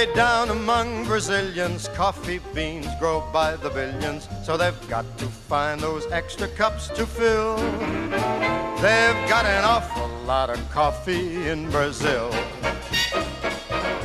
Way 0.00 0.14
down 0.14 0.48
among 0.48 1.04
Brazilians, 1.04 1.86
coffee 1.88 2.40
beans 2.54 2.86
grow 2.98 3.20
by 3.34 3.56
the 3.56 3.68
billions, 3.68 4.26
so 4.42 4.56
they've 4.56 4.88
got 4.88 5.04
to 5.18 5.26
find 5.26 5.78
those 5.78 6.10
extra 6.10 6.48
cups 6.48 6.88
to 6.96 7.04
fill. 7.04 7.56
They've 8.80 9.20
got 9.28 9.44
an 9.44 9.62
awful 9.62 10.08
lot 10.24 10.48
of 10.48 10.58
coffee 10.70 11.46
in 11.46 11.68
Brazil. 11.68 12.30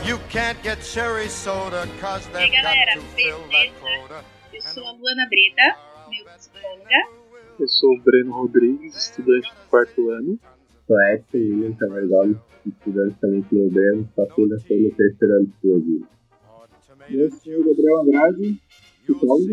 You 0.04 0.20
can't 0.27 0.62
get 0.63 0.81
cherry 0.81 1.30
soda 1.30 1.88
cause 2.02 2.27
they've 2.34 2.52
got 2.52 2.75
to 2.93 3.00
fill 3.16 3.39
that 3.55 3.70
quota. 3.80 4.25
Eu 4.52 4.62
sou 4.62 4.84
a 4.84 4.91
Luana 4.91 5.30
Breda, 5.30 5.77
neuropsicóloga. 6.12 6.99
Eu 7.57 7.70
sou 7.70 7.93
o 7.93 8.02
Breno 8.02 8.34
Rodrigues, 8.34 8.98
estudante 8.98 9.48
do 9.48 9.70
quarto 9.70 10.09
ano. 10.09 10.38
Sou 10.88 11.02
Edson 11.07 11.38
William 11.38 11.73
Tavares 11.76 12.12
Gomes, 12.66 12.78
estudante 12.78 13.16
também 13.20 13.44
que 13.44 13.55
meu 13.55 13.70
Breno, 13.70 14.10
só 14.16 14.26
que 14.26 14.42
ainda 14.42 14.55
estou 14.55 14.78
no 14.78 14.92
terceiro 14.92 15.34
ano 15.36 15.46
de 15.46 15.52
psicologia. 15.52 16.08
Eu 17.10 17.32
sou 17.32 17.54
o 17.54 17.66
Gabriel 17.66 18.02
Andrade, 18.02 18.62
psicólogo. 19.04 19.52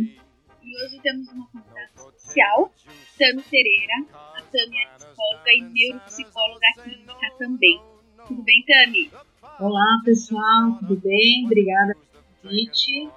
E 0.63 0.85
hoje 0.85 1.01
temos 1.03 1.29
uma 1.33 1.47
convidada 1.49 1.91
especial, 1.97 2.73
Tami 3.19 3.43
Pereira. 3.43 4.07
A 4.13 4.43
Tami 4.43 4.79
é 4.79 4.95
psicóloga 4.95 5.51
e 5.53 5.63
neuropsicóloga 5.63 6.67
clínica 6.83 7.33
também. 7.39 7.81
Tudo 8.27 8.43
bem, 8.43 8.65
Tami? 8.67 9.11
Olá, 9.61 10.01
pessoal, 10.05 10.79
tudo 10.81 10.97
bem? 11.01 11.45
Obrigada 11.47 11.95
pelo 11.95 12.25
convite. 12.43 13.11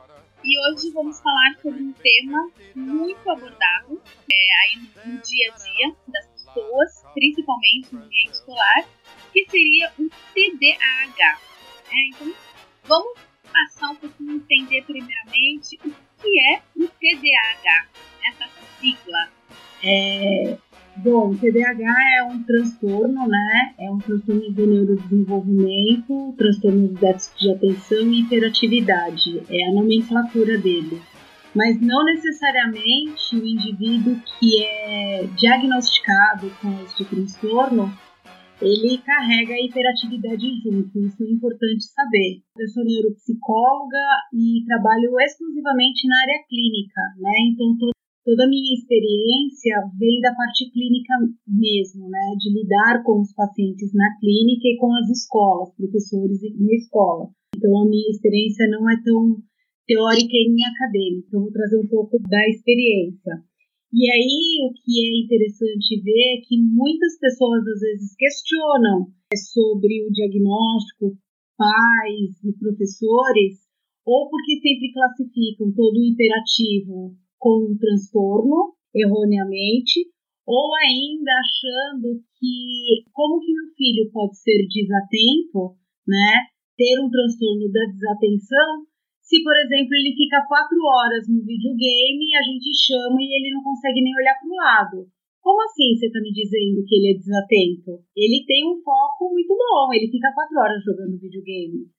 E 0.43 0.59
hoje 0.67 0.91
vamos 0.91 1.19
falar 1.21 1.55
sobre 1.61 1.81
um 1.81 1.93
tema 1.93 2.51
muito 2.75 3.29
abordado 3.29 4.01
é, 4.31 4.45
aí 4.61 4.81
no, 4.81 5.13
no 5.13 5.21
dia 5.21 5.51
a 5.51 5.55
dia 5.55 5.95
das 6.07 6.27
pessoas, 6.27 7.03
principalmente 7.13 7.93
no 7.93 8.03
ambiente 8.03 8.31
escolar, 8.31 8.87
que 9.35 9.45
seria 9.49 9.91
o 9.99 10.09
TDAH. 10.33 11.39
né? 11.91 12.09
então, 12.09 12.33
vamos 12.85 13.19
passar 13.51 13.89
um 13.89 13.95
pouquinho 13.95 14.35
entender 14.35 14.81
primeiramente 14.83 15.77
o 15.85 15.91
que 16.21 16.39
é 16.53 16.61
o 16.77 16.87
TDAH, 16.87 17.87
essa 18.29 18.49
sigla. 18.79 19.29
É, 19.83 20.57
bom, 20.95 21.31
o 21.31 21.37
TDAH 21.37 22.15
é 22.15 22.23
um 22.23 22.41
transtorno, 22.43 23.27
né? 23.27 23.75
É 23.77 23.91
um 23.91 23.99
transtorno 23.99 24.49
do 24.51 24.67
neurodesenvolvimento, 24.67 26.33
transtorno 26.37 26.87
de 26.87 26.93
déficit 26.95 27.39
de 27.39 27.51
atenção 27.51 28.07
e 28.07 28.21
hiperatividade. 28.21 29.43
É 29.49 29.67
a 29.67 29.73
nomenclatura 29.73 30.57
dele. 30.57 31.01
Mas 31.53 31.79
não 31.81 32.05
necessariamente 32.05 33.35
o 33.35 33.45
indivíduo 33.45 34.17
que 34.39 34.63
é 34.63 35.27
diagnosticado 35.35 36.49
com 36.61 36.83
este 36.83 37.03
transtorno 37.03 37.93
ele 38.61 38.97
carrega 39.03 39.53
a 39.53 39.61
hiperatividade 39.61 40.47
junto, 40.63 40.99
isso 40.99 41.23
é 41.23 41.31
importante 41.31 41.83
saber. 41.91 42.39
Eu 42.57 42.67
sou 42.69 42.85
neuropsicóloga 42.85 44.05
e 44.33 44.63
trabalho 44.65 45.11
exclusivamente 45.19 46.07
na 46.07 46.21
área 46.21 46.43
clínica, 46.47 47.01
né? 47.19 47.33
Então 47.51 47.77
to 47.77 47.91
toda 48.23 48.45
a 48.45 48.49
minha 48.49 48.73
experiência 48.73 49.75
vem 49.99 50.19
da 50.19 50.33
parte 50.33 50.71
clínica 50.71 51.13
mesmo, 51.45 52.09
né? 52.09 52.33
De 52.39 52.49
lidar 52.49 53.03
com 53.03 53.21
os 53.21 53.33
pacientes 53.33 53.93
na 53.93 54.17
clínica 54.19 54.67
e 54.67 54.77
com 54.77 54.93
as 54.95 55.09
escolas, 55.09 55.75
professores 55.75 56.41
na 56.41 56.73
escola. 56.73 57.29
Então 57.55 57.77
a 57.77 57.85
minha 57.85 58.09
experiência 58.09 58.67
não 58.69 58.89
é 58.89 58.95
tão 59.03 59.37
teórica 59.85 60.33
e 60.33 60.49
nem 60.49 60.65
acadêmica, 60.65 61.27
então 61.27 61.41
vou 61.41 61.51
trazer 61.51 61.77
um 61.77 61.87
pouco 61.87 62.17
da 62.27 62.49
experiência. 62.49 63.43
E 63.95 64.11
aí 64.11 64.59
o 64.67 64.75
que 64.75 64.91
é 65.07 65.23
interessante 65.23 66.03
ver 66.03 66.35
é 66.35 66.41
que 66.43 66.59
muitas 66.59 67.17
pessoas 67.17 67.65
às 67.65 67.79
vezes 67.79 68.13
questionam 68.19 69.07
sobre 69.55 70.03
o 70.03 70.11
diagnóstico, 70.11 71.15
pais 71.55 72.43
e 72.43 72.51
professores, 72.59 73.63
ou 74.03 74.27
porque 74.29 74.59
sempre 74.59 74.91
classificam 74.91 75.71
todo 75.71 75.95
o 75.95 76.03
imperativo 76.03 77.15
como 77.39 77.71
um 77.71 77.77
transtorno, 77.77 78.75
erroneamente, 78.93 80.11
ou 80.45 80.75
ainda 80.75 81.31
achando 81.39 82.19
que 82.35 83.07
como 83.13 83.39
que 83.39 83.53
meu 83.53 83.71
filho 83.77 84.11
pode 84.11 84.35
ser 84.37 84.67
desatento, 84.67 85.79
né? 86.05 86.43
Ter 86.75 86.99
um 86.99 87.09
transtorno 87.09 87.71
da 87.71 87.85
desatenção 87.95 88.91
se, 89.25 89.41
por 89.41 89.57
exemplo, 89.57 89.89
ele 89.97 90.13
fica 90.13 90.45
quatro 90.45 90.77
horas 90.77 91.25
no 91.25 91.41
videogame, 91.41 92.37
a 92.37 92.45
gente 92.45 92.69
chama 92.77 93.17
e 93.17 93.33
ele 93.33 93.57
não 93.57 93.65
consegue 93.65 93.97
nem 93.97 94.13
olhar 94.13 94.37
para 94.37 94.45
o 94.45 94.53
lado. 94.53 94.97
Como 95.41 95.57
assim 95.65 95.97
você 95.97 96.05
está 96.05 96.21
me 96.21 96.29
dizendo 96.29 96.85
que 96.85 96.93
ele 96.93 97.09
é 97.09 97.17
desatento? 97.17 98.05
Ele 98.13 98.45
tem 98.45 98.69
um 98.69 98.77
foco 98.85 99.33
muito 99.33 99.49
bom, 99.49 99.89
ele 99.93 100.13
fica 100.13 100.29
quatro 100.29 100.61
horas 100.61 100.77
jogando 100.85 101.17
videogame. 101.17 101.89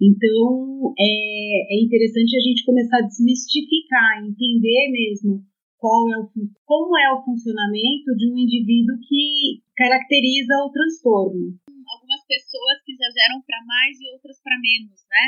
Então, 0.00 0.96
é, 0.96 1.76
é 1.76 1.76
interessante 1.84 2.32
a 2.32 2.40
gente 2.48 2.64
começar 2.64 2.96
a 2.96 3.08
desmistificar, 3.08 4.24
entender 4.24 4.88
mesmo 4.88 5.44
qual 5.76 6.08
é 6.08 6.16
o, 6.16 6.32
como 6.64 6.96
é 6.96 7.12
o 7.12 7.20
funcionamento 7.20 8.08
de 8.16 8.24
um 8.24 8.36
indivíduo 8.40 8.96
que 9.04 9.60
caracteriza 9.76 10.64
o 10.64 10.72
transtorno. 10.72 11.60
Algumas 11.68 12.24
pessoas 12.24 12.80
que 12.88 12.92
exageram 12.96 13.44
para 13.44 13.60
mais 13.68 14.00
e 14.00 14.08
outras 14.16 14.40
para 14.40 14.56
menos, 14.56 14.96
né? 15.04 15.24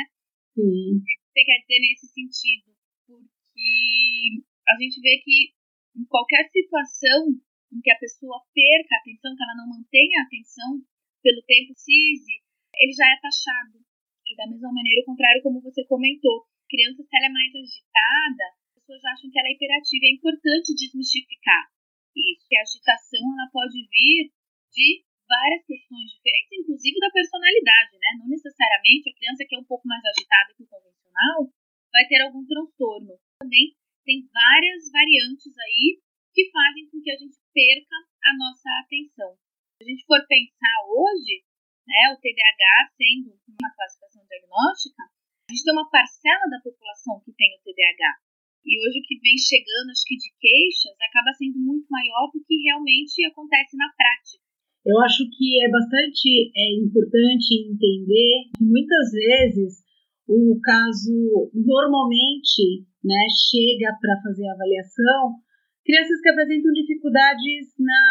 Sim 0.57 0.97
você 1.33 1.41
quer 1.41 1.59
dizer 1.65 1.79
nesse 1.81 2.07
sentido? 2.13 2.69
Porque 3.09 4.45
a 4.69 4.77
gente 4.77 5.01
vê 5.01 5.17
que 5.25 5.57
em 5.97 6.05
qualquer 6.05 6.45
situação 6.53 7.33
em 7.73 7.81
que 7.81 7.89
a 7.89 7.97
pessoa 7.97 8.37
perca 8.53 8.93
a 8.93 8.99
atenção, 9.01 9.35
que 9.35 9.41
ela 9.41 9.57
não 9.57 9.67
mantenha 9.73 10.21
a 10.21 10.25
atenção 10.29 10.77
pelo 11.25 11.41
tempo 11.41 11.73
CISI, 11.73 12.37
ele 12.77 12.93
já 12.93 13.09
é 13.09 13.17
taxado. 13.17 13.81
E 14.29 14.35
da 14.37 14.45
mesma 14.45 14.71
maneira, 14.71 15.01
o 15.01 15.09
contrário, 15.09 15.41
como 15.41 15.59
você 15.59 15.83
comentou, 15.85 16.45
criança, 16.69 17.01
se 17.01 17.17
ela 17.17 17.25
é 17.25 17.33
mais 17.33 17.49
agitada, 17.49 18.45
as 18.77 18.85
pessoas 18.85 19.03
acham 19.05 19.29
que 19.29 19.39
ela 19.39 19.49
é 19.49 19.53
hiperativa. 19.57 20.05
É 20.05 20.13
importante 20.13 20.77
desmistificar 20.77 21.65
isso, 22.13 22.45
que 22.47 22.55
a 22.55 22.61
agitação 22.61 23.25
ela 23.33 23.49
pode 23.49 23.81
vir 23.89 24.29
de 24.69 25.01
várias 25.27 25.63
questões 25.65 26.11
diferentes, 26.11 26.59
inclusive 26.59 26.99
da 26.99 27.11
personalidade, 27.11 27.93
né? 27.97 28.09
Não 28.19 28.27
necessariamente 28.27 29.09
a 29.09 29.15
criança 29.15 29.45
que 29.47 29.55
é 29.55 29.59
um 29.59 29.69
pouco 29.69 29.87
mais 29.87 30.03
agitada 30.03 30.53
que 30.55 30.63
o 30.63 30.67
convencional 30.67 31.49
vai 31.91 32.05
ter 32.07 32.21
algum 32.21 32.45
transtorno. 32.45 33.13
Também 33.39 33.75
tem 34.03 34.27
várias 34.33 34.91
variantes 34.91 35.53
aí 35.57 36.01
que 36.33 36.49
fazem 36.49 36.89
com 36.89 36.99
que 36.99 37.11
a 37.11 37.17
gente 37.17 37.37
perca 37.53 37.97
a 38.25 38.31
nossa 38.37 38.69
atenção. 38.83 39.37
Se 39.77 39.83
a 39.83 39.87
gente 39.87 40.05
for 40.05 40.19
pensar 40.27 40.77
hoje, 40.89 41.45
né, 41.85 42.11
o 42.11 42.17
TDAH 42.17 42.95
sendo 42.97 43.37
uma 43.47 43.71
classificação 43.75 44.25
diagnóstica, 44.25 45.03
a 45.03 45.49
gente 45.53 45.63
tem 45.63 45.73
uma 45.73 45.89
parcela 45.89 46.45
da 46.49 46.59
população 46.63 47.21
que 47.21 47.31
tem 47.33 47.53
o 47.53 47.61
TDAH. 47.61 48.33
E 48.63 48.79
hoje 48.79 48.99
o 48.99 49.03
que 49.03 49.19
vem 49.19 49.37
chegando, 49.37 49.91
acho 49.91 50.07
que 50.07 50.15
de 50.15 50.31
queixas, 50.39 50.95
acaba 50.97 51.35
sendo 51.35 51.59
muito 51.59 51.85
maior 51.91 52.31
do 52.31 52.43
que 52.43 52.63
realmente 52.63 53.23
acontece 53.27 53.75
na 53.75 53.91
prática. 53.91 54.42
Eu 54.85 54.99
acho 55.01 55.23
que 55.31 55.63
é 55.63 55.71
bastante 55.71 56.51
é, 56.55 56.75
importante 56.75 57.71
entender 57.71 58.51
que 58.57 58.63
muitas 58.63 59.11
vezes 59.11 59.83
o 60.27 60.59
caso 60.61 61.51
normalmente 61.53 62.83
né, 63.03 63.27
chega 63.51 63.95
para 63.99 64.21
fazer 64.23 64.47
a 64.47 64.53
avaliação 64.53 65.39
crianças 65.85 66.19
que 66.21 66.29
apresentam 66.29 66.71
dificuldades 66.71 67.75
na 67.77 68.01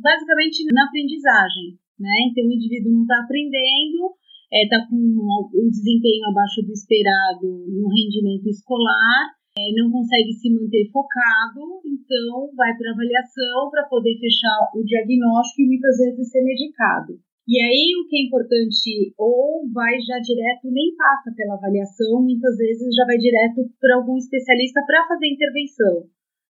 basicamente 0.00 0.64
na 0.72 0.86
aprendizagem, 0.86 1.74
né? 1.98 2.14
Então 2.30 2.46
o 2.46 2.52
indivíduo 2.52 2.92
não 2.92 3.02
está 3.02 3.18
aprendendo, 3.18 4.14
está 4.52 4.76
é, 4.76 4.86
com 4.86 4.94
um 4.94 5.68
desempenho 5.68 6.28
abaixo 6.30 6.62
do 6.62 6.72
esperado 6.72 7.48
no 7.68 7.88
rendimento 7.88 8.48
escolar 8.48 9.34
é, 9.54 9.70
não 9.78 9.90
consegue 9.90 10.32
se 10.34 10.50
manter 10.50 10.90
focado, 10.90 11.80
então 11.86 12.50
vai 12.56 12.74
para 12.76 12.90
avaliação 12.90 13.70
para 13.70 13.86
poder 13.86 14.18
fechar 14.18 14.70
o 14.74 14.82
diagnóstico 14.82 15.62
e 15.62 15.68
muitas 15.68 15.96
vezes 15.98 16.30
ser 16.30 16.42
medicado. 16.42 17.14
E 17.46 17.60
aí 17.60 17.92
o 18.00 18.08
que 18.08 18.16
é 18.16 18.22
importante, 18.26 19.14
ou 19.18 19.68
vai 19.70 20.00
já 20.00 20.18
direto, 20.18 20.72
nem 20.72 20.96
passa 20.96 21.30
pela 21.36 21.54
avaliação, 21.54 22.24
muitas 22.24 22.56
vezes 22.56 22.88
já 22.96 23.04
vai 23.04 23.18
direto 23.18 23.68
para 23.78 23.96
algum 23.96 24.16
especialista 24.16 24.80
para 24.86 25.06
fazer 25.06 25.28
intervenção, 25.28 26.08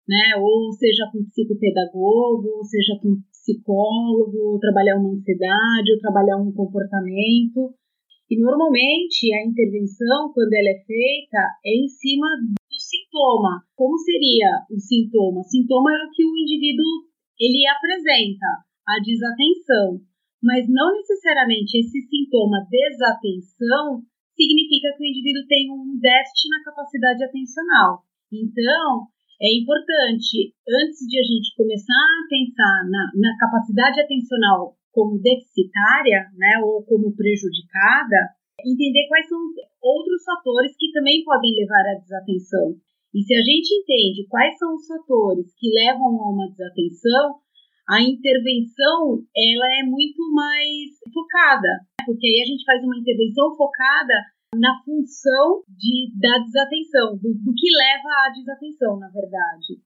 né? 0.08 0.38
Ou 0.38 0.70
seja 0.72 1.10
com 1.12 1.26
psicopedagogo, 1.26 2.46
ou 2.46 2.64
seja 2.64 2.94
com 3.02 3.20
psicólogo, 3.26 4.54
ou 4.54 4.60
trabalhar 4.60 4.96
uma 4.96 5.12
ansiedade, 5.12 5.92
ou 5.92 5.98
trabalhar 5.98 6.38
um 6.38 6.52
comportamento. 6.52 7.74
E 8.30 8.40
normalmente 8.40 9.34
a 9.34 9.44
intervenção, 9.44 10.32
quando 10.32 10.54
ela 10.54 10.70
é 10.70 10.80
feita, 10.86 11.42
é 11.66 11.74
em 11.74 11.88
cima 11.88 12.28
sintoma. 13.14 13.62
Como 13.76 13.96
seria 13.98 14.66
o 14.68 14.78
sintoma? 14.78 15.42
Sintoma 15.44 15.94
é 15.94 16.02
o 16.02 16.10
que 16.10 16.26
o 16.26 16.34
indivíduo 16.34 17.06
ele 17.38 17.62
apresenta, 17.70 18.66
a 18.82 18.98
desatenção. 18.98 20.02
Mas 20.42 20.66
não 20.68 20.92
necessariamente 20.98 21.78
esse 21.78 22.02
sintoma 22.10 22.66
desatenção 22.68 24.02
significa 24.34 24.92
que 24.98 25.02
o 25.02 25.06
indivíduo 25.06 25.46
tem 25.46 25.70
um 25.70 25.96
déficit 25.96 26.50
na 26.50 26.64
capacidade 26.64 27.22
atencional. 27.22 28.02
Então, 28.34 29.06
é 29.40 29.48
importante, 29.62 30.52
antes 30.68 31.06
de 31.06 31.16
a 31.18 31.22
gente 31.22 31.54
começar 31.56 31.94
a 31.94 32.26
pensar 32.28 32.82
na, 32.90 33.10
na 33.14 33.32
capacidade 33.38 34.00
atencional 34.00 34.74
como 34.90 35.22
deficitária, 35.22 36.30
né, 36.36 36.60
ou 36.62 36.82
como 36.84 37.14
prejudicada, 37.14 38.34
entender 38.62 39.08
quais 39.08 39.28
são 39.28 39.38
outros 39.82 40.22
fatores 40.24 40.74
que 40.78 40.92
também 40.92 41.24
podem 41.24 41.54
levar 41.56 41.82
à 41.82 41.98
desatenção. 41.98 42.74
E 43.14 43.22
se 43.22 43.32
a 43.32 43.42
gente 43.46 43.70
entende 43.70 44.26
quais 44.28 44.58
são 44.58 44.74
os 44.74 44.86
fatores 44.86 45.54
que 45.56 45.70
levam 45.70 46.18
a 46.18 46.30
uma 46.34 46.50
desatenção, 46.50 47.38
a 47.88 48.02
intervenção 48.02 49.22
ela 49.30 49.68
é 49.78 49.82
muito 49.86 50.18
mais 50.34 50.98
focada, 51.14 51.86
porque 52.04 52.26
aí 52.26 52.42
a 52.42 52.46
gente 52.50 52.64
faz 52.64 52.82
uma 52.82 52.98
intervenção 52.98 53.54
focada 53.54 54.34
na 54.58 54.82
função 54.82 55.62
de, 55.68 56.10
da 56.18 56.42
desatenção, 56.42 57.14
do, 57.18 57.30
do 57.38 57.54
que 57.54 57.70
leva 57.70 58.10
à 58.26 58.32
desatenção, 58.34 58.98
na 58.98 59.08
verdade. 59.10 59.78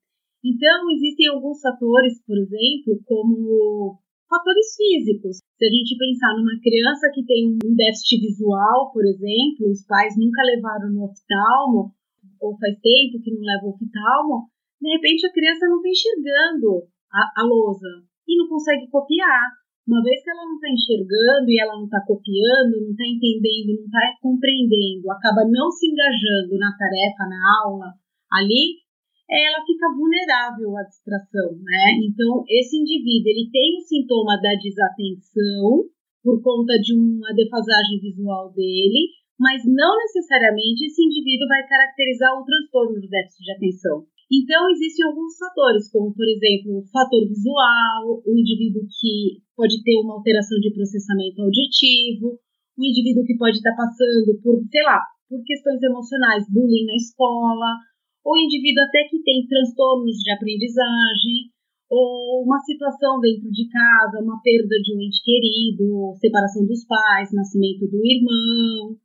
Então, 0.45 0.91
existem 0.93 1.29
alguns 1.29 1.61
fatores, 1.61 2.25
por 2.25 2.39
exemplo, 2.39 2.97
como 3.05 3.99
fatores 4.29 4.77
físicos. 4.77 5.37
Se 5.37 5.65
a 5.67 5.69
gente 5.69 5.99
pensar 5.99 6.37
numa 6.37 6.61
criança 6.61 7.11
que 7.13 7.25
tem 7.25 7.59
um 7.65 7.75
déficit 7.75 8.21
visual, 8.21 8.93
por 8.93 9.05
exemplo, 9.05 9.69
os 9.69 9.85
pais 9.85 10.15
nunca 10.17 10.43
levaram 10.45 10.93
no 10.93 11.05
oftalmo, 11.11 11.93
ou 12.41 12.57
faz 12.59 12.75
tempo 12.81 13.23
que 13.23 13.35
não 13.35 13.43
leva 13.43 13.67
o 13.67 13.75
oftalmo, 13.75 14.49
de 14.81 14.89
repente 14.93 15.27
a 15.27 15.33
criança 15.33 15.67
não 15.67 15.79
está 15.79 15.89
enxergando 15.91 16.87
a, 17.13 17.43
a 17.43 17.43
lousa 17.45 18.05
e 18.27 18.37
não 18.37 18.49
consegue 18.49 18.89
copiar. 18.91 19.59
Uma 19.89 20.03
vez 20.05 20.23
que 20.23 20.31
ela 20.31 20.45
não 20.45 20.57
está 20.61 20.69
enxergando 20.69 21.49
e 21.49 21.57
ela 21.59 21.75
não 21.81 21.85
está 21.89 22.05
copiando, 22.05 22.77
não 22.77 22.93
está 22.93 23.09
entendendo, 23.09 23.81
não 23.81 23.87
está 23.89 24.05
compreendendo, 24.21 25.11
acaba 25.11 25.49
não 25.49 25.73
se 25.73 25.89
engajando 25.89 26.61
na 26.61 26.77
tarefa, 26.77 27.25
na 27.25 27.41
aula, 27.65 27.89
ali, 28.31 28.85
ela 29.29 29.65
fica 29.65 29.89
vulnerável 29.97 30.77
à 30.77 30.83
distração, 30.85 31.57
né? 31.65 32.01
Então, 32.05 32.45
esse 32.49 32.77
indivíduo, 32.77 33.29
ele 33.29 33.49
tem 33.53 33.77
o 33.77 33.85
sintoma 33.85 34.37
da 34.41 34.53
desatenção 34.61 35.89
por 36.23 36.43
conta 36.43 36.77
de 36.81 36.93
uma 36.93 37.33
defasagem 37.33 38.01
visual 38.01 38.53
dele, 38.53 39.09
mas 39.39 39.63
não 39.65 39.97
necessariamente 39.97 40.85
esse 40.85 41.01
indivíduo 41.01 41.47
vai 41.47 41.67
caracterizar 41.67 42.35
o 42.35 42.45
transtorno 42.45 43.01
do 43.01 43.09
déficit 43.09 43.45
de 43.45 43.53
atenção. 43.53 44.05
Então, 44.29 44.69
existem 44.69 45.07
alguns 45.07 45.39
fatores, 45.39 45.89
como, 45.91 46.13
por 46.13 46.29
exemplo, 46.29 46.85
o 46.85 46.87
fator 46.93 47.25
visual, 47.27 48.21
o 48.27 48.33
indivíduo 48.37 48.85
que 48.85 49.41
pode 49.57 49.83
ter 49.83 49.97
uma 50.05 50.21
alteração 50.21 50.59
de 50.61 50.75
processamento 50.75 51.41
auditivo, 51.41 52.37
o 52.77 52.85
indivíduo 52.85 53.25
que 53.25 53.39
pode 53.39 53.57
estar 53.57 53.75
passando 53.75 54.37
por, 54.43 54.61
sei 54.69 54.83
lá, 54.83 55.01
por 55.31 55.43
questões 55.45 55.83
emocionais, 55.83 56.45
bullying 56.51 56.85
na 56.85 56.97
escola, 56.97 57.81
ou 58.25 58.37
indivíduo 58.37 58.85
até 58.85 59.09
que 59.09 59.23
tem 59.23 59.47
transtornos 59.49 60.17
de 60.21 60.31
aprendizagem, 60.31 61.49
ou 61.89 62.45
uma 62.45 62.61
situação 62.61 63.19
dentro 63.21 63.49
de 63.51 63.67
casa, 63.69 64.21
uma 64.21 64.41
perda 64.43 64.77
de 64.83 64.95
um 64.95 65.01
ente 65.01 65.25
querido, 65.25 66.13
separação 66.21 66.67
dos 66.67 66.85
pais, 66.85 67.33
nascimento 67.33 67.89
do 67.89 68.05
irmão. 68.05 68.97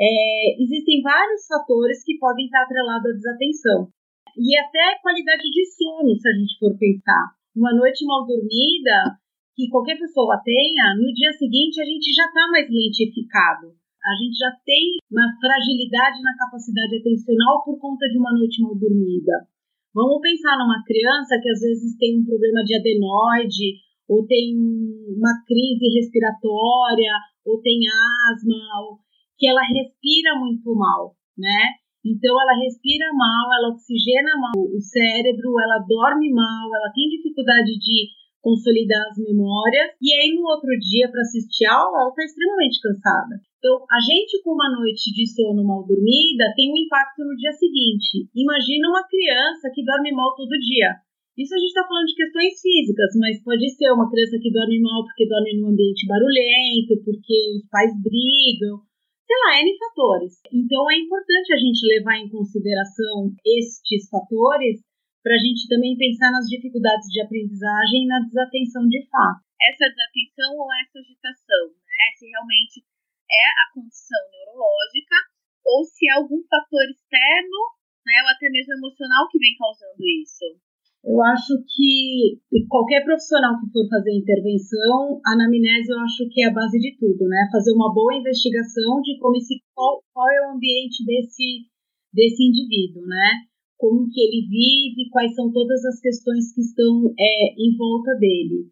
É, 0.00 0.56
existem 0.56 1.02
vários 1.02 1.44
fatores 1.44 2.02
que 2.02 2.16
podem 2.16 2.46
estar 2.46 2.64
atrelados 2.64 3.04
à 3.04 3.12
desatenção 3.12 3.92
e 4.32 4.56
até 4.56 4.96
qualidade 5.02 5.44
de 5.44 5.64
sono, 5.76 6.16
se 6.16 6.24
a 6.24 6.32
gente 6.32 6.56
for 6.58 6.72
pensar. 6.78 7.36
Uma 7.52 7.76
noite 7.76 8.06
mal 8.06 8.24
dormida, 8.24 9.20
que 9.52 9.68
qualquer 9.68 10.00
pessoa 10.00 10.40
tenha, 10.40 10.96
no 10.96 11.12
dia 11.12 11.32
seguinte 11.36 11.82
a 11.82 11.84
gente 11.84 12.08
já 12.16 12.24
está 12.24 12.48
mais 12.48 12.64
lentificado. 12.64 13.76
A 14.00 14.16
gente 14.16 14.32
já 14.40 14.48
tem 14.64 14.96
uma 15.12 15.28
fragilidade 15.36 16.24
na 16.24 16.32
capacidade 16.32 16.96
atencional 16.96 17.60
por 17.60 17.76
conta 17.76 18.08
de 18.08 18.16
uma 18.16 18.32
noite 18.32 18.62
mal 18.62 18.72
dormida. 18.72 19.44
Vamos 19.92 20.22
pensar 20.22 20.56
numa 20.56 20.80
criança 20.86 21.36
que 21.36 21.50
às 21.50 21.60
vezes 21.60 21.98
tem 21.98 22.16
um 22.16 22.24
problema 22.24 22.64
de 22.64 22.72
adenoide, 22.72 23.76
ou 24.08 24.24
tem 24.24 24.56
uma 24.56 25.44
crise 25.44 25.92
respiratória, 25.92 27.12
ou 27.44 27.60
tem 27.60 27.84
asma, 28.32 28.64
ou 28.88 28.98
que 29.40 29.48
ela 29.48 29.64
respira 29.64 30.36
muito 30.36 30.68
mal, 30.76 31.16
né? 31.32 31.80
Então 32.04 32.36
ela 32.36 32.60
respira 32.60 33.08
mal, 33.16 33.48
ela 33.56 33.72
oxigena 33.72 34.36
mal 34.36 34.52
o 34.52 34.80
cérebro, 34.80 35.56
ela 35.56 35.80
dorme 35.88 36.28
mal, 36.28 36.68
ela 36.76 36.92
tem 36.92 37.08
dificuldade 37.08 37.72
de 37.80 38.12
consolidar 38.40 39.04
as 39.08 39.16
memórias 39.20 39.96
e 40.00 40.12
aí 40.12 40.32
no 40.32 40.44
outro 40.48 40.72
dia 40.80 41.08
para 41.12 41.20
assistir 41.20 41.64
a 41.68 41.76
aula 41.76 42.04
ela 42.04 42.12
está 42.12 42.24
extremamente 42.24 42.80
cansada. 42.80 43.34
Então 43.60 43.84
a 43.84 44.00
gente 44.00 44.40
com 44.44 44.52
uma 44.52 44.68
noite 44.80 45.12
de 45.12 45.24
sono 45.28 45.64
mal 45.64 45.84
dormida 45.84 46.52
tem 46.56 46.72
um 46.72 46.80
impacto 46.80 47.20
no 47.24 47.36
dia 47.36 47.52
seguinte. 47.52 48.28
Imagina 48.36 48.88
uma 48.88 49.04
criança 49.04 49.68
que 49.72 49.84
dorme 49.84 50.12
mal 50.12 50.36
todo 50.36 50.56
dia. 50.56 51.00
Isso 51.36 51.54
a 51.54 51.58
gente 51.60 51.72
está 51.72 51.84
falando 51.84 52.08
de 52.08 52.16
questões 52.16 52.60
físicas, 52.60 53.12
mas 53.16 53.44
pode 53.44 53.64
ser 53.76 53.92
uma 53.92 54.08
criança 54.08 54.36
que 54.40 54.52
dorme 54.52 54.80
mal 54.80 55.04
porque 55.04 55.28
dorme 55.28 55.56
num 55.56 55.72
ambiente 55.72 56.08
barulhento, 56.08 57.00
porque 57.04 57.56
os 57.56 57.64
pais 57.68 57.92
brigam, 58.00 58.80
sei 59.30 59.38
lá, 59.46 59.62
N 59.62 59.70
fatores. 59.78 60.42
Então 60.50 60.90
é 60.90 60.98
importante 60.98 61.54
a 61.54 61.60
gente 61.62 61.86
levar 61.86 62.18
em 62.18 62.26
consideração 62.26 63.30
estes 63.46 64.10
fatores 64.10 64.82
para 65.22 65.38
a 65.38 65.38
gente 65.38 65.70
também 65.70 65.94
pensar 65.94 66.34
nas 66.34 66.50
dificuldades 66.50 67.06
de 67.14 67.22
aprendizagem 67.22 68.02
e 68.02 68.10
na 68.10 68.26
desatenção 68.26 68.82
de 68.90 69.06
fato. 69.06 69.46
Essa 69.70 69.86
desatenção 69.86 70.50
ou 70.58 70.66
essa 70.82 70.98
agitação, 70.98 71.64
né? 71.70 72.06
Se 72.18 72.26
realmente 72.26 72.82
é 73.30 73.46
a 73.54 73.70
condição 73.70 74.18
neurológica 74.34 75.14
ou 75.62 75.84
se 75.86 76.10
é 76.10 76.18
algum 76.18 76.42
fator 76.50 76.82
externo, 76.90 77.60
né, 78.02 78.16
ou 78.26 78.28
até 78.34 78.50
mesmo 78.50 78.74
emocional 78.74 79.28
que 79.30 79.38
vem 79.38 79.54
causando 79.54 80.02
isso. 80.02 80.58
Eu 81.02 81.16
acho 81.22 81.56
que 81.64 82.36
qualquer 82.68 83.02
profissional 83.04 83.56
que 83.56 83.72
for 83.72 83.88
fazer 83.88 84.12
intervenção, 84.12 85.20
a 85.24 85.32
anamnese 85.32 85.88
eu 85.88 85.98
acho 86.00 86.28
que 86.28 86.42
é 86.42 86.48
a 86.48 86.52
base 86.52 86.78
de 86.78 86.94
tudo, 87.00 87.24
né? 87.26 87.48
Fazer 87.50 87.72
uma 87.72 87.92
boa 87.92 88.14
investigação 88.14 89.00
de 89.00 89.18
como 89.18 89.36
esse, 89.36 89.62
qual, 89.74 90.04
qual 90.12 90.28
é 90.28 90.46
o 90.46 90.54
ambiente 90.54 91.04
desse, 91.06 91.64
desse 92.12 92.44
indivíduo, 92.44 93.06
né? 93.06 93.48
Como 93.78 94.10
que 94.12 94.20
ele 94.20 94.44
vive, 94.44 95.08
quais 95.10 95.34
são 95.34 95.50
todas 95.50 95.82
as 95.86 95.98
questões 96.00 96.52
que 96.52 96.60
estão 96.60 97.14
é, 97.18 97.54
em 97.56 97.74
volta 97.78 98.14
dele. 98.16 98.68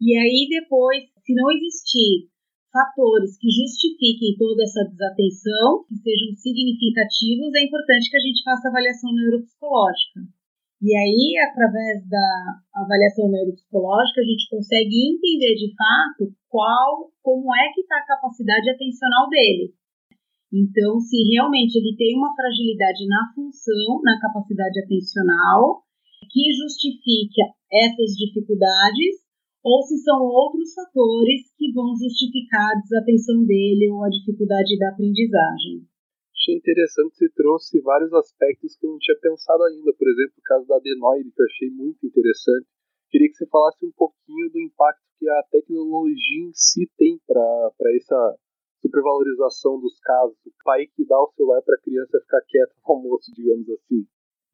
E 0.00 0.16
aí 0.16 0.46
depois, 0.50 1.02
se 1.26 1.34
não 1.34 1.50
existir 1.50 2.30
fatores 2.72 3.36
que 3.38 3.50
justifiquem 3.50 4.38
toda 4.38 4.62
essa 4.62 4.86
desatenção, 4.86 5.84
que 5.88 5.96
sejam 5.98 6.30
significativos, 6.36 7.52
é 7.54 7.66
importante 7.66 8.08
que 8.08 8.16
a 8.16 8.20
gente 8.20 8.42
faça 8.44 8.68
avaliação 8.68 9.12
neuropsicológica. 9.12 10.41
E 10.82 10.90
aí, 10.98 11.38
através 11.46 12.02
da 12.10 12.58
avaliação 12.74 13.30
neuropsicológica, 13.30 14.18
a 14.18 14.26
gente 14.26 14.50
consegue 14.50 15.14
entender 15.14 15.54
de 15.54 15.70
fato 15.78 16.34
qual, 16.50 17.06
como 17.22 17.54
é 17.54 17.70
que 17.70 17.82
está 17.82 18.02
a 18.02 18.06
capacidade 18.18 18.68
atencional 18.68 19.30
dele. 19.30 19.70
Então, 20.52 20.98
se 20.98 21.22
realmente 21.30 21.78
ele 21.78 21.94
tem 21.94 22.18
uma 22.18 22.34
fragilidade 22.34 23.06
na 23.06 23.30
função, 23.32 24.02
na 24.02 24.18
capacidade 24.18 24.82
atencional, 24.82 25.86
que 26.26 26.50
justifique 26.50 27.38
essas 27.70 28.18
dificuldades, 28.18 29.22
ou 29.62 29.86
se 29.86 30.02
são 30.02 30.18
outros 30.18 30.74
fatores 30.74 31.46
que 31.56 31.70
vão 31.70 31.94
justificar 31.94 32.74
a 32.74 32.80
desatenção 32.82 33.46
dele 33.46 33.88
ou 33.88 34.02
a 34.02 34.10
dificuldade 34.10 34.76
da 34.80 34.90
aprendizagem 34.90 35.86
achei 36.42 36.56
interessante, 36.56 37.14
você 37.14 37.30
trouxe 37.30 37.80
vários 37.80 38.12
aspectos 38.12 38.76
que 38.76 38.84
eu 38.84 38.90
não 38.90 38.98
tinha 38.98 39.16
pensado 39.22 39.62
ainda. 39.62 39.94
Por 39.94 40.08
exemplo, 40.10 40.34
o 40.38 40.42
caso 40.42 40.66
da 40.66 40.76
adenoide, 40.76 41.30
que 41.30 41.40
eu 41.40 41.46
achei 41.46 41.70
muito 41.70 42.04
interessante. 42.04 42.66
Queria 43.08 43.28
que 43.28 43.36
você 43.36 43.46
falasse 43.46 43.86
um 43.86 43.92
pouquinho 43.94 44.50
do 44.50 44.60
impacto 44.60 45.02
que 45.18 45.28
a 45.28 45.42
tecnologia 45.52 46.42
em 46.42 46.50
si 46.52 46.90
tem 46.98 47.20
para 47.26 47.90
essa 47.94 48.36
supervalorização 48.80 49.78
dos 49.78 49.94
casos. 50.00 50.36
O 50.44 50.50
pai 50.64 50.86
que 50.96 51.06
dá 51.06 51.20
o 51.20 51.30
celular 51.36 51.62
para 51.62 51.76
a 51.76 51.82
criança 51.82 52.18
ficar 52.20 52.42
quieta 52.48 52.74
no 52.74 52.94
almoço, 52.94 53.30
digamos 53.36 53.68
assim. 53.70 54.02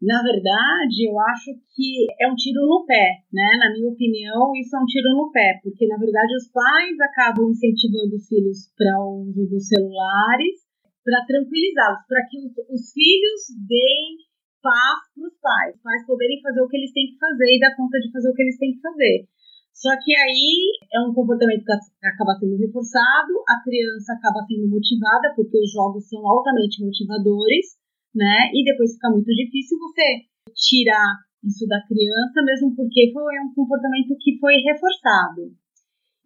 Na 0.03 0.23
verdade, 0.23 1.11
eu 1.11 1.19
acho 1.19 1.51
que 1.75 2.07
é 2.21 2.31
um 2.31 2.37
tiro 2.37 2.63
no 2.67 2.85
pé, 2.87 3.25
né? 3.33 3.49
Na 3.59 3.73
minha 3.73 3.91
opinião, 3.91 4.53
isso 4.55 4.77
é 4.77 4.79
um 4.79 4.87
tiro 4.87 5.11
no 5.11 5.31
pé, 5.33 5.59
porque 5.63 5.89
na 5.89 5.97
verdade 5.99 6.37
os 6.37 6.47
pais 6.53 6.95
acabam 7.01 7.51
incentivando 7.51 8.15
os 8.15 8.29
filhos 8.29 8.71
para 8.77 8.95
o 9.03 9.27
uso 9.27 9.49
dos 9.51 9.67
celulares 9.67 10.68
para 11.09 11.25
tranquilizá-los, 11.25 12.05
para 12.05 12.21
que 12.29 12.37
os, 12.37 12.53
os, 12.69 12.93
filhos 12.93 13.41
deem 13.65 14.29
paz 14.61 15.09
para 15.17 15.25
os 15.25 15.37
pais, 15.41 15.73
os 15.73 15.81
pais 15.81 16.05
poderem 16.05 16.37
fazer 16.45 16.61
o 16.61 16.69
que 16.69 16.77
eles 16.77 16.93
têm 16.93 17.09
que 17.09 17.17
fazer 17.17 17.49
e 17.49 17.61
dar 17.65 17.73
conta 17.81 17.97
de 17.97 18.13
fazer 18.13 18.29
o 18.29 18.37
que 18.37 18.45
eles 18.45 18.61
têm 18.61 18.77
que 18.77 18.85
fazer. 18.85 19.25
Só 19.73 19.89
que 20.05 20.13
aí 20.13 20.53
é 20.93 21.01
um 21.01 21.15
comportamento 21.17 21.65
que 21.65 21.73
acaba 22.05 22.37
sendo 22.37 22.61
reforçado, 22.61 23.33
a 23.49 23.57
criança 23.65 24.13
acaba 24.13 24.45
sendo 24.45 24.69
motivada, 24.69 25.33
porque 25.33 25.57
os 25.57 25.73
jogos 25.73 26.05
são 26.13 26.21
altamente 26.29 26.85
motivadores, 26.85 27.81
né? 28.13 28.53
E 28.53 28.61
depois 28.69 28.93
fica 28.93 29.09
muito 29.09 29.33
difícil 29.33 29.79
você 29.81 30.29
tirar 30.53 31.25
isso 31.41 31.65
da 31.71 31.81
criança, 31.89 32.43
mesmo 32.45 32.75
porque 32.77 33.09
foi 33.15 33.33
um 33.41 33.55
comportamento 33.55 34.13
que 34.21 34.37
foi 34.37 34.61
reforçado. 34.61 35.57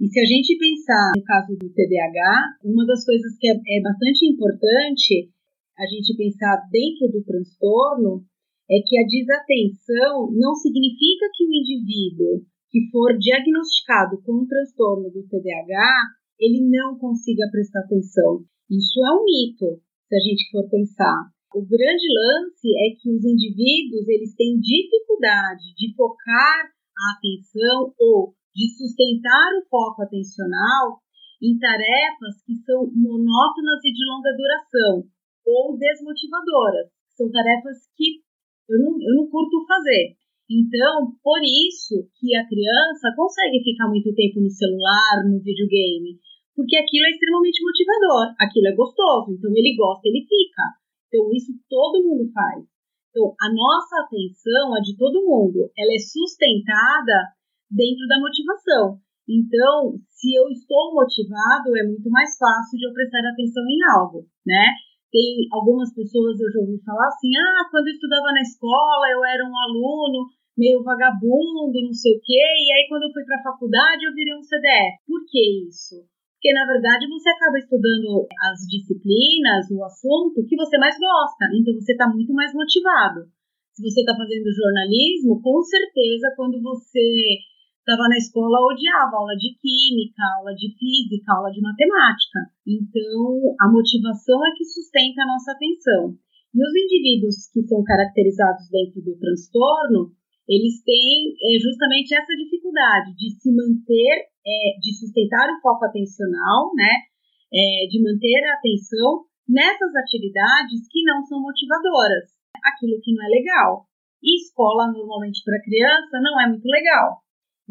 E 0.02 0.10
se 0.10 0.18
a 0.18 0.26
gente 0.26 0.58
pensar 0.58 1.14
no 1.14 1.22
caso 1.22 1.54
do 1.54 1.70
TDAH, 1.70 2.58
uma 2.66 2.82
das 2.84 3.06
coisas 3.06 3.38
que 3.38 3.46
é, 3.46 3.54
é 3.54 3.78
bastante 3.86 4.26
importante 4.26 5.30
a 5.78 5.86
gente 5.86 6.18
pensar 6.18 6.58
dentro 6.74 7.06
do 7.06 7.22
transtorno 7.22 8.26
é 8.66 8.82
que 8.82 8.98
a 8.98 9.06
desatenção 9.06 10.26
não 10.34 10.58
significa 10.58 11.30
que 11.30 11.46
o 11.46 11.54
indivíduo 11.54 12.42
que 12.66 12.90
for 12.90 13.14
diagnosticado 13.14 14.18
com 14.26 14.42
um 14.42 14.46
transtorno 14.50 15.06
do 15.06 15.22
TDAH, 15.22 15.86
ele 16.34 16.66
não 16.66 16.98
consiga 16.98 17.46
prestar 17.52 17.86
atenção. 17.86 18.42
Isso 18.66 18.98
é 19.06 19.10
um 19.14 19.22
mito, 19.22 19.78
se 20.10 20.16
a 20.16 20.18
gente 20.18 20.50
for 20.50 20.66
pensar. 20.66 21.30
O 21.54 21.62
grande 21.62 22.08
lance 22.10 22.66
é 22.74 22.90
que 22.98 23.06
os 23.06 23.22
indivíduos 23.22 24.08
eles 24.08 24.34
têm 24.34 24.58
dificuldade 24.58 25.70
de 25.78 25.94
focar 25.94 26.74
a 26.90 27.04
atenção 27.14 27.94
ou 28.00 28.34
de 28.54 28.68
sustentar 28.76 29.50
o 29.58 29.66
foco 29.68 30.02
atencional 30.02 31.00
em 31.42 31.58
tarefas 31.58 32.38
que 32.46 32.54
são 32.62 32.86
monótonas 32.94 33.80
e 33.82 33.90
de 33.90 34.04
longa 34.06 34.30
duração 34.36 35.08
ou 35.44 35.76
desmotivadoras. 35.76 36.86
São 37.16 37.30
tarefas 37.30 37.88
que 37.96 38.22
eu 38.70 38.78
não, 38.78 38.94
eu 39.02 39.14
não 39.16 39.26
curto 39.28 39.66
fazer. 39.66 40.14
Então, 40.46 41.16
por 41.22 41.40
isso 41.42 42.06
que 42.20 42.36
a 42.36 42.46
criança 42.46 43.08
consegue 43.16 43.64
ficar 43.64 43.88
muito 43.88 44.14
tempo 44.14 44.40
no 44.40 44.50
celular, 44.50 45.24
no 45.24 45.40
videogame, 45.40 46.20
porque 46.54 46.76
aquilo 46.76 47.06
é 47.08 47.10
extremamente 47.10 47.64
motivador, 47.64 48.36
aquilo 48.38 48.68
é 48.68 48.76
gostoso, 48.76 49.32
então 49.32 49.50
ele 49.56 49.74
gosta, 49.74 50.06
ele 50.06 50.20
fica. 50.28 50.64
Então, 51.08 51.32
isso 51.32 51.52
todo 51.68 52.04
mundo 52.04 52.30
faz. 52.32 52.64
Então, 53.10 53.34
a 53.40 53.48
nossa 53.52 54.04
atenção, 54.04 54.74
a 54.76 54.80
de 54.80 54.96
todo 54.96 55.24
mundo, 55.24 55.72
ela 55.76 55.92
é 55.92 56.00
sustentada 56.00 57.32
dentro 57.72 58.04
da 58.06 58.20
motivação. 58.20 59.00
Então, 59.24 59.96
se 60.12 60.34
eu 60.36 60.48
estou 60.52 60.92
motivado, 60.92 61.72
é 61.72 61.84
muito 61.88 62.10
mais 62.10 62.36
fácil 62.36 62.76
de 62.76 62.84
eu 62.84 62.92
prestar 62.92 63.24
atenção 63.24 63.64
em 63.64 63.80
algo, 63.96 64.26
né? 64.44 64.66
Tem 65.10 65.46
algumas 65.52 65.92
pessoas, 65.94 66.40
eu 66.40 66.50
já 66.52 66.60
ouvi 66.60 66.80
falar 66.84 67.06
assim, 67.08 67.32
ah, 67.36 67.68
quando 67.70 67.88
eu 67.88 67.94
estudava 67.94 68.32
na 68.32 68.42
escola, 68.42 69.06
eu 69.12 69.24
era 69.24 69.44
um 69.44 69.56
aluno 69.56 70.28
meio 70.56 70.82
vagabundo, 70.82 71.72
não 71.72 71.92
sei 71.92 72.16
o 72.16 72.20
quê, 72.20 72.36
e 72.36 72.68
aí 72.72 72.84
quando 72.88 73.04
eu 73.04 73.12
fui 73.12 73.24
para 73.24 73.40
a 73.40 73.42
faculdade, 73.42 74.04
eu 74.04 74.12
virei 74.12 74.34
um 74.36 74.42
CDF. 74.42 75.00
Por 75.06 75.24
que 75.28 75.68
isso? 75.68 75.96
Porque, 76.36 76.52
na 76.52 76.66
verdade, 76.66 77.06
você 77.06 77.30
acaba 77.30 77.56
estudando 77.56 78.26
as 78.50 78.66
disciplinas, 78.66 79.70
o 79.70 79.84
assunto 79.84 80.44
que 80.44 80.56
você 80.56 80.76
mais 80.76 80.98
gosta, 80.98 81.46
então 81.54 81.72
você 81.78 81.92
está 81.92 82.10
muito 82.10 82.34
mais 82.34 82.52
motivado. 82.52 83.30
Se 83.70 83.80
você 83.80 84.00
está 84.00 84.12
fazendo 84.16 84.52
jornalismo, 84.52 85.40
com 85.40 85.62
certeza, 85.62 86.34
quando 86.36 86.60
você 86.60 87.38
estava 87.82 88.06
na 88.08 88.16
escola, 88.16 88.62
odiava 88.62 89.18
aula 89.18 89.34
de 89.34 89.58
química, 89.58 90.22
aula 90.38 90.54
de 90.54 90.70
física, 90.78 91.34
aula 91.34 91.50
de 91.50 91.60
matemática. 91.60 92.38
Então, 92.62 93.58
a 93.58 93.66
motivação 93.66 94.38
é 94.46 94.54
que 94.54 94.64
sustenta 94.64 95.22
a 95.22 95.30
nossa 95.34 95.50
atenção. 95.50 96.14
E 96.54 96.58
os 96.62 96.74
indivíduos 96.78 97.50
que 97.50 97.66
são 97.66 97.82
caracterizados 97.82 98.70
dentro 98.70 99.02
do 99.02 99.18
transtorno, 99.18 100.14
eles 100.46 100.82
têm 100.86 101.34
é, 101.34 101.58
justamente 101.58 102.14
essa 102.14 102.34
dificuldade 102.38 103.14
de 103.18 103.34
se 103.34 103.50
manter, 103.50 104.30
é, 104.46 104.78
de 104.78 104.90
sustentar 104.94 105.50
o 105.50 105.60
foco 105.60 105.84
atencional, 105.84 106.70
né? 106.74 107.10
É, 107.52 107.86
de 107.90 108.00
manter 108.00 108.40
a 108.46 108.54
atenção 108.58 109.26
nessas 109.48 109.92
atividades 109.96 110.86
que 110.88 111.02
não 111.04 111.24
são 111.26 111.40
motivadoras, 111.42 112.30
aquilo 112.64 113.00
que 113.02 113.12
não 113.12 113.26
é 113.26 113.28
legal. 113.28 113.86
E 114.22 114.38
escola, 114.38 114.92
normalmente, 114.92 115.42
para 115.44 115.60
criança, 115.60 116.20
não 116.22 116.40
é 116.40 116.48
muito 116.48 116.64
legal. 116.64 117.22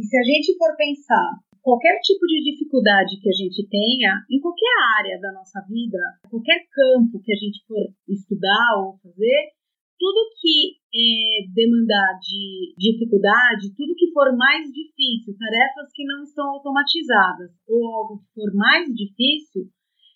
E 0.01 0.03
se 0.03 0.17
a 0.17 0.23
gente 0.25 0.57
for 0.57 0.73
pensar 0.75 1.29
qualquer 1.61 2.01
tipo 2.01 2.25
de 2.25 2.41
dificuldade 2.41 3.21
que 3.21 3.29
a 3.29 3.37
gente 3.37 3.69
tenha 3.69 4.25
em 4.33 4.41
qualquer 4.41 4.73
área 4.97 5.21
da 5.21 5.31
nossa 5.31 5.61
vida, 5.69 6.01
qualquer 6.25 6.65
campo 6.73 7.21
que 7.21 7.31
a 7.31 7.37
gente 7.37 7.61
for 7.69 7.85
estudar 8.09 8.81
ou 8.81 8.97
fazer, 8.97 9.53
tudo 10.01 10.33
que 10.41 10.81
é, 10.89 11.45
demandar 11.53 12.17
de 12.17 12.73
dificuldade, 12.81 13.77
tudo 13.77 13.93
que 13.93 14.09
for 14.09 14.35
mais 14.35 14.65
difícil, 14.73 15.37
tarefas 15.37 15.93
que 15.93 16.03
não 16.09 16.23
estão 16.25 16.49
automatizadas 16.49 17.53
ou 17.69 17.85
algo 17.93 18.25
que 18.25 18.33
for 18.33 18.49
mais 18.57 18.89
difícil, 18.89 19.69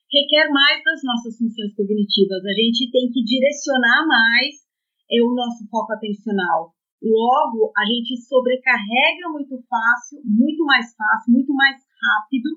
requer 0.10 0.50
mais 0.50 0.82
das 0.82 1.06
nossas 1.06 1.38
funções 1.38 1.78
cognitivas. 1.78 2.42
A 2.42 2.56
gente 2.58 2.90
tem 2.90 3.06
que 3.14 3.22
direcionar 3.22 4.02
mais 4.02 4.66
é, 5.14 5.22
o 5.22 5.30
nosso 5.30 5.70
foco 5.70 5.94
atencional. 5.94 6.75
Logo, 7.06 7.70
a 7.78 7.86
gente 7.86 8.18
sobrecarrega 8.18 9.30
muito 9.30 9.62
fácil, 9.70 10.26
muito 10.26 10.66
mais 10.66 10.90
fácil, 10.98 11.32
muito 11.32 11.54
mais 11.54 11.78
rápido 11.78 12.50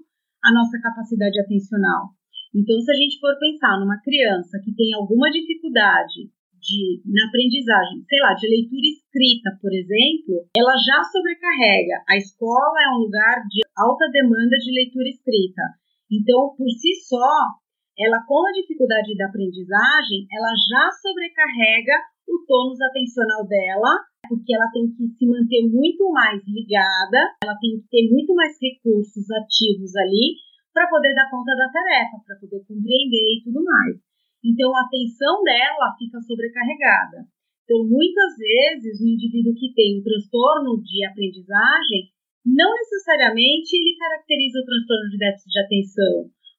a 0.43 0.53
nossa 0.55 0.81
capacidade 0.81 1.39
atencional. 1.39 2.17
Então, 2.57 2.81
se 2.81 2.91
a 2.91 2.97
gente 2.97 3.21
for 3.21 3.37
pensar 3.39 3.77
numa 3.77 4.01
criança 4.01 4.57
que 4.65 4.73
tem 4.73 4.95
alguma 4.95 5.29
dificuldade 5.29 6.33
de, 6.57 7.03
na 7.05 7.29
aprendizagem, 7.29 8.01
sei 8.09 8.21
lá, 8.25 8.33
de 8.33 8.49
leitura 8.49 8.89
escrita, 8.89 9.53
por 9.61 9.69
exemplo, 9.69 10.49
ela 10.57 10.75
já 10.81 11.05
sobrecarrega. 11.05 12.03
A 12.09 12.17
escola 12.17 12.79
é 12.83 12.89
um 12.97 13.05
lugar 13.05 13.45
de 13.53 13.61
alta 13.77 14.09
demanda 14.09 14.57
de 14.57 14.73
leitura 14.73 15.09
escrita. 15.13 15.63
Então, 16.09 16.57
por 16.57 16.69
si 16.73 16.97
só, 17.05 17.61
ela 18.01 18.25
com 18.25 18.41
a 18.49 18.53
dificuldade 18.53 19.17
da 19.17 19.27
aprendizagem, 19.27 20.25
ela 20.33 20.53
já 20.57 20.89
sobrecarrega 21.05 22.17
o 22.29 22.45
tônus 22.47 22.81
atencional 22.81 23.47
dela 23.47 24.05
porque 24.29 24.53
ela 24.55 24.69
tem 24.71 24.85
que 24.93 25.09
se 25.17 25.25
manter 25.25 25.65
muito 25.73 26.05
mais 26.13 26.39
ligada, 26.45 27.33
ela 27.43 27.57
tem 27.57 27.81
que 27.81 27.89
ter 27.89 28.05
muito 28.13 28.35
mais 28.37 28.53
recursos 28.61 29.25
ativos 29.31 29.97
ali 29.97 30.37
para 30.73 30.87
poder 30.87 31.15
dar 31.17 31.31
conta 31.33 31.57
da 31.57 31.73
tarefa, 31.73 32.21
para 32.25 32.37
poder 32.37 32.61
compreender 32.69 33.41
e 33.41 33.43
tudo 33.43 33.65
mais. 33.65 33.97
Então, 34.45 34.71
a 34.77 34.85
atenção 34.85 35.43
dela 35.43 35.97
fica 35.99 36.21
sobrecarregada. 36.21 37.27
Então, 37.65 37.83
muitas 37.85 38.37
vezes, 38.39 39.01
o 39.01 39.09
indivíduo 39.09 39.57
que 39.57 39.75
tem 39.75 39.99
um 39.99 40.05
transtorno 40.05 40.79
de 40.81 41.05
aprendizagem, 41.05 42.13
não 42.47 42.71
necessariamente 42.73 43.75
ele 43.77 43.99
caracteriza 43.99 44.61
o 44.61 44.65
transtorno 44.65 45.11
de 45.11 45.19
déficit 45.19 45.51
de 45.51 45.61
atenção, 45.61 46.15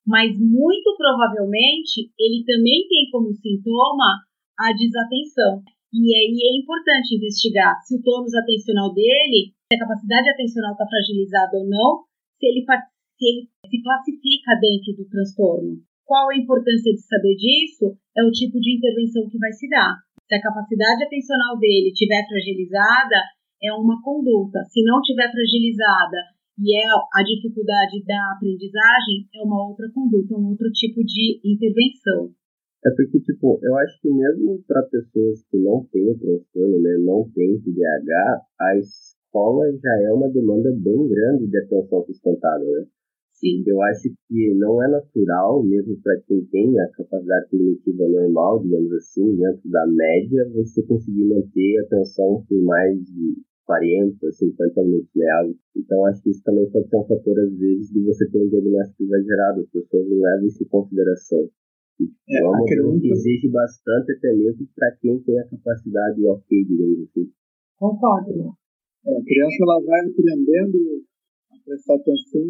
mas 0.06 0.38
muito 0.38 0.90
provavelmente 0.98 2.12
ele 2.20 2.44
também 2.46 2.86
tem 2.90 3.10
como 3.10 3.34
sintoma 3.34 4.22
a 4.60 4.76
desatenção. 4.76 5.64
E 5.90 6.04
aí 6.14 6.38
é 6.38 6.52
importante 6.60 7.16
investigar 7.16 7.80
se 7.82 7.96
o 7.96 8.04
tônus 8.04 8.36
atencional 8.36 8.94
dele, 8.94 9.56
se 9.72 9.74
a 9.74 9.80
capacidade 9.80 10.30
atencional 10.30 10.74
está 10.74 10.86
fragilizada 10.86 11.58
ou 11.58 11.66
não, 11.66 12.04
se 12.38 12.46
ele, 12.46 12.62
se 12.62 13.24
ele 13.26 13.42
se 13.66 13.82
classifica 13.82 14.60
dentro 14.60 14.94
do 15.00 15.10
transtorno. 15.10 15.82
Qual 16.06 16.30
a 16.30 16.38
importância 16.38 16.92
de 16.92 17.02
saber 17.02 17.36
disso? 17.38 17.96
É 18.18 18.22
o 18.24 18.32
tipo 18.32 18.60
de 18.60 18.78
intervenção 18.78 19.30
que 19.30 19.38
vai 19.38 19.54
se 19.54 19.70
dar. 19.70 19.96
Se 20.28 20.36
a 20.36 20.42
capacidade 20.42 21.04
atencional 21.06 21.58
dele 21.58 21.90
estiver 21.90 22.26
fragilizada, 22.28 23.18
é 23.62 23.74
uma 23.74 24.02
conduta. 24.02 24.64
Se 24.70 24.84
não 24.84 25.00
estiver 25.02 25.30
fragilizada 25.32 26.18
e 26.58 26.76
é 26.76 26.86
a 26.86 27.24
dificuldade 27.24 28.04
da 28.06 28.34
aprendizagem, 28.36 29.26
é 29.34 29.42
uma 29.42 29.70
outra 29.70 29.90
conduta, 29.94 30.36
um 30.36 30.50
outro 30.50 30.70
tipo 30.72 31.04
de 31.04 31.40
intervenção. 31.46 32.34
É 32.86 32.90
porque, 32.96 33.20
tipo, 33.20 33.60
eu 33.62 33.76
acho 33.76 34.02
que 34.02 34.10
mesmo 34.10 34.64
para 34.66 34.84
pessoas 34.84 35.44
que 35.52 35.58
não 35.58 35.86
têm 35.92 36.18
transtorno, 36.18 36.82
né, 36.82 36.98
não 37.00 37.30
têm 37.36 37.60
TDAH, 37.60 38.42
a 38.60 38.78
escola 38.78 39.70
já 39.78 40.02
é 40.04 40.14
uma 40.14 40.30
demanda 40.30 40.72
bem 40.72 41.08
grande 41.10 41.48
de 41.48 41.58
atenção 41.58 42.06
sustentável, 42.06 42.72
né? 42.72 42.86
Sim. 43.34 43.64
Eu 43.68 43.82
acho 43.84 44.10
que 44.28 44.54
não 44.56 44.84
é 44.84 44.88
natural, 44.90 45.64
mesmo 45.64 45.98
para 46.02 46.20
quem 46.28 46.44
tem 46.46 46.80
a 46.80 46.90
capacidade 46.92 47.50
cognitiva 47.50 48.08
normal, 48.08 48.62
digamos 48.62 48.92
assim, 48.94 49.36
dentro 49.36 49.70
da 49.70 49.88
média, 49.88 50.50
você 50.54 50.84
conseguir 50.84 51.26
manter 51.26 51.80
a 51.80 51.84
atenção 51.84 52.44
por 52.48 52.62
mais 52.64 52.98
de 52.98 53.36
40, 53.66 54.32
50 54.32 54.84
minutos, 54.84 55.10
né? 55.16 55.54
Então, 55.76 56.06
acho 56.06 56.24
que 56.24 56.32
isso 56.32 56.44
também 56.44 56.70
pode 56.70 56.90
ser 56.90 56.98
um 56.98 57.06
fator, 57.06 57.40
às 57.40 57.58
vezes, 57.58 57.90
de 57.92 58.04
você 58.04 58.30
ter 58.30 58.40
um 58.40 58.50
diagnóstico 58.50 59.04
exagerado. 59.04 59.62
As 59.62 59.70
pessoas 59.70 60.10
não 60.10 60.18
levam 60.18 60.46
isso 60.48 60.64
em 60.64 60.68
consideração. 60.68 61.50
É, 62.00 62.40
é 62.40 62.44
uma 62.48 62.64
criança... 62.64 63.02
que 63.02 63.12
exige 63.12 63.50
bastante 63.50 64.12
até 64.16 64.32
mesmo 64.32 64.68
para 64.76 64.96
quem 65.02 65.20
tem 65.24 65.40
a 65.40 65.50
capacidade 65.50 66.20
ok, 66.28 66.48
digamos 66.64 67.10
assim. 67.10 67.28
Concordo. 67.76 68.56
É, 69.04 69.12
a 69.12 69.24
criança 69.24 69.58
ela 69.64 69.80
vai 69.84 70.00
aprendendo 70.08 71.04
a 71.52 71.56
prestar 71.64 71.96
atenção, 71.96 72.48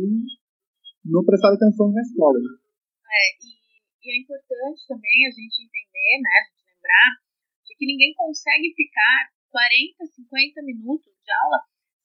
não 1.06 1.26
prestar 1.26 1.54
atenção 1.54 1.90
na 1.92 2.02
escola. 2.02 2.38
Né? 2.38 2.50
É, 3.10 3.26
e, 3.42 3.50
e, 4.06 4.08
é 4.14 4.16
importante 4.22 4.86
também 4.86 5.18
a 5.26 5.32
gente 5.34 5.66
entender, 5.66 6.14
né, 6.22 6.36
a 6.38 6.46
gente 6.46 6.62
lembrar, 6.70 7.10
de 7.66 7.74
que 7.74 7.86
ninguém 7.86 8.14
consegue 8.14 8.74
ficar 8.78 9.34
40, 9.50 10.06
50 10.06 10.62
minutos 10.62 11.10
de 11.10 11.32
aula 11.42 11.58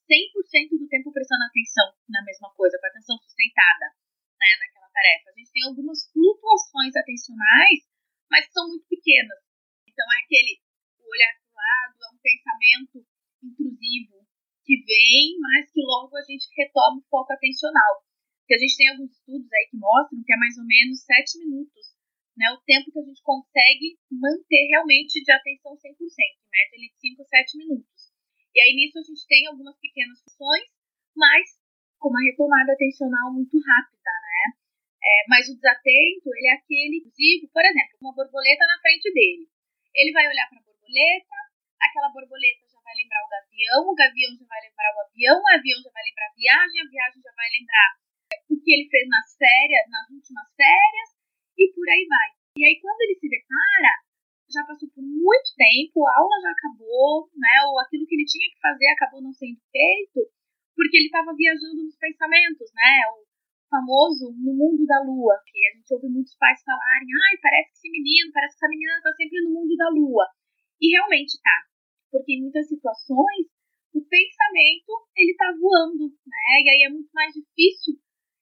100% 0.09 0.81
do 0.81 0.89
tempo 0.89 1.13
prestando 1.13 1.45
atenção 1.45 1.93
na 2.09 2.25
mesma 2.25 2.53
coisa, 2.57 2.77
com 2.81 2.87
atenção 2.89 3.17
sustentada 3.21 4.04
né, 4.45 4.53
naquela 4.61 4.93
tarefa. 4.93 5.31
A 5.33 5.37
gente 5.41 5.53
tem 5.53 5.65
algumas 5.65 6.05
flutuações 6.13 6.93
atencionais, 6.93 7.81
mas 8.29 8.53
são 8.53 8.69
muito 8.69 8.85
pequenas. 8.85 9.41
Então 9.89 10.05
é 10.05 10.19
aquele 10.21 10.61
olhar 11.01 11.33
para 11.41 11.49
o 11.49 11.57
lado, 11.57 11.97
é 12.05 12.09
um 12.13 12.21
pensamento 12.21 12.97
intrusivo 13.41 14.21
que 14.65 14.77
vem, 14.85 15.41
mas 15.41 15.73
que 15.73 15.81
logo 15.81 16.17
a 16.17 16.25
gente 16.25 16.49
retoma 16.57 17.01
o 17.01 17.09
foco 17.09 17.33
atencional. 17.33 18.05
Que 18.45 18.55
a 18.55 18.61
gente 18.61 18.77
tem 18.77 18.89
alguns 18.93 19.13
estudos 19.13 19.49
aí 19.49 19.69
que 19.71 19.81
mostram 19.81 20.21
que 20.21 20.33
é 20.33 20.37
mais 20.37 20.57
ou 20.61 20.67
menos 20.69 21.01
7 21.01 21.41
minutos, 21.41 21.97
né, 22.37 22.51
o 22.53 22.61
tempo 22.67 22.93
que 22.93 22.99
a 22.99 23.07
gente 23.09 23.23
consegue 23.23 23.97
manter 24.11 24.69
realmente 24.69 25.23
de 25.23 25.33
atenção 25.33 25.73
100%, 25.73 25.81
em 25.81 26.51
média 26.53 26.77
de 26.77 26.93
5 26.93 27.25
7 27.25 27.57
minutos. 27.57 28.13
E 28.53 28.61
aí 28.61 28.77
nisso 28.77 28.99
a 28.99 29.03
gente 29.03 29.25
tem 29.27 29.47
algumas 29.47 29.79
pequenas 29.79 30.21
funções, 30.21 30.69
mas 31.17 31.64
com 32.05 32.13
uma 32.13 32.21
retomada 32.21 32.77
atencional 32.77 33.33
muito 33.33 33.57
rápida, 33.65 34.13
né? 34.13 34.45
É, 35.01 35.15
mas 35.25 35.49
o 35.49 35.57
desatento, 35.57 36.29
ele 36.37 36.49
é 36.53 36.55
aquele, 36.61 37.01
inclusive, 37.01 37.49
por 37.49 37.65
exemplo, 37.65 37.97
uma 38.05 38.13
borboleta 38.13 38.69
na 38.69 38.77
frente 38.77 39.09
dele. 39.09 39.49
Ele 39.97 40.13
vai 40.13 40.29
olhar 40.29 40.45
para 40.53 40.61
a 40.61 40.67
borboleta, 40.69 41.37
aquela 41.81 42.13
borboleta 42.13 42.61
já 42.69 42.77
vai 42.85 42.93
lembrar 42.93 43.25
o 43.25 43.33
gavião, 43.33 43.81
o 43.89 43.97
gavião 43.97 44.37
já 44.37 44.45
vai 44.45 44.61
lembrar 44.69 44.91
o 44.93 45.01
avião, 45.01 45.37
o 45.41 45.49
avião 45.49 45.79
já 45.81 45.91
vai 45.97 46.05
lembrar 46.05 46.29
a 46.29 46.37
viagem, 46.37 46.77
a 46.77 46.93
viagem 46.93 47.21
já 47.25 47.33
vai 47.33 47.49
lembrar 47.57 47.89
o 48.53 48.57
que 48.61 48.69
ele 48.69 48.87
fez 48.93 49.09
nas 49.09 49.29
férias, 49.41 49.85
nas 49.89 50.07
últimas 50.13 50.49
férias, 50.61 51.09
e 51.57 51.73
por 51.73 51.89
aí 51.89 52.05
vai. 52.05 52.29
E 52.61 52.69
aí, 52.69 52.77
quando 52.85 53.01
ele 53.01 53.17
se 53.17 53.33
depara, 53.33 53.93
já 54.53 54.61
passou 54.69 54.93
por 54.93 55.01
muito 55.01 55.49
tempo, 55.57 56.05
a 56.05 56.21
aula 56.21 56.37
já 56.45 56.53
acabou, 56.53 57.33
né? 57.33 57.65
Ou 57.73 57.81
aquilo 57.81 58.05
que 58.05 58.13
ele 58.13 58.29
tinha 58.29 58.49
que 58.53 58.61
fazer 58.61 58.93
acabou 58.93 59.25
não 59.25 59.33
sendo 59.33 59.57
feito, 59.73 60.21
porque 60.75 60.97
ele 60.99 61.07
estava 61.07 61.35
viajando 61.35 61.83
nos 61.83 61.97
pensamentos, 61.97 62.69
né? 62.75 63.07
O 63.15 63.25
famoso 63.71 64.31
no 64.39 64.55
mundo 64.55 64.87
da 64.87 65.03
lua, 65.03 65.35
que 65.47 65.59
a 65.67 65.73
gente 65.75 65.95
ouve 65.95 66.07
muitos 66.07 66.37
pais 66.37 66.63
falarem, 66.63 67.09
ai, 67.11 67.35
parece 67.43 67.71
que 67.71 67.79
esse 67.79 67.91
menino, 67.91 68.31
parece 68.31 68.55
que 68.55 68.65
essa 68.65 68.71
menina 68.71 68.93
está 68.99 69.13
sempre 69.15 69.41
no 69.43 69.51
mundo 69.51 69.75
da 69.77 69.89
lua. 69.91 70.27
E 70.81 70.95
realmente 70.95 71.41
tá. 71.43 71.59
Porque 72.11 72.35
em 72.35 72.43
muitas 72.43 72.69
situações 72.69 73.51
o 73.95 74.03
pensamento 74.03 74.91
ele 75.15 75.35
tá 75.39 75.55
voando, 75.55 76.11
né? 76.27 76.47
E 76.63 76.69
aí 76.71 76.81
é 76.87 76.91
muito 76.91 77.11
mais 77.15 77.33
difícil 77.35 77.95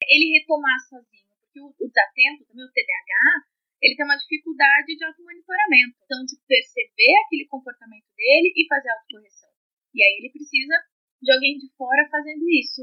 ele 0.09 0.39
retomar 0.41 0.81
sozinho. 0.89 1.29
Porque 1.45 1.61
o, 1.61 1.69
o 1.69 1.87
desatento, 1.89 2.49
também 2.49 2.65
o 2.65 2.73
TDAH, 2.73 3.53
ele 3.83 3.97
tem 3.97 4.07
uma 4.07 4.17
dificuldade 4.17 4.97
de 4.97 5.05
automonitoramento. 5.05 5.97
Então, 6.05 6.25
de 6.25 6.37
perceber 6.49 7.13
aquele 7.27 7.47
comportamento 7.49 8.09
dele 8.17 8.53
e 8.57 8.67
fazer 8.69 8.89
autocorreção. 8.91 9.51
E 9.93 10.03
aí 10.03 10.25
ele 10.25 10.33
precisa 10.33 10.77
de 11.23 11.33
alguém 11.33 11.57
de 11.57 11.71
fora 11.79 12.09
fazendo 12.11 12.43
isso. 12.51 12.83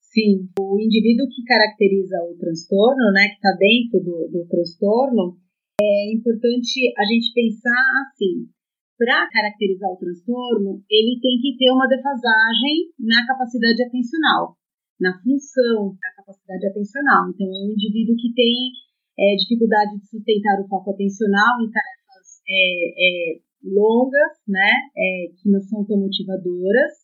Sim, 0.00 0.48
o 0.58 0.78
indivíduo 0.80 1.28
que 1.28 1.44
caracteriza 1.44 2.16
o 2.30 2.38
transtorno, 2.38 3.12
né, 3.12 3.28
que 3.28 3.36
está 3.36 3.52
dentro 3.58 3.98
do, 3.98 4.30
do 4.30 4.46
transtorno, 4.48 5.36
é 5.80 6.14
importante 6.14 6.94
a 6.96 7.04
gente 7.04 7.34
pensar 7.34 7.84
assim: 8.06 8.46
para 8.96 9.28
caracterizar 9.28 9.90
o 9.90 9.98
transtorno, 9.98 10.82
ele 10.88 11.18
tem 11.20 11.36
que 11.42 11.58
ter 11.58 11.70
uma 11.70 11.88
defasagem 11.88 12.94
na 12.98 13.26
capacidade 13.26 13.82
atencional, 13.82 14.56
na 15.00 15.18
função 15.18 15.98
da 15.98 16.22
capacidade 16.22 16.66
atencional. 16.68 17.28
Então, 17.30 17.46
é 17.50 17.58
um 17.66 17.74
indivíduo 17.74 18.14
que 18.14 18.32
tem 18.32 18.70
é, 19.18 19.34
dificuldade 19.36 19.98
de 19.98 20.06
sustentar 20.06 20.62
o 20.62 20.68
foco 20.68 20.90
atencional 20.90 21.58
em 21.60 21.70
tarefas 21.70 22.38
é, 22.48 22.62
é, 22.94 23.40
longas, 23.64 24.38
né, 24.46 24.70
é, 24.96 25.26
que 25.36 25.50
não 25.50 25.60
são 25.60 25.84
tão 25.84 25.98
motivadoras, 25.98 27.03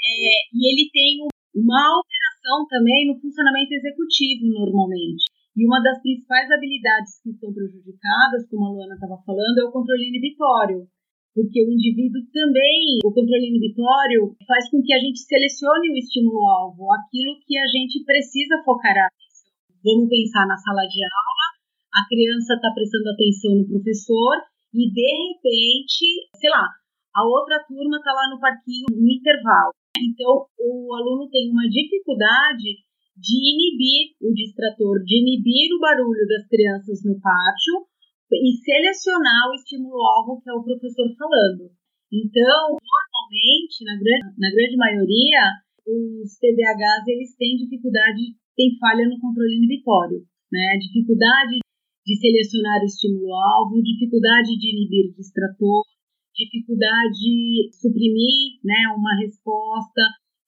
é, 0.00 0.34
e 0.52 0.58
ele 0.68 0.90
tem 0.92 1.24
uma 1.56 1.82
alteração 1.96 2.68
também 2.68 3.08
no 3.08 3.18
funcionamento 3.20 3.72
executivo, 3.72 4.44
normalmente. 4.52 5.24
E 5.56 5.64
uma 5.64 5.80
das 5.80 6.00
principais 6.02 6.50
habilidades 6.52 7.16
que 7.24 7.30
estão 7.32 7.48
prejudicadas, 7.52 8.44
como 8.50 8.66
a 8.66 8.72
Luana 8.76 8.94
estava 8.94 9.16
falando, 9.24 9.56
é 9.56 9.64
o 9.64 9.72
controle 9.72 10.08
inibitório. 10.08 10.84
Porque 11.32 11.64
o 11.64 11.72
indivíduo 11.72 12.20
também, 12.32 13.00
o 13.04 13.12
controle 13.12 13.48
inibitório, 13.48 14.36
faz 14.48 14.68
com 14.70 14.80
que 14.84 14.92
a 14.92 15.00
gente 15.00 15.20
selecione 15.20 15.92
o 15.92 15.96
estímulo-alvo, 15.96 16.92
aquilo 16.92 17.40
que 17.44 17.56
a 17.56 17.66
gente 17.68 18.04
precisa 18.04 18.60
focar 18.64 18.96
a 18.96 19.08
atenção. 19.08 19.52
Vamos 19.84 20.08
pensar 20.08 20.44
na 20.48 20.56
sala 20.56 20.84
de 20.88 21.00
aula, 21.04 21.46
a 21.92 22.04
criança 22.08 22.52
está 22.52 22.72
prestando 22.72 23.08
atenção 23.08 23.52
no 23.56 23.68
professor 23.68 24.36
e 24.72 24.92
de 24.92 25.08
repente, 25.28 26.04
sei 26.36 26.50
lá, 26.50 26.68
a 27.16 27.24
outra 27.24 27.64
turma 27.64 27.96
está 27.96 28.12
lá 28.12 28.28
no 28.28 28.38
parquinho 28.38 28.92
no 28.92 29.08
intervalo. 29.08 29.72
Então, 29.96 30.44
o 30.60 30.92
aluno 30.92 31.24
tem 31.32 31.48
uma 31.48 31.64
dificuldade 31.64 32.84
de 33.16 33.34
inibir 33.40 34.12
o 34.20 34.28
distrator, 34.36 35.00
de 35.00 35.24
inibir 35.24 35.72
o 35.72 35.80
barulho 35.80 36.28
das 36.28 36.44
crianças 36.44 37.00
no 37.00 37.16
pátio 37.16 37.88
e 38.28 38.52
selecionar 38.60 39.48
o 39.48 39.56
estímulo-alvo 39.56 40.36
que 40.44 40.50
é 40.50 40.52
o 40.52 40.60
professor 40.60 41.08
falando. 41.16 41.72
Então, 42.12 42.76
normalmente, 42.76 43.80
na 43.88 43.96
grande, 43.96 44.36
na 44.36 44.50
grande 44.52 44.76
maioria, 44.76 45.42
os 45.88 46.36
TDAHs 46.36 47.08
eles 47.08 47.32
têm 47.40 47.56
dificuldade, 47.56 48.36
têm 48.52 48.76
falha 48.76 49.08
no 49.08 49.16
controle 49.18 49.56
inibitório, 49.56 50.20
né? 50.52 50.76
Dificuldade 50.76 51.64
de 52.04 52.14
selecionar 52.20 52.82
o 52.82 52.86
estímulo-alvo, 52.86 53.82
dificuldade 53.82 54.52
de 54.60 54.66
inibir 54.70 55.10
o 55.10 55.16
distrator, 55.16 55.82
dificuldade 56.36 57.16
de 57.16 57.70
suprimir 57.72 58.60
né, 58.62 58.92
uma 58.94 59.16
resposta, 59.16 60.02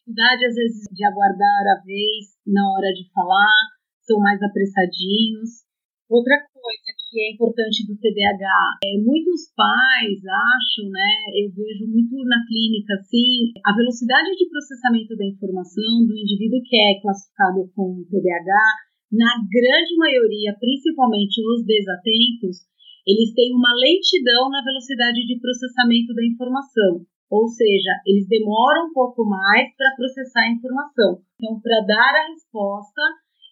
dificuldade 0.05 0.45
às 0.45 0.55
vezes 0.55 0.85
de 0.93 1.05
aguardar 1.05 1.65
a 1.73 1.85
vez 1.85 2.37
na 2.47 2.65
hora 2.73 2.93
de 2.93 3.09
falar, 3.13 3.57
são 4.05 4.21
mais 4.21 4.41
apressadinhos. 4.43 5.69
Outra 6.09 6.41
coisa 6.41 6.89
que 6.97 7.21
é 7.21 7.33
importante 7.37 7.85
do 7.85 7.93
TDAH 8.01 8.81
é 8.81 8.97
muitos 9.05 9.53
pais 9.53 10.21
acham, 10.25 10.89
né? 10.89 11.13
Eu 11.37 11.53
vejo 11.53 11.85
muito 11.85 12.17
na 12.25 12.41
clínica 12.49 12.97
assim, 12.97 13.53
a 13.61 13.77
velocidade 13.77 14.33
de 14.33 14.49
processamento 14.49 15.13
da 15.17 15.29
informação 15.29 16.09
do 16.09 16.17
indivíduo 16.17 16.65
que 16.65 16.77
é 16.77 17.01
classificado 17.05 17.69
com 17.77 18.05
TDAH 18.09 18.89
na 19.13 19.37
grande 19.53 19.97
maioria, 19.97 20.57
principalmente 20.61 21.41
os 21.45 21.65
desatentos, 21.65 22.65
eles 23.09 23.33
têm 23.33 23.57
uma 23.57 23.73
lentidão 23.73 24.53
na 24.53 24.61
velocidade 24.61 25.25
de 25.25 25.41
processamento 25.41 26.13
da 26.13 26.25
informação. 26.29 27.09
Ou 27.33 27.49
seja, 27.49 27.93
eles 28.05 28.29
demoram 28.29 28.89
um 28.89 28.93
pouco 28.93 29.25
mais 29.25 29.73
para 29.77 29.97
processar 29.97 30.45
a 30.45 30.53
informação. 30.53 31.25
Então, 31.41 31.57
para 31.61 31.81
dar 31.89 32.13
a 32.13 32.29
resposta, 32.29 33.01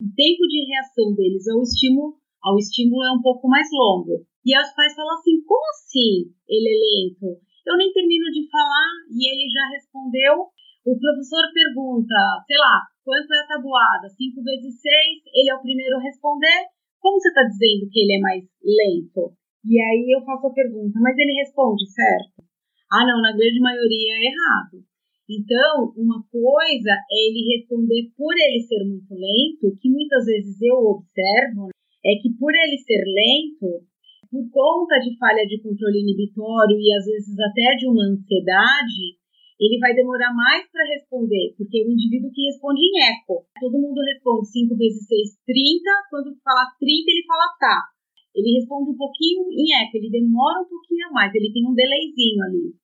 o 0.04 0.08
tempo 0.12 0.44
de 0.44 0.68
reação 0.68 1.16
deles 1.16 1.48
ao 1.48 1.64
estímulo, 1.64 2.20
ao 2.44 2.56
estímulo 2.60 3.00
é 3.04 3.12
um 3.16 3.22
pouco 3.24 3.48
mais 3.48 3.68
longo. 3.72 4.20
E 4.44 4.52
aí 4.52 4.60
os 4.60 4.76
pais 4.76 4.92
falam 4.92 5.16
assim: 5.16 5.40
como 5.48 5.64
assim 5.72 6.28
ele 6.44 6.68
é 6.68 6.76
lento? 6.76 7.40
Eu 7.64 7.76
nem 7.80 7.92
termino 7.92 8.28
de 8.28 8.44
falar 8.52 8.92
e 9.08 9.24
ele 9.24 9.48
já 9.48 9.64
respondeu. 9.72 10.52
O 10.86 10.94
professor 11.00 11.42
pergunta, 11.52 12.14
sei 12.46 12.56
lá, 12.56 12.78
Quanto 13.06 13.32
é 13.32 13.38
a 13.38 13.46
tabuada? 13.46 14.10
5 14.10 14.42
vezes 14.42 14.82
6, 14.82 14.92
ele 15.32 15.50
é 15.50 15.54
o 15.54 15.62
primeiro 15.62 15.96
a 15.96 16.02
responder. 16.02 16.66
Como 16.98 17.20
você 17.20 17.28
está 17.28 17.44
dizendo 17.44 17.88
que 17.88 18.00
ele 18.00 18.18
é 18.18 18.18
mais 18.18 18.42
lento? 18.60 19.30
E 19.64 19.80
aí 19.80 20.14
eu 20.14 20.24
faço 20.24 20.46
a 20.46 20.52
pergunta, 20.52 20.98
mas 21.00 21.16
ele 21.16 21.40
responde 21.40 21.86
certo? 21.90 22.44
Ah, 22.92 23.04
não, 23.06 23.20
na 23.20 23.34
grande 23.36 23.58
maioria 23.58 24.12
é 24.14 24.26
errado. 24.30 24.84
Então, 25.28 25.90
uma 25.96 26.22
coisa 26.30 26.92
é 27.10 27.18
ele 27.18 27.58
responder 27.58 28.14
por 28.16 28.30
ele 28.30 28.62
ser 28.62 28.84
muito 28.86 29.10
lento, 29.10 29.76
que 29.82 29.90
muitas 29.90 30.24
vezes 30.24 30.54
eu 30.62 30.78
observo, 30.78 31.74
é 32.04 32.14
que 32.22 32.30
por 32.38 32.54
ele 32.54 32.78
ser 32.78 33.02
lento, 33.02 33.82
por 34.30 34.46
conta 34.50 35.02
de 35.02 35.18
falha 35.18 35.42
de 35.46 35.58
controle 35.58 35.98
inibitório 35.98 36.78
e 36.78 36.94
às 36.94 37.04
vezes 37.06 37.34
até 37.40 37.74
de 37.74 37.90
uma 37.90 38.06
ansiedade, 38.06 39.18
ele 39.58 39.80
vai 39.80 39.94
demorar 39.94 40.32
mais 40.32 40.62
para 40.70 40.86
responder, 40.94 41.54
porque 41.58 41.82
o 41.82 41.90
indivíduo 41.90 42.30
que 42.30 42.46
responde 42.46 42.80
em 42.86 43.02
eco. 43.02 43.42
Todo 43.58 43.80
mundo 43.80 43.98
responde 44.04 44.46
5 44.46 44.76
vezes 44.76 45.06
6, 45.08 45.42
30. 45.42 45.90
Quando 46.10 46.36
fala 46.44 46.70
30, 46.78 46.86
ele 46.86 47.26
fala 47.26 47.56
tá. 47.58 47.95
Ele 48.36 48.60
responde 48.60 48.92
um 48.92 49.00
pouquinho 49.00 49.48
em 49.48 49.72
eco, 49.80 49.96
ele 49.96 50.12
demora 50.12 50.60
um 50.60 50.68
pouquinho 50.68 51.08
a 51.08 51.12
mais, 51.16 51.32
ele 51.32 51.48
tem 51.48 51.64
um 51.64 51.72
delayzinho 51.72 52.44
ali. 52.44 52.76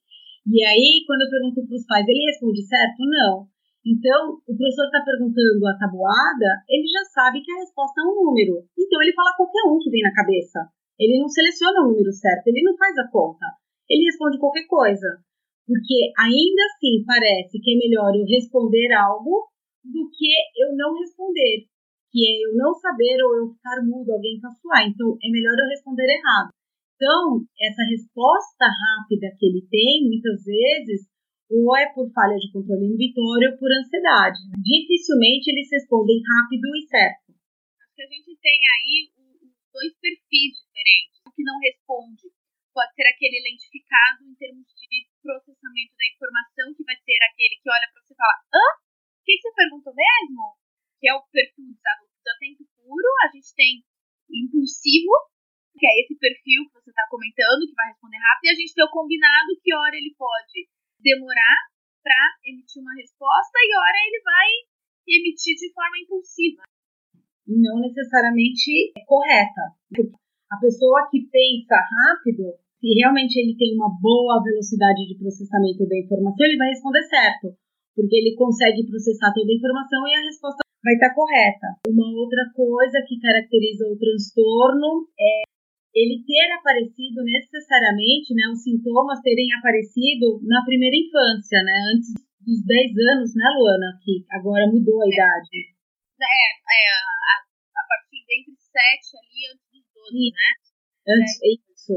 E 0.49 0.65
aí, 0.65 1.05
quando 1.05 1.29
eu 1.29 1.31
pergunto 1.31 1.61
para 1.61 1.77
os 1.77 1.85
pais, 1.85 2.09
ele 2.09 2.25
responde 2.25 2.65
certo? 2.65 3.05
Não. 3.05 3.47
Então, 3.85 4.41
o 4.49 4.53
professor 4.57 4.89
está 4.89 5.05
perguntando 5.05 5.61
a 5.69 5.77
tabuada, 5.77 6.51
ele 6.65 6.89
já 6.89 7.05
sabe 7.13 7.45
que 7.45 7.53
a 7.53 7.61
resposta 7.61 8.01
é 8.01 8.09
um 8.09 8.17
número. 8.17 8.65
Então, 8.79 8.97
ele 9.03 9.13
fala 9.13 9.37
qualquer 9.37 9.63
um 9.69 9.79
que 9.79 9.91
vem 9.91 10.03
na 10.03 10.17
cabeça. 10.17 10.73
Ele 10.99 11.21
não 11.21 11.29
seleciona 11.29 11.85
o 11.85 11.93
número 11.93 12.11
certo, 12.13 12.49
ele 12.49 12.63
não 12.63 12.77
faz 12.77 12.97
a 12.97 13.11
conta. 13.11 13.45
Ele 13.91 14.07
responde 14.07 14.39
qualquer 14.39 14.67
coisa. 14.67 15.21
Porque 15.67 16.11
ainda 16.19 16.63
assim 16.73 17.05
parece 17.05 17.61
que 17.61 17.71
é 17.75 17.79
melhor 17.79 18.15
eu 18.17 18.25
responder 18.25 18.89
algo 18.95 19.53
do 19.85 20.09
que 20.11 20.31
eu 20.63 20.75
não 20.77 20.95
responder, 20.99 21.67
que 22.13 22.21
é 22.21 22.45
eu 22.45 22.53
não 22.55 22.77
saber 22.77 23.17
ou 23.25 23.33
eu 23.41 23.47
ficar 23.57 23.81
mudo, 23.81 24.13
alguém 24.13 24.39
caçoar. 24.39 24.85
Então 24.85 25.17
é 25.17 25.29
melhor 25.33 25.57
eu 25.57 25.73
responder 25.73 26.05
errado. 26.05 26.53
Então, 26.95 27.43
essa 27.59 27.83
resposta 27.89 28.69
rápida 28.69 29.33
que 29.35 29.49
ele 29.49 29.67
tem, 29.67 30.07
muitas 30.07 30.45
vezes, 30.45 31.09
ou 31.51 31.75
é 31.75 31.89
por 31.91 32.07
falha 32.13 32.37
de 32.37 32.53
controle 32.53 32.85
inibitório 32.85 33.51
ou 33.51 33.59
por 33.59 33.73
ansiedade. 33.73 34.39
Dificilmente 34.61 35.51
eles 35.51 35.73
respondem 35.73 36.21
rápido 36.21 36.69
e 36.77 36.83
certo. 36.87 37.33
Acho 37.81 37.97
que 37.97 38.05
a 38.05 38.13
gente 38.13 38.33
tem 38.39 38.61
aí 38.61 39.11
dois 39.73 39.93
perfis 39.99 40.63
diferentes. 40.63 41.17
O 41.27 41.33
que 41.33 41.43
não 41.43 41.59
responde 41.59 42.29
pode 42.73 42.93
ser 42.95 43.09
aquele 43.09 43.41
lentificado 43.51 44.25
em 44.25 44.35
termos 44.37 44.69
de 44.69 45.09
processamento 45.21 45.93
da 45.97 46.07
informação, 46.07 46.73
que 46.77 46.85
vai 46.85 46.97
ser 46.97 47.19
aquele 47.25 47.57
que 47.61 47.69
olha 47.69 47.89
para 47.93 48.01
você 48.01 48.13
e 48.13 48.21
fala: 48.21 48.37
hã? 48.53 48.67
O 48.73 49.25
que, 49.25 49.33
que 49.37 49.43
você 49.43 49.55
perguntou 49.55 49.93
mesmo? 49.93 50.62
Que 51.03 51.11
é 51.11 51.15
o 51.19 51.27
perfil 51.35 51.75
desatento 52.23 52.63
puro. 52.79 53.11
A 53.27 53.29
gente 53.35 53.51
tem 53.59 53.83
impulsivo, 54.31 55.13
que 55.75 55.83
é 55.83 55.93
esse 56.01 56.15
perfil 56.15 56.71
que 56.71 56.79
você 56.79 56.95
está 56.95 57.03
comentando, 57.11 57.67
que 57.67 57.75
vai 57.75 57.91
responder 57.91 58.23
rápido, 58.23 58.47
e 58.47 58.55
a 58.55 58.59
gente 58.63 58.75
tem 58.75 58.87
o 58.87 58.95
combinado, 58.95 59.59
que 59.59 59.75
hora 59.75 59.97
ele 59.99 60.15
pode 60.15 60.71
demorar 61.03 61.59
para 62.03 62.23
emitir 62.47 62.81
uma 62.81 62.95
resposta 62.95 63.59
e 63.59 63.71
hora 63.75 63.99
ele 64.07 64.21
vai 64.23 64.49
emitir 65.19 65.59
de 65.59 65.75
forma 65.75 65.99
impulsiva. 65.99 66.63
e 67.43 67.59
não 67.59 67.83
necessariamente 67.83 68.95
correta. 69.05 69.75
A 70.51 70.57
pessoa 70.63 71.11
que 71.11 71.27
pensa 71.27 71.75
rápido, 71.75 72.55
se 72.79 72.87
realmente 72.95 73.35
ele 73.35 73.57
tem 73.59 73.75
uma 73.75 73.91
boa 74.01 74.43
velocidade 74.43 75.07
de 75.07 75.19
processamento 75.19 75.83
da 75.89 75.99
informação, 75.99 76.47
ele 76.47 76.57
vai 76.57 76.69
responder 76.69 77.03
certo, 77.03 77.59
porque 77.97 78.15
ele 78.15 78.37
consegue 78.37 78.87
processar 78.87 79.35
toda 79.35 79.51
a 79.51 79.57
informação 79.59 80.07
e 80.07 80.15
a 80.15 80.23
resposta 80.23 80.63
vai 80.83 80.95
estar 80.95 81.15
correta. 81.15 81.79
Uma 81.87 82.11
outra 82.19 82.43
coisa 82.55 82.99
que 83.07 83.19
caracteriza 83.23 83.87
o 83.87 83.99
transtorno 83.99 85.07
é 85.19 85.43
ele 85.95 86.25
ter 86.25 86.49
aparecido 86.57 87.23
necessariamente, 87.23 88.35
né, 88.35 88.49
os 88.51 88.63
sintomas 88.63 89.21
terem 89.21 89.47
aparecido 89.55 90.41
na 90.43 90.65
primeira 90.65 90.97
infância, 90.97 91.63
né, 91.63 91.77
antes 91.95 92.11
dos 92.41 92.65
10 92.65 92.97
anos, 93.13 93.31
né, 93.37 93.45
Luana, 93.55 94.01
que 94.03 94.25
agora 94.33 94.67
mudou 94.67 95.03
a 95.03 95.07
idade. 95.07 95.71
É, 96.19 96.45
é 96.49 96.83
a, 96.91 97.35
a 97.77 97.85
partir 97.87 98.25
de 98.25 98.33
entre 98.41 98.57
7 98.57 99.21
ali 99.21 99.41
antes 99.53 99.67
dos 99.69 99.85
12, 99.93 100.17
Sim. 100.17 100.31
né? 100.33 100.49
Antes, 101.03 101.35
é. 101.43 101.49
isso. 101.75 101.95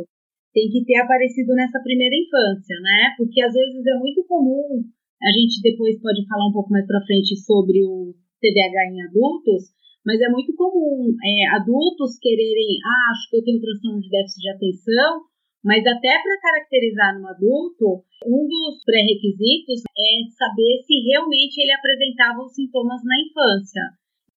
Tem 0.54 0.67
que 0.69 0.84
ter 0.84 0.98
aparecido 1.00 1.54
nessa 1.56 1.80
primeira 1.80 2.15
infância, 2.15 2.76
né? 2.82 3.13
Porque 3.17 3.41
às 3.41 3.54
vezes 3.54 3.86
é 3.86 3.95
muito 3.95 4.26
comum, 4.28 4.84
a 5.21 5.32
gente 5.32 5.62
depois 5.62 6.02
pode 6.02 6.26
falar 6.28 6.50
um 6.50 6.54
pouco 6.54 6.71
mais 6.71 6.86
pra 6.86 7.06
frente 7.06 7.38
sobre 7.38 7.86
o 7.86 8.15
TDAH 8.46 8.94
em 8.94 9.02
adultos, 9.02 9.74
mas 10.06 10.22
é 10.22 10.30
muito 10.30 10.54
comum 10.54 11.10
é, 11.18 11.58
adultos 11.58 12.20
quererem, 12.22 12.78
ah, 12.86 13.10
acho 13.10 13.30
que 13.30 13.38
eu 13.38 13.44
tenho 13.44 13.62
transtorno 13.62 14.02
de 14.02 14.10
déficit 14.10 14.42
de 14.42 14.50
atenção, 14.54 15.26
mas 15.66 15.82
até 15.82 16.14
para 16.22 16.42
caracterizar 16.46 17.18
no 17.18 17.26
adulto, 17.26 18.06
um 18.22 18.46
dos 18.46 18.86
pré-requisitos 18.86 19.82
é 19.82 20.10
saber 20.30 20.78
se 20.86 20.94
realmente 21.10 21.58
ele 21.58 21.74
apresentava 21.74 22.46
os 22.46 22.54
sintomas 22.54 23.02
na 23.02 23.18
infância. 23.18 23.82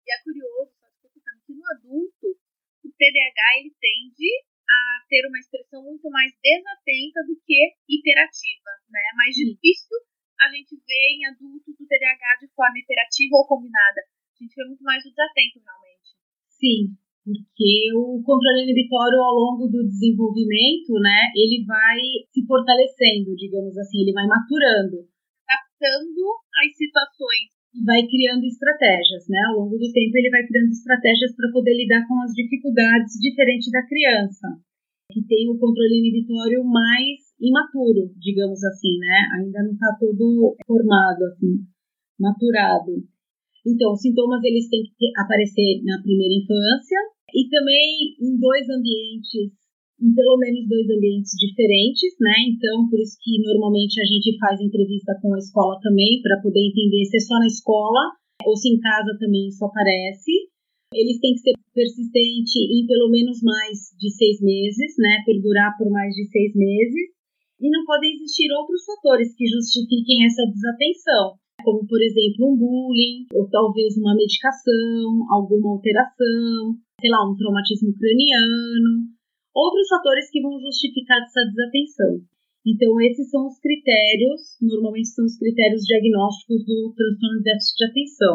E 0.00 0.08
é 0.08 0.16
curioso, 0.24 0.72
que 1.44 1.52
no 1.52 1.64
adulto, 1.68 2.32
o 2.32 2.88
TDAH 2.88 3.48
ele 3.60 3.72
tende 3.76 4.32
a 4.68 5.04
ter 5.04 5.28
uma 5.28 5.38
expressão 5.38 5.84
muito 5.84 6.08
mais 6.08 6.32
desatenta 6.40 7.24
do 7.28 7.36
que 7.44 7.76
hiperativa, 7.88 8.72
né? 8.88 9.00
É 9.12 9.16
mais 9.16 9.34
difícil 9.36 9.96
a 10.40 10.46
gente 10.54 10.78
ver 10.86 11.06
em 11.18 11.26
adultos 11.26 11.74
o 11.74 11.86
TDAH 11.86 12.46
de 12.46 12.48
forma 12.54 12.78
hiperativa 12.78 13.34
ou 13.36 13.46
combinada. 13.46 14.00
A 14.06 14.36
gente 14.38 14.54
vê 14.54 14.64
muito 14.64 14.84
mais 14.84 15.02
o 15.04 15.10
desatento, 15.10 15.58
realmente. 15.58 16.08
Sim, 16.46 16.94
porque 17.28 17.92
o 17.92 18.22
controle 18.24 18.64
inibitório 18.64 19.20
ao 19.20 19.34
longo 19.34 19.68
do 19.68 19.84
desenvolvimento, 19.84 20.94
né, 21.02 21.28
ele 21.36 21.66
vai 21.66 22.00
se 22.32 22.40
fortalecendo, 22.46 23.36
digamos 23.36 23.76
assim, 23.76 24.00
ele 24.00 24.16
vai 24.16 24.26
maturando. 24.26 25.04
Adaptando 25.44 26.22
as 26.64 26.70
situações. 26.72 27.52
E 27.68 27.84
vai 27.84 28.00
criando 28.08 28.48
estratégias, 28.48 29.28
né? 29.28 29.44
Ao 29.52 29.60
longo 29.60 29.76
do 29.76 29.92
tempo 29.92 30.16
ele 30.16 30.30
vai 30.30 30.40
criando 30.46 30.72
estratégias 30.72 31.36
para 31.36 31.52
poder 31.52 31.76
lidar 31.76 32.08
com 32.08 32.16
as 32.22 32.32
dificuldades 32.32 33.20
diferente 33.20 33.70
da 33.70 33.84
criança, 33.86 34.48
que 35.12 35.20
tem 35.28 35.50
o 35.50 35.58
controle 35.58 36.00
inibitório 36.00 36.64
mais 36.64 37.27
imaturo, 37.40 38.10
digamos 38.18 38.62
assim, 38.64 38.98
né? 38.98 39.18
Ainda 39.38 39.62
não 39.62 39.72
está 39.72 39.96
todo 39.98 40.56
formado, 40.66 41.24
assim, 41.24 41.62
maturado. 42.18 43.02
Então, 43.66 43.92
os 43.92 44.00
sintomas 44.00 44.42
eles 44.44 44.68
têm 44.68 44.82
que 44.82 45.12
aparecer 45.16 45.82
na 45.84 46.02
primeira 46.02 46.34
infância, 46.34 46.98
e 47.34 47.48
também 47.48 48.16
em 48.20 48.38
dois 48.40 48.64
ambientes, 48.70 49.52
em 50.00 50.14
pelo 50.14 50.38
menos 50.38 50.64
dois 50.68 50.88
ambientes 50.88 51.32
diferentes, 51.36 52.16
né? 52.20 52.48
Então, 52.54 52.88
por 52.88 52.98
isso 52.98 53.18
que 53.20 53.42
normalmente 53.42 54.00
a 54.00 54.06
gente 54.06 54.38
faz 54.38 54.60
entrevista 54.60 55.12
com 55.20 55.34
a 55.34 55.38
escola 55.38 55.78
também, 55.82 56.22
para 56.22 56.40
poder 56.40 56.64
entender 56.64 57.04
se 57.04 57.18
é 57.18 57.20
só 57.20 57.38
na 57.38 57.46
escola 57.46 58.16
ou 58.46 58.56
se 58.56 58.68
em 58.70 58.78
casa 58.80 59.16
também 59.18 59.48
isso 59.48 59.64
aparece. 59.64 60.48
Eles 60.94 61.20
têm 61.20 61.34
que 61.34 61.44
ser 61.44 61.52
persistente 61.74 62.56
em 62.72 62.86
pelo 62.86 63.10
menos 63.10 63.42
mais 63.42 63.92
de 63.98 64.08
seis 64.08 64.40
meses, 64.40 64.94
né? 64.96 65.20
Perdurar 65.26 65.76
por 65.76 65.90
mais 65.90 66.14
de 66.14 66.24
seis 66.30 66.54
meses. 66.54 67.17
E 67.60 67.70
não 67.70 67.84
podem 67.84 68.14
existir 68.14 68.52
outros 68.52 68.84
fatores 68.84 69.34
que 69.34 69.46
justifiquem 69.46 70.26
essa 70.26 70.46
desatenção 70.46 71.38
como 71.62 71.86
por 71.86 72.00
exemplo 72.00 72.54
um 72.54 72.56
bullying, 72.56 73.26
ou 73.34 73.48
talvez 73.50 73.96
uma 73.98 74.14
medicação, 74.14 75.26
alguma 75.30 75.74
alteração, 75.74 76.78
sei 77.00 77.10
lá, 77.10 77.28
um 77.28 77.36
traumatismo 77.36 77.92
craniano, 77.92 79.10
outros 79.54 79.88
fatores 79.88 80.30
que 80.30 80.40
vão 80.40 80.58
justificar 80.60 81.18
essa 81.22 81.42
desatenção. 81.44 82.24
Então, 82.66 83.00
esses 83.00 83.30
são 83.30 83.46
os 83.46 83.58
critérios, 83.60 84.58
normalmente 84.60 85.08
são 85.08 85.24
os 85.24 85.38
critérios 85.38 85.82
diagnósticos 85.82 86.64
do 86.66 86.92
transtorno 86.94 87.38
de 87.38 87.44
déficit 87.44 87.76
de 87.76 87.84
atenção. 87.86 88.34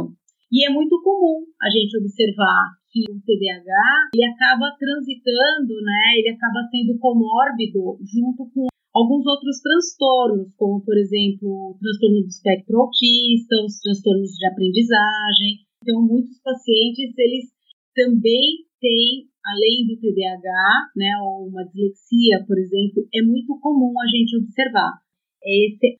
E 0.51 0.67
é 0.67 0.69
muito 0.69 1.01
comum 1.01 1.45
a 1.61 1.69
gente 1.69 1.97
observar 1.97 2.77
que 2.89 3.01
o 3.09 3.17
TDAH 3.25 4.13
ele 4.13 4.25
acaba 4.25 4.69
transitando, 4.77 5.73
né? 5.81 6.13
Ele 6.17 6.29
acaba 6.29 6.61
sendo 6.69 6.97
comórbido 6.99 7.97
junto 8.05 8.45
com 8.53 8.67
alguns 8.93 9.25
outros 9.25 9.59
transtornos, 9.59 10.53
como 10.55 10.79
por 10.85 10.95
exemplo 10.97 11.73
o 11.73 11.77
transtorno 11.81 12.21
do 12.21 12.27
espectro 12.29 12.79
autista, 12.79 13.55
os 13.65 13.79
transtornos 13.81 14.31
de 14.37 14.45
aprendizagem. 14.45 15.65
Então, 15.81 16.01
muitos 16.01 16.39
pacientes 16.39 17.11
eles 17.17 17.49
também 17.93 18.63
têm, 18.79 19.27
além 19.43 19.87
do 19.87 19.99
TDAH, 19.99 20.93
né, 20.95 21.11
ou 21.21 21.49
uma 21.49 21.63
dislexia, 21.65 22.45
por 22.47 22.57
exemplo, 22.57 23.03
é 23.13 23.21
muito 23.21 23.59
comum 23.59 23.93
a 23.99 24.07
gente 24.07 24.37
observar. 24.37 25.01
Esse 25.43 25.99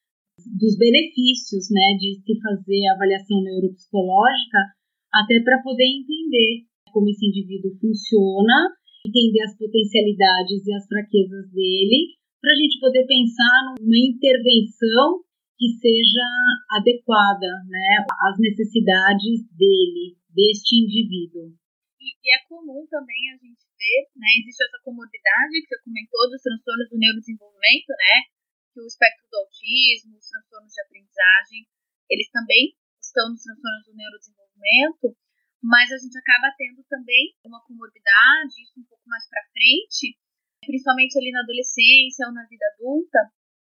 dos 0.58 0.78
benefícios, 0.78 1.70
né, 1.70 1.98
de 2.00 2.20
se 2.22 2.40
fazer 2.42 2.88
avaliação 2.88 3.42
neuropsicológica, 3.44 4.60
até 5.14 5.40
para 5.44 5.62
poder 5.62 5.86
entender 5.86 6.66
como 6.92 7.10
esse 7.10 7.26
indivíduo 7.26 7.78
funciona, 7.80 8.74
entender 9.06 9.42
as 9.44 9.58
potencialidades 9.58 10.66
e 10.66 10.74
as 10.74 10.88
fraquezas 10.88 11.52
dele 11.52 12.18
para 12.44 12.52
a 12.52 12.60
gente 12.60 12.76
poder 12.84 13.08
pensar 13.08 13.72
numa 13.80 14.04
intervenção 14.04 15.24
que 15.56 15.80
seja 15.80 16.28
adequada 16.76 17.48
né, 17.72 18.04
às 18.28 18.36
necessidades 18.36 19.48
dele, 19.56 20.20
deste 20.28 20.76
indivíduo. 20.76 21.56
E, 22.04 22.12
e, 22.20 22.28
é 22.36 22.44
comum 22.52 22.84
também 22.92 23.32
a 23.32 23.40
gente 23.40 23.64
ver, 23.80 24.12
né, 24.20 24.28
existe 24.44 24.60
essa 24.60 24.76
comorbidade 24.84 25.56
que 25.56 25.72
você 25.72 25.88
comentou 25.88 26.28
dos 26.28 26.44
transtornos 26.44 26.92
do 26.92 27.00
neurodesenvolvimento, 27.00 27.92
né, 27.96 28.16
que 28.76 28.80
o 28.84 28.92
espectro 28.92 29.24
do 29.32 29.40
autismo, 29.40 30.20
os 30.20 30.28
transtornos 30.28 30.74
de 30.76 30.84
aprendizagem, 30.84 31.64
eles 32.12 32.28
também 32.28 32.76
estão 33.00 33.32
nos 33.32 33.40
transtornos 33.40 33.88
do 33.88 33.96
neurodesenvolvimento, 33.96 35.16
mas 35.64 35.88
a 35.96 35.98
gente 35.98 36.20
acaba 36.20 36.52
tendo 36.60 36.84
também 36.92 37.40
uma 37.48 37.64
comorbidade, 37.64 38.68
isso 38.68 38.84
um 38.84 38.84
pouco 38.84 39.08
mais 39.08 39.24
para 39.32 39.48
frente, 39.56 40.20
principalmente 40.66 41.18
ali 41.18 41.32
na 41.32 41.42
adolescência 41.42 42.28
ou 42.28 42.34
na 42.34 42.46
vida 42.48 42.66
adulta, 42.76 43.20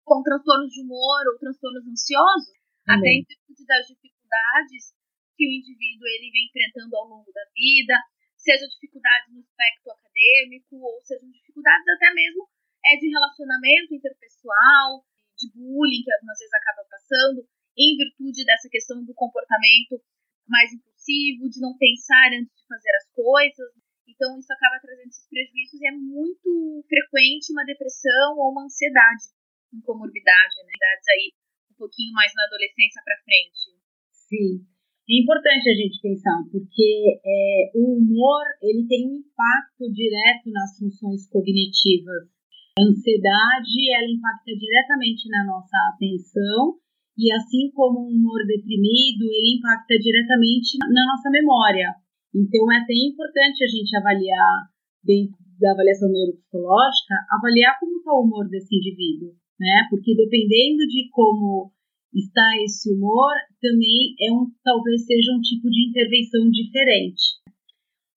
com 0.05 0.23
transtornos 0.23 0.71
de 0.71 0.83
humor 0.83 1.23
ou 1.33 1.39
transtornos 1.39 1.87
ansiosos, 1.87 2.55
Amém. 2.89 2.99
até 2.99 3.09
em 3.09 3.25
virtude 3.25 3.65
das 3.67 3.87
dificuldades 3.87 4.95
que 5.37 5.47
o 5.47 5.53
indivíduo 5.53 6.07
ele 6.07 6.31
vem 6.31 6.47
enfrentando 6.47 6.97
ao 6.97 7.09
longo 7.09 7.31
da 7.33 7.45
vida, 7.55 7.97
seja 8.37 8.67
dificuldades 8.67 9.33
no 9.33 9.41
aspecto 9.41 9.91
acadêmico 9.91 10.77
ou 10.77 11.01
sejam 11.03 11.31
dificuldades 11.31 11.87
até 11.89 12.13
mesmo 12.13 12.49
é 12.85 12.99
de 12.99 13.09
relacionamento 13.09 13.95
interpessoal, 13.95 15.07
de 15.39 15.47
bullying 15.55 16.03
que 16.03 16.13
algumas 16.13 16.39
vezes 16.39 16.55
acaba 16.55 16.83
passando, 16.91 17.47
em 17.79 17.97
virtude 17.97 18.45
dessa 18.45 18.69
questão 18.69 19.05
do 19.05 19.15
comportamento 19.15 20.03
mais 20.47 20.73
impulsivo, 20.73 21.49
de 21.49 21.61
não 21.61 21.79
pensar 21.79 22.35
antes 22.35 22.51
de 22.51 22.67
fazer 22.67 22.91
as 22.99 23.09
coisas, 23.15 23.71
então, 24.09 24.39
isso 24.39 24.53
acaba 24.53 24.79
trazendo 24.83 25.09
esses 25.09 25.29
prejuízos 25.29 25.81
e 25.81 25.87
é 25.87 25.93
muito 25.93 26.85
frequente 26.87 27.53
uma 27.53 27.65
depressão 27.65 28.39
ou 28.39 28.51
uma 28.51 28.65
ansiedade 28.65 29.31
em 29.73 29.81
comorbidade, 29.81 30.55
né? 30.67 30.73
Idades 30.75 31.09
aí 31.09 31.27
um 31.73 31.77
pouquinho 31.77 32.13
mais 32.13 32.33
na 32.35 32.45
adolescência 32.45 33.03
para 33.05 33.23
frente. 33.25 33.83
Sim. 34.11 34.73
É 35.11 35.15
importante 35.19 35.67
a 35.69 35.75
gente 35.75 36.01
pensar, 36.01 36.39
porque 36.51 37.21
é, 37.21 37.73
o 37.75 37.99
humor 37.99 38.47
ele 38.63 38.87
tem 38.87 39.11
um 39.11 39.19
impacto 39.19 39.91
direto 39.91 40.47
nas 40.51 40.79
funções 40.79 41.29
cognitivas. 41.29 42.31
A 42.79 42.83
ansiedade 42.87 43.77
ela 43.93 44.09
impacta 44.09 44.55
diretamente 44.55 45.29
na 45.29 45.45
nossa 45.45 45.77
atenção 45.93 46.79
e 47.19 47.33
assim 47.35 47.71
como 47.75 48.01
um 48.01 48.15
humor 48.15 48.41
deprimido 48.47 49.29
ele 49.29 49.59
impacta 49.59 49.99
diretamente 49.99 50.79
na 50.81 51.05
nossa 51.13 51.29
memória. 51.29 52.02
Então, 52.33 52.65
é 52.73 52.81
até 52.81 52.97
importante 52.97 53.61
a 53.63 53.69
gente 53.69 53.93
avaliar, 53.93 54.73
dentro 55.05 55.37
da 55.61 55.73
avaliação 55.73 56.09
neuropsicológica, 56.09 57.15
avaliar 57.29 57.79
como 57.79 57.99
está 57.99 58.13
o 58.17 58.25
humor 58.25 58.49
desse 58.49 58.75
indivíduo, 58.75 59.37
né? 59.61 59.87
Porque 59.91 60.17
dependendo 60.17 60.83
de 60.89 61.13
como 61.13 61.71
está 62.13 62.57
esse 62.65 62.89
humor, 62.89 63.33
também 63.61 64.17
é 64.17 64.33
um, 64.33 64.49
talvez 64.65 65.05
seja 65.05 65.33
um 65.37 65.41
tipo 65.41 65.69
de 65.69 65.89
intervenção 65.89 66.49
diferente. 66.51 67.41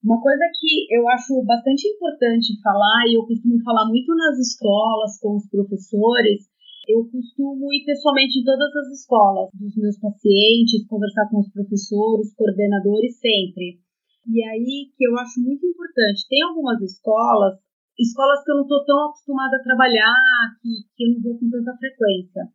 Uma 0.01 0.21
coisa 0.21 0.47
que 0.54 0.88
eu 0.95 1.08
acho 1.10 1.43
bastante 1.43 1.88
importante 1.88 2.56
falar, 2.63 3.08
e 3.08 3.15
eu 3.19 3.25
costumo 3.28 3.62
falar 3.63 3.88
muito 3.88 4.15
nas 4.15 4.39
escolas, 4.39 5.19
com 5.19 5.36
os 5.36 5.49
professores, 5.49 6.47
eu 6.88 7.04
costumo 7.10 7.73
ir 7.73 7.84
pessoalmente 7.84 8.39
em 8.39 8.43
todas 8.43 8.71
as 8.75 9.01
escolas 9.01 9.49
dos 9.54 9.75
meus 9.75 9.97
pacientes, 9.99 10.88
conversar 10.88 11.28
com 11.30 11.39
os 11.39 11.51
professores, 11.51 12.34
coordenadores 12.36 13.17
sempre 13.19 13.85
E 14.25 14.43
aí 14.43 14.89
que 14.97 15.05
eu 15.05 15.17
acho 15.17 15.39
muito 15.41 15.65
importante. 15.65 16.27
Tem 16.27 16.41
algumas 16.43 16.81
escolas, 16.81 17.59
escolas 17.97 18.43
que 18.43 18.51
eu 18.51 18.55
não 18.55 18.63
estou 18.63 18.83
tão 18.85 19.09
acostumada 19.09 19.57
a 19.57 19.63
trabalhar, 19.63 20.15
que, 20.61 20.69
que 20.95 21.03
eu 21.05 21.13
não 21.13 21.21
vou 21.21 21.39
com 21.39 21.49
tanta 21.49 21.77
frequência. 21.77 22.49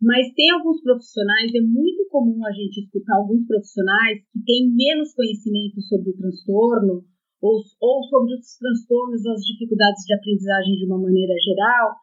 Mas 0.00 0.32
tem 0.34 0.50
alguns 0.52 0.82
profissionais, 0.82 1.54
é 1.54 1.60
muito 1.60 2.06
comum 2.10 2.44
a 2.44 2.52
gente 2.52 2.84
escutar 2.84 3.16
alguns 3.16 3.46
profissionais 3.46 4.20
que 4.30 4.44
têm 4.44 4.70
menos 4.70 5.14
conhecimento 5.14 5.80
sobre 5.82 6.10
o 6.10 6.16
transtorno 6.16 7.02
ou, 7.40 7.62
ou 7.80 8.02
sobre 8.04 8.34
os 8.34 8.56
transtornos 8.58 9.26
as 9.26 9.40
dificuldades 9.42 10.04
de 10.04 10.14
aprendizagem 10.14 10.76
de 10.76 10.84
uma 10.86 11.00
maneira 11.00 11.34
geral, 11.42 11.96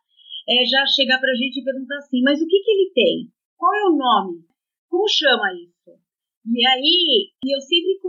é 0.49 0.65
já 0.65 0.85
chegar 0.85 1.19
para 1.19 1.31
a 1.31 1.35
gente 1.35 1.61
e 1.61 1.63
perguntar 1.63 1.97
assim: 1.97 2.21
mas 2.23 2.41
o 2.41 2.47
que, 2.47 2.59
que 2.59 2.71
ele 2.71 2.91
tem? 2.93 3.31
Qual 3.57 3.73
é 3.73 3.85
o 3.87 3.97
nome? 3.97 4.43
Como 4.89 5.07
chama 5.07 5.53
isso? 5.53 5.95
E 6.43 6.59
aí, 6.67 7.31
eu 7.45 7.61
sempre 7.61 7.99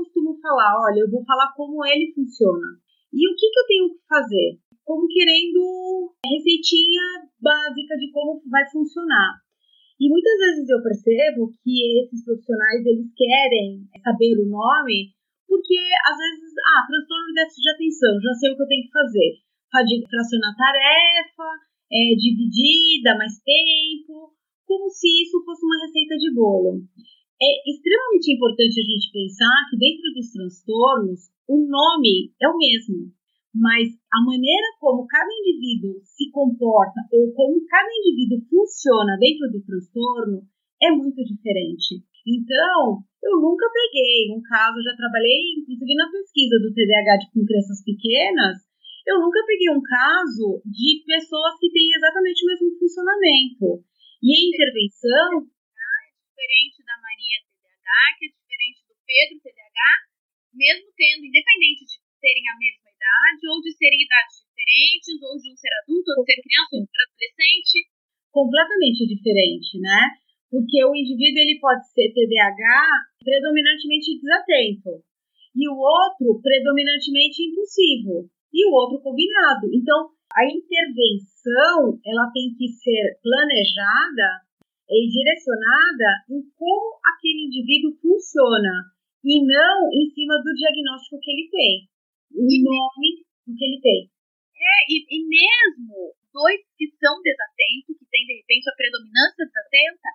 falar: 0.44 0.76
olha, 0.84 1.00
eu 1.00 1.10
vou 1.10 1.24
falar 1.24 1.48
como 1.56 1.80
ele 1.84 2.12
funciona. 2.12 2.76
E 3.08 3.24
o 3.24 3.32
que, 3.32 3.48
que 3.48 3.60
eu 3.60 3.66
tenho 3.66 3.88
que 3.96 4.04
fazer? 4.04 4.60
Como 4.84 5.08
querendo 5.08 6.12
receitinha 6.20 7.24
básica 7.40 7.96
de 7.96 8.12
como 8.12 8.42
vai 8.50 8.68
funcionar. 8.68 9.40
E 9.98 10.10
muitas 10.10 10.36
vezes 10.36 10.68
eu 10.68 10.82
percebo 10.82 11.48
que 11.62 12.04
esses 12.04 12.24
profissionais 12.24 12.84
eles 12.84 13.08
querem 13.16 13.88
saber 14.02 14.36
o 14.42 14.50
nome 14.50 15.14
porque 15.54 15.78
às 16.02 16.18
vezes, 16.18 16.50
ah, 16.66 16.82
transtorno 16.82 17.30
de 17.30 17.34
déficit 17.38 17.62
de 17.62 17.70
atenção, 17.70 18.12
já 18.20 18.32
sei 18.34 18.50
o 18.50 18.56
que 18.56 18.62
eu 18.62 18.66
tenho 18.66 18.84
que 18.90 18.98
fazer. 18.98 19.30
Fracionar 19.70 20.54
tarefa, 20.54 21.48
é, 21.90 22.14
dividida, 22.18 23.14
mais 23.14 23.38
tempo, 23.38 24.34
como 24.66 24.88
se 24.90 25.06
isso 25.22 25.42
fosse 25.44 25.64
uma 25.64 25.78
receita 25.78 26.16
de 26.16 26.34
bolo. 26.34 26.82
É 27.40 27.50
extremamente 27.66 28.30
importante 28.30 28.78
a 28.78 28.86
gente 28.86 29.10
pensar 29.10 29.58
que 29.68 29.76
dentro 29.76 30.06
dos 30.14 30.30
transtornos, 30.30 31.20
o 31.50 31.66
nome 31.66 32.30
é 32.40 32.46
o 32.46 32.56
mesmo, 32.56 33.10
mas 33.50 33.90
a 33.90 34.20
maneira 34.22 34.66
como 34.78 35.06
cada 35.06 35.28
indivíduo 35.30 35.98
se 36.02 36.30
comporta 36.30 37.02
ou 37.10 37.34
como 37.34 37.58
cada 37.66 37.90
indivíduo 37.90 38.38
funciona 38.46 39.18
dentro 39.18 39.50
do 39.50 39.64
transtorno 39.66 40.46
é 40.80 40.90
muito 40.94 41.22
diferente. 41.26 42.06
Então, 42.22 43.02
eu 43.22 43.34
nunca 43.42 43.66
peguei 43.66 44.30
um 44.30 44.40
caso, 44.40 44.82
já 44.82 44.94
trabalhei 44.94 45.58
inclusive 45.58 45.94
na 45.94 46.10
pesquisa 46.10 46.56
do 46.62 46.72
TDAH 46.72 47.34
com 47.34 47.44
crianças 47.44 47.82
pequenas, 47.82 48.62
eu 49.06 49.20
nunca 49.20 49.42
peguei 49.44 49.68
um 49.74 49.82
caso 49.82 50.62
de 50.64 51.04
pessoas 51.04 51.58
que 51.60 51.70
têm 51.70 51.92
exatamente 51.92 52.40
o 52.42 52.48
mesmo 52.48 52.78
funcionamento. 52.78 53.84
E 54.22 54.32
a 54.32 54.40
intervenção. 54.48 55.53
Diferente 56.44 56.84
da 56.84 57.00
Maria 57.00 57.40
TDAH, 57.40 58.20
que 58.20 58.28
é 58.28 58.32
diferente 58.36 58.84
do 58.84 58.92
Pedro 59.00 59.40
TDAH, 59.40 59.96
mesmo 60.52 60.92
tendo, 60.92 61.24
independente 61.24 61.88
de 61.88 61.96
terem 62.20 62.44
a 62.52 62.56
mesma 62.60 62.84
idade, 62.84 63.48
ou 63.48 63.64
de 63.64 63.72
serem 63.72 63.96
idades 64.04 64.44
diferentes, 64.44 65.16
ou 65.24 65.40
de 65.40 65.48
um 65.48 65.56
ser 65.56 65.72
adulto, 65.80 66.12
ou 66.12 66.20
de 66.20 66.28
ser 66.28 66.44
criança, 66.44 66.72
ou 66.76 66.84
de 66.84 66.90
ser 66.92 67.00
adolescente. 67.00 67.76
Completamente 68.28 69.00
diferente, 69.08 69.72
né? 69.80 70.20
Porque 70.52 70.84
o 70.84 70.92
indivíduo 70.92 71.48
ele 71.48 71.56
pode 71.64 71.80
ser 71.88 72.12
TDAH 72.12 73.16
predominantemente 73.24 74.20
desatento, 74.20 75.00
e 75.56 75.64
o 75.64 75.80
outro 75.80 76.44
predominantemente 76.44 77.40
impulsivo, 77.40 78.28
e 78.52 78.68
o 78.68 78.72
outro 78.76 79.00
combinado. 79.00 79.64
Então, 79.72 80.12
a 80.28 80.44
intervenção 80.44 81.96
ela 82.04 82.28
tem 82.36 82.52
que 82.52 82.68
ser 82.68 83.16
planejada 83.24 84.44
e 84.88 85.08
direcionada 85.08 86.10
em 86.28 86.40
como 86.56 87.00
aquele 87.00 87.46
indivíduo 87.48 87.96
funciona 88.00 88.92
e 89.24 89.40
não 89.40 89.88
em 89.88 90.06
cima 90.12 90.36
do 90.36 90.52
diagnóstico 90.52 91.20
que 91.20 91.30
ele 91.30 91.48
tem 91.48 91.88
o 92.34 92.44
nome 92.44 93.24
do 93.46 93.54
que 93.54 93.64
ele 93.64 93.80
tem. 93.80 94.10
É, 94.54 94.76
e, 94.90 94.96
e 95.08 95.18
mesmo 95.28 96.12
dois 96.32 96.60
que 96.76 96.90
são 96.98 97.14
desatentos, 97.22 97.94
que 97.94 98.06
têm 98.10 98.26
de 98.26 98.34
repente 98.42 98.68
a 98.68 98.76
predominância 98.76 99.46
desatenta, 99.46 100.08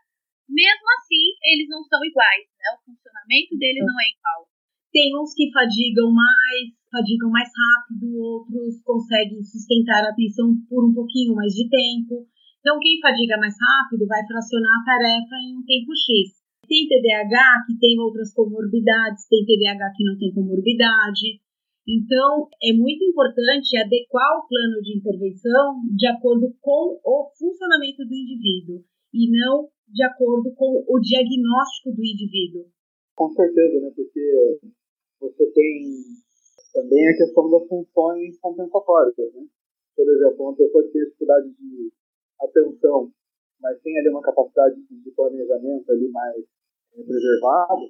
mesmo 0.50 0.86
assim 1.00 1.26
eles 1.48 1.68
não 1.70 1.82
são 1.88 2.04
iguais, 2.04 2.46
né? 2.60 2.68
O 2.76 2.84
funcionamento 2.92 3.56
deles 3.56 3.86
não 3.86 3.98
é 4.02 4.08
igual. 4.12 4.50
Tem 4.92 5.14
uns 5.16 5.34
que 5.38 5.54
fadigam 5.54 6.10
mais, 6.12 6.74
fadigam 6.90 7.30
mais 7.30 7.48
rápido, 7.48 8.10
outros 8.18 8.82
conseguem 8.82 9.42
sustentar 9.44 10.04
a 10.04 10.10
atenção 10.10 10.50
por 10.68 10.82
um 10.90 10.94
pouquinho 10.94 11.36
mais 11.36 11.54
de 11.54 11.70
tempo. 11.70 12.26
Então, 12.60 12.76
quem 12.80 13.00
fadiga 13.00 13.40
mais 13.40 13.56
rápido 13.56 14.06
vai 14.06 14.20
fracionar 14.28 14.76
a 14.76 14.86
tarefa 14.86 15.36
em 15.48 15.56
um 15.56 15.64
tempo 15.64 15.96
X. 15.96 16.44
Tem 16.68 16.86
TDAH 16.86 17.66
que 17.66 17.80
tem 17.80 17.98
outras 18.00 18.34
comorbidades, 18.34 19.28
tem 19.28 19.46
TDAH 19.48 19.94
que 19.96 20.04
não 20.04 20.18
tem 20.20 20.34
comorbidade. 20.34 21.40
Então, 21.88 22.52
é 22.62 22.74
muito 22.76 23.04
importante 23.04 23.78
adequar 23.80 24.38
o 24.38 24.46
plano 24.46 24.82
de 24.84 24.98
intervenção 25.00 25.82
de 25.96 26.06
acordo 26.06 26.54
com 26.62 27.00
o 27.02 27.32
funcionamento 27.40 28.06
do 28.06 28.14
indivíduo 28.14 28.84
e 29.14 29.32
não 29.32 29.70
de 29.88 30.04
acordo 30.04 30.54
com 30.54 30.84
o 30.86 31.00
diagnóstico 31.00 31.96
do 31.96 32.04
indivíduo. 32.04 32.70
Com 33.16 33.32
certeza, 33.32 33.80
né? 33.82 33.90
Porque 33.96 34.60
você 35.20 35.52
tem 35.52 35.90
também 36.74 37.08
a 37.08 37.18
questão 37.18 37.50
das 37.50 37.68
funções 37.68 38.38
compensatórias, 38.40 39.16
né? 39.18 39.48
Por 39.96 40.08
exemplo, 40.08 40.44
uma 40.44 40.56
pessoa 40.56 40.84
que 40.84 40.92
tem 40.92 41.04
dificuldade 41.06 41.50
de 41.50 41.92
atenção, 42.42 43.12
mas 43.60 43.80
tem 43.82 43.98
ali 44.00 44.10
uma 44.10 44.22
capacidade 44.22 44.76
de 44.82 45.12
planejamento 45.12 45.92
ali 45.92 46.10
mais 46.10 46.46
preservada, 46.94 47.82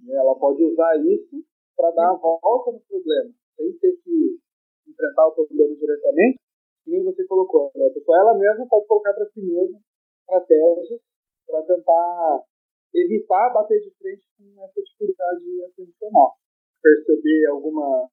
né? 0.00 0.14
ela 0.14 0.34
pode 0.38 0.64
usar 0.64 0.96
isso 1.04 1.44
para 1.76 1.90
dar 1.92 2.10
a 2.10 2.16
volta 2.16 2.72
no 2.72 2.80
problema 2.80 3.32
sem 3.56 3.72
ter 3.78 3.96
que 4.02 4.38
enfrentar 4.88 5.26
o 5.28 5.34
problema 5.34 5.74
diretamente, 5.76 6.38
que 6.84 6.90
nem 6.90 7.04
você 7.04 7.24
colocou. 7.26 7.70
Né? 7.74 7.90
Ela 8.08 8.38
mesma 8.38 8.66
pode 8.68 8.86
colocar 8.86 9.12
para 9.12 9.26
si 9.26 9.40
mesma 9.42 9.78
estratégias 10.20 11.00
para 11.46 11.62
tentar 11.62 12.44
evitar 12.94 13.52
bater 13.52 13.80
de 13.80 13.90
frente 13.98 14.26
com 14.36 14.64
essa 14.64 14.80
dificuldade 14.82 15.64
atencional. 15.64 16.32
Perceber 16.82 17.46
alguma 17.46 18.08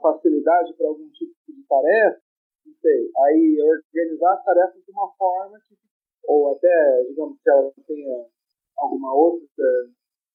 facilidade 0.00 0.74
para 0.76 0.88
algum 0.88 1.08
tipo 1.10 1.34
de 1.48 1.64
tarefa, 1.66 2.20
não 2.66 2.74
sei. 2.80 3.10
Aí 3.26 3.58
organizar 3.62 4.34
as 4.34 4.44
tarefas 4.44 4.84
de 4.84 4.90
uma 4.92 5.10
forma 5.16 5.58
que, 5.68 5.74
ou 6.26 6.54
até, 6.54 7.04
digamos 7.08 7.38
que 7.42 7.50
ela 7.50 7.72
tenha 7.86 8.26
alguma 8.78 9.14
outra 9.14 9.64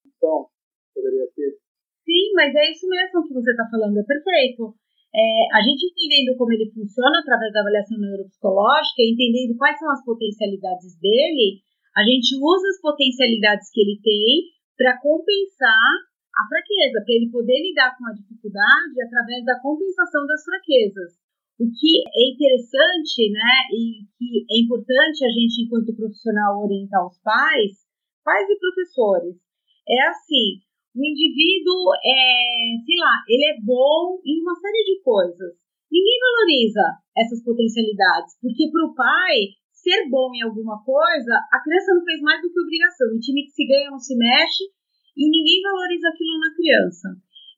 função, 0.04 0.50
poderia 0.94 1.28
ser 1.34 1.58
Sim, 2.06 2.38
mas 2.38 2.54
é 2.54 2.70
isso 2.70 2.86
mesmo 2.88 3.26
que 3.26 3.34
você 3.34 3.50
está 3.50 3.66
falando, 3.66 3.98
é 3.98 4.04
perfeito. 4.06 4.78
É, 5.10 5.58
a 5.58 5.60
gente 5.66 5.90
entendendo 5.90 6.38
como 6.38 6.54
ele 6.54 6.70
funciona 6.70 7.18
através 7.18 7.52
da 7.52 7.62
avaliação 7.62 7.98
neuropsicológica, 7.98 9.02
entendendo 9.02 9.58
quais 9.58 9.80
são 9.80 9.90
as 9.90 10.06
potencialidades 10.06 10.94
dele, 11.02 11.66
a 11.98 12.04
gente 12.06 12.38
usa 12.38 12.68
as 12.70 12.80
potencialidades 12.80 13.72
que 13.74 13.82
ele 13.82 13.98
tem 14.04 14.54
para 14.78 15.02
compensar 15.02 15.90
a 16.36 16.44
fraqueza, 16.46 17.02
para 17.02 17.16
ele 17.16 17.32
poder 17.32 17.58
lidar 17.64 17.96
com 17.98 18.06
a 18.06 18.14
dificuldade 18.14 19.02
através 19.02 19.42
da 19.46 19.60
compensação 19.64 20.28
das 20.28 20.44
fraquezas. 20.44 21.25
O 21.56 21.66
que 21.72 22.04
é 22.04 22.22
interessante, 22.36 23.32
né, 23.32 23.54
e 23.72 24.04
que 24.18 24.44
é 24.52 24.60
importante 24.60 25.24
a 25.24 25.32
gente, 25.32 25.64
enquanto 25.64 25.96
profissional, 25.96 26.60
orientar 26.60 27.06
os 27.08 27.18
pais, 27.24 27.88
pais 28.24 28.50
e 28.50 28.60
professores, 28.60 29.36
é 29.88 30.02
assim, 30.08 30.60
o 30.96 31.00
indivíduo 31.00 31.96
é, 32.04 32.76
sei 32.84 32.98
lá, 33.00 33.16
ele 33.28 33.46
é 33.52 33.62
bom 33.64 34.20
em 34.26 34.42
uma 34.42 34.56
série 34.56 34.84
de 34.84 35.00
coisas. 35.04 35.56
Ninguém 35.92 36.18
valoriza 36.20 36.86
essas 37.16 37.44
potencialidades, 37.44 38.36
porque 38.42 38.68
para 38.72 38.86
o 38.88 38.96
pai 38.96 39.56
ser 39.72 40.10
bom 40.10 40.34
em 40.34 40.42
alguma 40.42 40.82
coisa, 40.84 41.34
a 41.54 41.62
criança 41.62 41.94
não 41.94 42.04
fez 42.04 42.20
mais 42.20 42.42
do 42.42 42.52
que 42.52 42.60
obrigação. 42.60 43.08
O 43.14 43.20
time 43.20 43.44
que 43.44 43.54
se 43.54 43.68
ganha 43.68 43.92
não 43.92 44.00
se 44.00 44.18
mexe 44.18 44.64
e 45.16 45.24
ninguém 45.30 45.62
valoriza 45.62 46.10
aquilo 46.10 46.40
na 46.40 46.56
criança. 46.56 47.08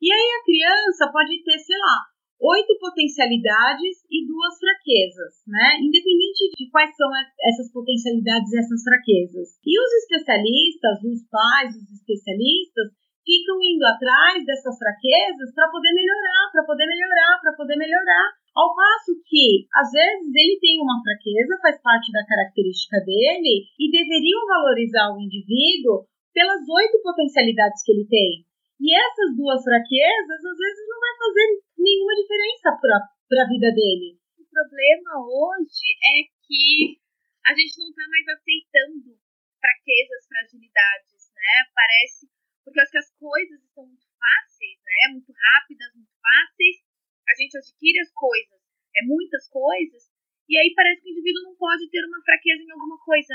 E 0.01 0.11
aí 0.11 0.27
a 0.37 0.43
criança 0.43 1.11
pode 1.11 1.41
ter, 1.41 1.57
sei 1.57 1.77
lá, 1.77 2.16
oito 2.39 2.77
potencialidades 2.79 4.05
e 4.09 4.27
duas 4.27 4.53
fraquezas, 4.61 5.41
né? 5.47 5.81
Independente 5.81 6.53
de 6.53 6.69
quais 6.69 6.93
são 6.95 7.09
essas 7.41 7.71
potencialidades 7.73 8.53
e 8.53 8.59
essas 8.59 8.81
fraquezas. 8.83 9.57
E 9.65 9.73
os 9.73 9.91
especialistas, 10.05 10.97
os 11.01 11.21
pais, 11.29 11.73
os 11.73 11.89
especialistas, 11.97 12.93
ficam 13.27 13.59
indo 13.59 13.83
atrás 13.83 14.39
dessas 14.47 14.77
fraquezas 14.79 15.51
para 15.51 15.67
poder 15.67 15.91
melhorar, 15.91 16.47
para 16.53 16.63
poder 16.63 16.87
melhorar, 16.87 17.33
para 17.43 17.53
poder 17.59 17.75
melhorar. 17.75 18.27
Ao 18.55 18.73
passo 18.73 19.13
que, 19.27 19.67
às 19.75 19.91
vezes, 19.91 20.31
ele 20.33 20.57
tem 20.63 20.79
uma 20.81 20.97
fraqueza, 21.03 21.61
faz 21.61 21.77
parte 21.83 22.09
da 22.09 22.25
característica 22.25 22.97
dele, 23.03 23.67
e 23.77 23.91
deveriam 23.91 24.47
valorizar 24.47 25.13
o 25.13 25.21
indivíduo 25.21 26.07
pelas 26.33 26.63
oito 26.63 26.97
potencialidades 27.03 27.83
que 27.83 27.91
ele 27.91 28.07
tem. 28.07 28.46
E 28.79 28.93
essas 28.93 29.35
duas 29.35 29.63
fraquezas, 29.63 30.39
às 30.45 30.57
vezes, 30.57 30.85
não 30.87 30.99
vai 31.01 31.13
fazer 31.17 31.47
nenhuma 31.77 32.13
diferença 32.13 32.67
para 32.77 33.41
a 33.41 33.49
vida 33.49 33.69
dele. 33.73 34.21
O 34.37 34.45
problema 34.45 35.11
hoje 35.25 35.87
é 35.97 36.29
que 36.45 37.01
a 37.45 37.53
gente 37.57 37.79
não 37.79 37.89
está 37.89 38.05
mais 38.07 38.27
aceitando 38.27 39.17
fraquezas, 39.57 40.27
fragilidades, 40.29 41.21
né? 41.33 41.55
Parece 41.73 42.29
porque 42.67 42.81
acho 42.83 42.91
que 42.91 42.99
as 42.99 43.15
coisas 43.15 43.63
estão 43.63 43.87
muito 43.87 44.03
fáceis, 44.19 44.77
né? 44.83 45.15
Muito 45.15 45.31
rápidas, 45.31 45.95
muito 45.95 46.11
fáceis. 46.19 46.83
A 47.23 47.33
gente 47.39 47.55
adquire 47.55 47.99
as 48.03 48.11
coisas, 48.11 48.59
é 48.91 49.01
muitas 49.07 49.47
coisas, 49.47 50.11
e 50.49 50.57
aí 50.59 50.75
parece 50.75 51.01
que 51.01 51.07
o 51.07 51.11
indivíduo 51.11 51.43
não 51.43 51.55
pode 51.55 51.89
ter 51.89 52.03
uma 52.03 52.21
fraqueza 52.23 52.63
em 52.63 52.71
alguma 52.71 52.99
coisa, 52.99 53.33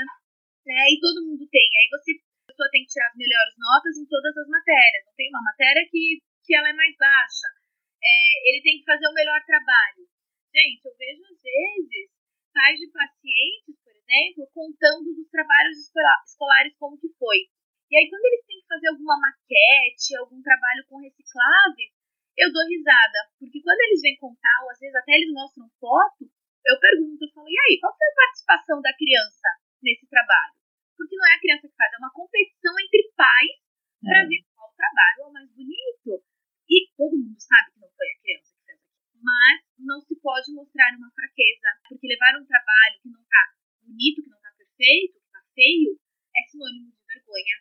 né? 0.65 0.85
E 0.85 0.99
todo 1.01 1.25
mundo 1.25 1.49
tem. 1.49 1.65
Aí 1.65 1.89
você 1.97 2.13
pessoa 2.53 2.69
tem 2.69 2.85
que 2.85 2.93
tirar 2.93 3.09
as 3.09 3.17
melhores 3.17 3.55
notas 3.57 3.97
em 3.97 4.05
todas 4.05 4.37
as 4.37 4.47
matérias. 4.47 5.03
Não 5.09 5.15
tem 5.17 5.29
uma 5.33 5.41
matéria 5.41 5.81
que, 5.89 6.21
que 6.45 6.53
ela 6.53 6.69
é 6.69 6.77
mais 6.77 6.93
baixa. 6.95 7.49
É, 7.97 8.13
ele 8.53 8.61
tem 8.61 8.77
que 8.77 8.85
fazer 8.85 9.09
o 9.09 9.17
melhor 9.17 9.41
trabalho. 9.41 10.05
Gente, 10.53 10.85
eu 10.85 10.93
vejo 10.93 11.21
às 11.25 11.41
vezes 11.41 12.13
pais 12.53 12.77
de 12.77 12.87
pacientes, 12.93 13.73
por 13.81 13.89
exemplo, 13.89 14.45
contando 14.53 15.09
dos 15.09 15.25
trabalhos 15.33 15.81
escolares 15.81 16.77
como 16.77 17.01
que 17.01 17.09
foi. 17.17 17.49
E 17.89 17.97
aí, 17.97 18.05
quando 18.09 18.25
eles 18.25 18.45
têm 18.45 18.61
que 18.61 18.69
fazer 18.69 18.87
alguma 18.93 19.17
maquete, 19.17 20.17
algum 20.17 20.41
trabalho 20.41 20.85
com 20.85 21.01
recicláveis, 21.01 21.93
eu 22.37 22.53
dou 22.53 22.65
risada. 22.69 23.19
Porque 23.41 23.61
quando 23.61 23.81
eles 23.81 24.01
vêm 24.01 24.17
contar, 24.17 24.61
ou 24.61 24.69
às 24.69 24.79
vezes 24.79 24.95
até 24.95 25.13
eles 25.17 25.33
mostram 25.33 25.65
foto, 25.81 26.29
eu 26.65 26.79
pergunto, 26.79 27.25
eu 27.25 27.31
falo, 27.33 27.49
e 27.49 27.57
aí, 27.57 27.79
qual 27.81 27.93
foi 27.97 28.07
a 28.07 28.19
participação 28.21 28.81
da 28.81 28.93
criança 28.93 29.49
nesse 29.81 30.07
trabalho? 30.07 30.62
Porque 31.03 31.19
não 31.19 31.27
é 31.27 31.35
a 31.35 31.43
criança 31.43 31.67
que 31.67 31.75
faz, 31.75 31.91
é 31.91 31.99
uma 31.99 32.15
competição 32.15 32.71
entre 32.79 33.11
pais 33.11 33.59
para 33.99 34.23
é. 34.23 34.25
ver 34.25 34.39
qual 34.55 34.71
o 34.71 34.79
trabalho 34.79 35.19
é 35.19 35.25
o 35.27 35.35
mais 35.35 35.51
bonito. 35.51 36.23
E 36.63 36.87
todo 36.95 37.19
mundo 37.19 37.35
sabe 37.35 37.75
que 37.75 37.79
não 37.83 37.91
foi 37.91 38.07
a 38.07 38.19
criança 38.23 38.55
que 38.55 38.63
fez. 38.63 38.79
Mas 39.19 39.67
não 39.83 39.99
se 39.99 40.15
pode 40.23 40.47
mostrar 40.55 40.95
uma 40.95 41.11
fraqueza, 41.11 41.67
porque 41.91 42.07
levar 42.07 42.39
um 42.39 42.47
trabalho 42.47 43.03
que 43.03 43.11
não 43.11 43.19
está 43.19 43.43
bonito, 43.83 44.23
que 44.23 44.31
não 44.31 44.39
está 44.39 44.51
perfeito, 44.55 45.19
que 45.19 45.27
está 45.27 45.43
feio, 45.51 45.91
é 46.39 46.41
sinônimo 46.47 46.87
de 46.87 47.03
vergonha. 47.03 47.57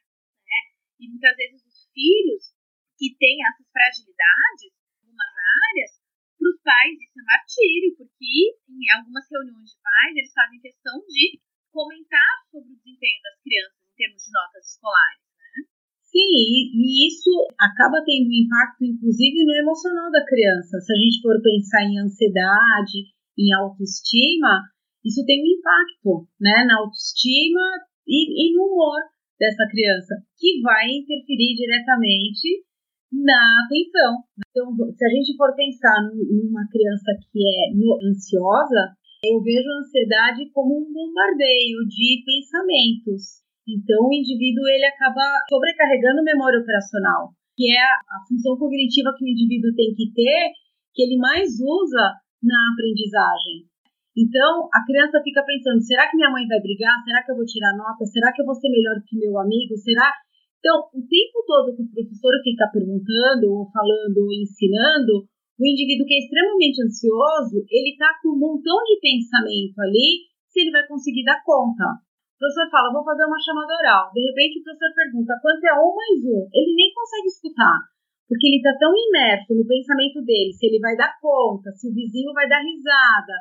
Né? 0.47 0.61
E 1.03 1.11
muitas 1.11 1.35
vezes 1.35 1.67
os 1.67 1.91
filhos 1.91 2.55
que 2.95 3.11
têm 3.19 3.43
essas 3.43 3.67
fragilidades, 3.75 4.71
em 4.71 5.03
algumas 5.03 5.35
áreas, 5.35 5.99
para 6.39 6.47
os 6.47 6.63
pais 6.63 6.95
isso 6.95 7.19
é 7.19 7.25
martírio, 7.27 7.91
porque 7.99 8.55
em 8.71 8.87
algumas 8.95 9.27
reuniões 9.27 9.75
de 9.75 9.83
pais 9.83 10.15
eles 10.15 10.31
fazem 10.31 10.63
questão 10.63 11.03
de 11.11 11.43
comentar 11.73 12.33
sobre 12.53 12.69
o 12.69 12.77
desempenho 12.77 13.21
das 13.25 13.37
crianças 13.41 13.81
em 13.81 13.97
termos 13.97 14.21
de 14.23 14.31
notas 14.31 14.63
escolares. 14.69 15.25
Né? 15.25 15.59
Sim, 16.05 16.29
e, 16.29 17.09
isso 17.09 17.33
acaba 17.57 18.05
tendo 18.05 18.29
um 18.29 18.39
impacto, 18.45 18.85
inclusive, 18.85 19.45
no 19.45 19.57
emocional 19.57 20.13
da 20.13 20.25
criança. 20.29 20.79
Se 20.79 20.93
a 20.93 20.99
gente 21.01 21.21
for 21.25 21.41
pensar 21.41 21.83
em 21.89 21.99
ansiedade, 21.99 23.17
em 23.35 23.49
autoestima, 23.57 24.69
isso 25.03 25.25
tem 25.25 25.41
um 25.43 25.51
impacto 25.59 26.29
né, 26.39 26.69
na 26.69 26.79
autoestima 26.79 27.65
e, 28.07 28.53
e 28.53 28.55
no 28.55 28.69
humor 28.69 29.01
dessa 29.41 29.67
criança, 29.67 30.15
que 30.39 30.61
vai 30.63 30.87
interferir 30.87 31.57
diretamente 31.57 32.63
na 33.11 33.65
atenção. 33.67 34.23
Então, 34.39 34.71
se 34.95 35.05
a 35.05 35.11
gente 35.11 35.37
for 35.37 35.53
pensar 35.57 35.99
numa 36.15 36.65
criança 36.71 37.11
que 37.31 37.41
é 37.43 37.75
ansiosa, 38.07 38.97
eu 39.23 39.39
vejo 39.39 39.71
a 39.71 39.79
ansiedade 39.79 40.51
como 40.51 40.83
um 40.83 40.91
bombardeio 40.91 41.87
de 41.87 42.27
pensamentos. 42.27 43.39
Então, 43.63 44.11
o 44.11 44.13
indivíduo 44.13 44.67
ele 44.67 44.85
acaba 44.85 45.23
sobrecarregando 45.49 46.27
memória 46.27 46.59
operacional, 46.59 47.31
que 47.55 47.71
é 47.71 47.79
a, 47.79 48.19
função 48.27 48.59
cognitiva 48.59 49.15
que 49.15 49.25
o 49.25 49.31
indivíduo 49.31 49.71
tem 49.79 49.95
que 49.95 50.11
ter, 50.11 50.51
que 50.91 51.07
ele 51.07 51.17
mais 51.23 51.55
usa 51.63 52.19
na 52.43 52.59
aprendizagem. 52.75 53.71
Então, 54.19 54.67
a 54.75 54.83
criança 54.85 55.23
fica 55.23 55.47
pensando: 55.47 55.81
será 55.81 56.11
que 56.11 56.19
minha 56.19 56.29
mãe 56.29 56.43
vai 56.51 56.59
brigar? 56.59 56.99
Será 57.07 57.23
que 57.23 57.31
eu 57.31 57.37
vou 57.37 57.47
tirar 57.47 57.79
nota? 57.79 58.05
Será 58.05 58.35
que 58.35 58.43
eu 58.43 58.47
vou 58.47 58.59
ser 58.59 58.69
melhor 58.69 58.99
que 59.07 59.17
meu 59.17 59.39
amigo? 59.39 59.79
Será? 59.79 60.11
Então, 60.59 60.91
o 60.93 61.01
tempo 61.07 61.39
todo 61.47 61.75
que 61.75 61.83
o 61.83 61.91
professor 61.95 62.35
fica 62.43 62.67
perguntando, 62.75 63.47
ou 63.55 63.71
falando, 63.71 64.27
ou 64.27 64.33
ensinando, 64.35 65.31
o 65.63 65.71
indivíduo 65.71 66.03
que 66.11 66.19
é 66.19 66.23
extremamente 66.27 66.83
ansioso, 66.83 67.63
ele 67.71 67.95
está 67.95 68.19
com 68.19 68.35
um 68.35 68.43
montão 68.43 68.83
de 68.83 68.99
pensamento 68.99 69.79
ali, 69.79 70.27
se 70.51 70.59
ele 70.59 70.75
vai 70.75 70.83
conseguir 70.91 71.23
dar 71.23 71.39
conta. 71.47 72.03
O 72.35 72.39
professor 72.43 72.67
fala, 72.67 72.91
vou 72.91 73.07
fazer 73.07 73.23
uma 73.23 73.39
chamada 73.39 73.71
oral. 73.79 74.11
De 74.11 74.27
repente 74.27 74.59
o 74.59 74.67
professor 74.67 74.91
pergunta, 74.91 75.39
quanto 75.39 75.63
é 75.63 75.75
um 75.79 75.95
mais 75.95 76.19
um? 76.27 76.51
Ele 76.51 76.75
nem 76.75 76.91
consegue 76.91 77.31
escutar, 77.31 77.79
porque 78.27 78.51
ele 78.51 78.59
está 78.59 78.75
tão 78.75 78.91
imerso 78.91 79.55
no 79.55 79.63
pensamento 79.63 80.19
dele, 80.27 80.51
se 80.51 80.67
ele 80.67 80.83
vai 80.83 80.99
dar 80.99 81.15
conta, 81.23 81.71
se 81.79 81.87
o 81.87 81.95
vizinho 81.95 82.35
vai 82.35 82.51
dar 82.51 82.59
risada, 82.59 83.39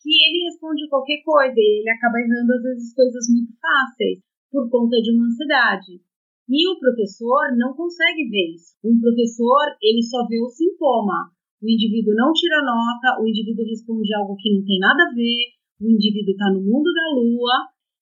que 0.00 0.08
ele 0.08 0.48
responde 0.48 0.88
qualquer 0.88 1.20
coisa 1.20 1.52
e 1.52 1.84
ele 1.84 1.90
acaba 1.92 2.16
errando 2.16 2.48
às 2.56 2.62
vezes 2.64 2.96
coisas 2.96 3.28
muito 3.28 3.52
fáceis 3.60 4.24
por 4.48 4.64
conta 4.72 4.96
de 5.04 5.12
uma 5.12 5.28
ansiedade. 5.28 6.00
E 6.48 6.64
o 6.64 6.80
professor 6.80 7.52
não 7.60 7.76
consegue 7.76 8.24
ver 8.32 8.56
isso. 8.56 8.72
Um 8.80 8.96
professor, 8.96 9.76
ele 9.84 10.00
só 10.00 10.24
vê 10.24 10.40
o 10.40 10.48
sintoma 10.48 11.36
o 11.60 11.66
indivíduo 11.66 12.14
não 12.14 12.32
tira 12.32 12.62
nota, 12.62 13.20
o 13.20 13.26
indivíduo 13.26 13.66
responde 13.66 14.14
algo 14.14 14.36
que 14.36 14.52
não 14.54 14.64
tem 14.64 14.78
nada 14.78 15.02
a 15.02 15.14
ver, 15.14 15.58
o 15.80 15.90
indivíduo 15.90 16.32
está 16.32 16.50
no 16.50 16.62
mundo 16.62 16.90
da 16.92 17.06
lua, 17.18 17.56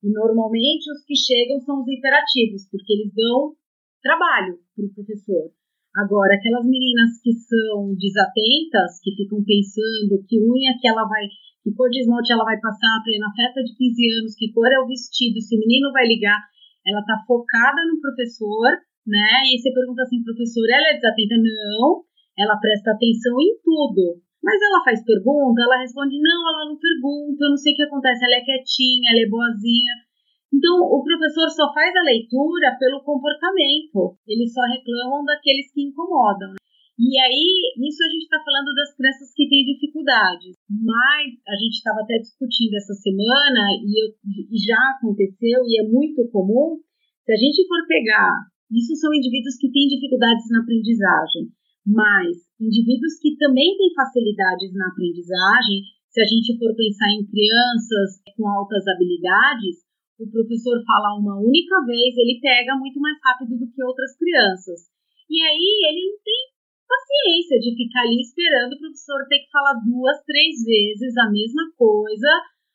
e 0.05 0.13
normalmente 0.13 0.91
os 0.93 1.05
que 1.05 1.17
chegam 1.17 1.61
são 1.61 1.81
os 1.81 1.89
imperativos, 1.89 2.69
porque 2.71 2.93
eles 2.93 3.13
dão 3.15 3.57
trabalho 4.03 4.61
para 4.77 4.85
o 4.85 4.95
professor. 4.95 5.51
Agora, 5.97 6.37
aquelas 6.37 6.69
meninas 6.69 7.17
que 7.25 7.33
são 7.33 7.97
desatentas, 7.97 9.01
que 9.01 9.17
ficam 9.17 9.41
pensando 9.43 10.21
que 10.29 10.37
unha 10.37 10.77
que 10.77 10.87
ela 10.87 11.09
vai, 11.09 11.25
que 11.65 11.73
cor 11.73 11.89
de 11.89 12.05
esmalte 12.05 12.33
ela 12.33 12.45
vai 12.45 12.61
passar 12.61 13.01
para 13.01 13.19
na 13.19 13.33
festa 13.33 13.65
de 13.65 13.73
15 13.73 14.21
anos, 14.21 14.37
que 14.37 14.53
cor 14.53 14.69
é 14.69 14.79
o 14.79 14.87
vestido, 14.87 15.41
se 15.41 15.57
o 15.57 15.61
menino 15.61 15.91
vai 15.93 16.07
ligar, 16.07 16.39
ela 16.87 17.01
está 17.01 17.17
focada 17.27 17.81
no 17.89 17.99
professor, 17.99 18.69
né? 19.09 19.49
E 19.49 19.59
você 19.59 19.73
pergunta 19.73 20.03
assim, 20.03 20.23
professor, 20.23 20.69
ela 20.69 20.93
é 20.93 20.95
desatenta? 21.01 21.35
Não, 21.41 22.05
ela 22.39 22.61
presta 22.61 22.93
atenção 22.93 23.35
em 23.41 23.57
tudo. 23.65 24.21
Mas 24.43 24.63
ela 24.63 24.85
faz 24.85 25.03
pergunta, 25.03 25.63
ela 25.63 25.81
responde: 25.81 26.21
não, 26.21 26.41
ela 26.47 26.71
não 26.71 26.79
pergunta, 26.79 27.45
eu 27.45 27.51
não 27.51 27.57
sei 27.57 27.73
o 27.73 27.77
que 27.77 27.83
acontece, 27.83 28.25
ela 28.25 28.37
é 28.37 28.45
quietinha, 28.45 29.11
ela 29.11 29.23
é 29.25 29.29
boazinha. 29.29 29.95
Então, 30.55 30.79
o 30.79 31.03
professor 31.03 31.51
só 31.51 31.73
faz 31.75 31.91
a 31.97 32.07
leitura 32.07 32.77
pelo 32.79 33.03
comportamento, 33.03 34.17
eles 34.29 34.53
só 34.55 34.63
reclamam 34.63 35.25
daqueles 35.25 35.73
que 35.73 35.83
incomodam. 35.83 36.55
E 36.97 37.13
aí, 37.21 37.45
isso 37.77 38.01
a 38.01 38.09
gente 38.09 38.25
está 38.25 38.41
falando 38.41 38.73
das 38.73 38.97
crianças 38.97 39.29
que 39.35 39.49
têm 39.51 39.69
dificuldades, 39.69 40.57
mas 40.65 41.29
a 41.45 41.57
gente 41.61 41.77
estava 41.77 42.01
até 42.01 42.17
discutindo 42.17 42.73
essa 42.73 42.95
semana 42.95 43.61
e, 43.85 44.01
eu, 44.01 44.17
e 44.25 44.57
já 44.57 44.81
aconteceu 44.97 45.61
e 45.67 45.83
é 45.83 45.85
muito 45.91 46.25
comum. 46.33 46.81
Se 47.27 47.33
a 47.35 47.37
gente 47.37 47.69
for 47.69 47.85
pegar, 47.87 48.49
isso 48.73 48.97
são 48.97 49.13
indivíduos 49.13 49.59
que 49.61 49.71
têm 49.71 49.93
dificuldades 49.93 50.49
na 50.49 50.63
aprendizagem. 50.63 51.53
Mas 51.87 52.43
indivíduos 52.59 53.15
que 53.23 53.39
também 53.39 53.79
têm 53.79 53.95
facilidades 53.95 54.75
na 54.75 54.91
aprendizagem, 54.91 55.87
se 56.11 56.19
a 56.21 56.27
gente 56.27 56.59
for 56.59 56.75
pensar 56.75 57.15
em 57.15 57.23
crianças 57.23 58.19
com 58.35 58.49
altas 58.49 58.83
habilidades, 58.91 59.87
o 60.19 60.27
professor 60.27 60.83
fala 60.83 61.15
uma 61.15 61.39
única 61.39 61.77
vez, 61.87 62.17
ele 62.17 62.41
pega 62.43 62.75
muito 62.75 62.99
mais 62.99 63.15
rápido 63.23 63.55
do 63.55 63.71
que 63.71 63.85
outras 63.85 64.17
crianças. 64.19 64.91
E 65.31 65.39
aí 65.39 65.71
ele 65.93 66.11
não 66.11 66.19
tem 66.25 66.43
paciência 66.89 67.61
de 67.61 67.77
ficar 67.77 68.03
ali 68.03 68.19
esperando 68.19 68.75
o 68.75 68.81
professor 68.83 69.23
ter 69.29 69.47
que 69.47 69.51
falar 69.51 69.79
duas, 69.85 70.19
três 70.25 70.65
vezes 70.65 71.15
a 71.19 71.31
mesma 71.31 71.71
coisa 71.77 72.31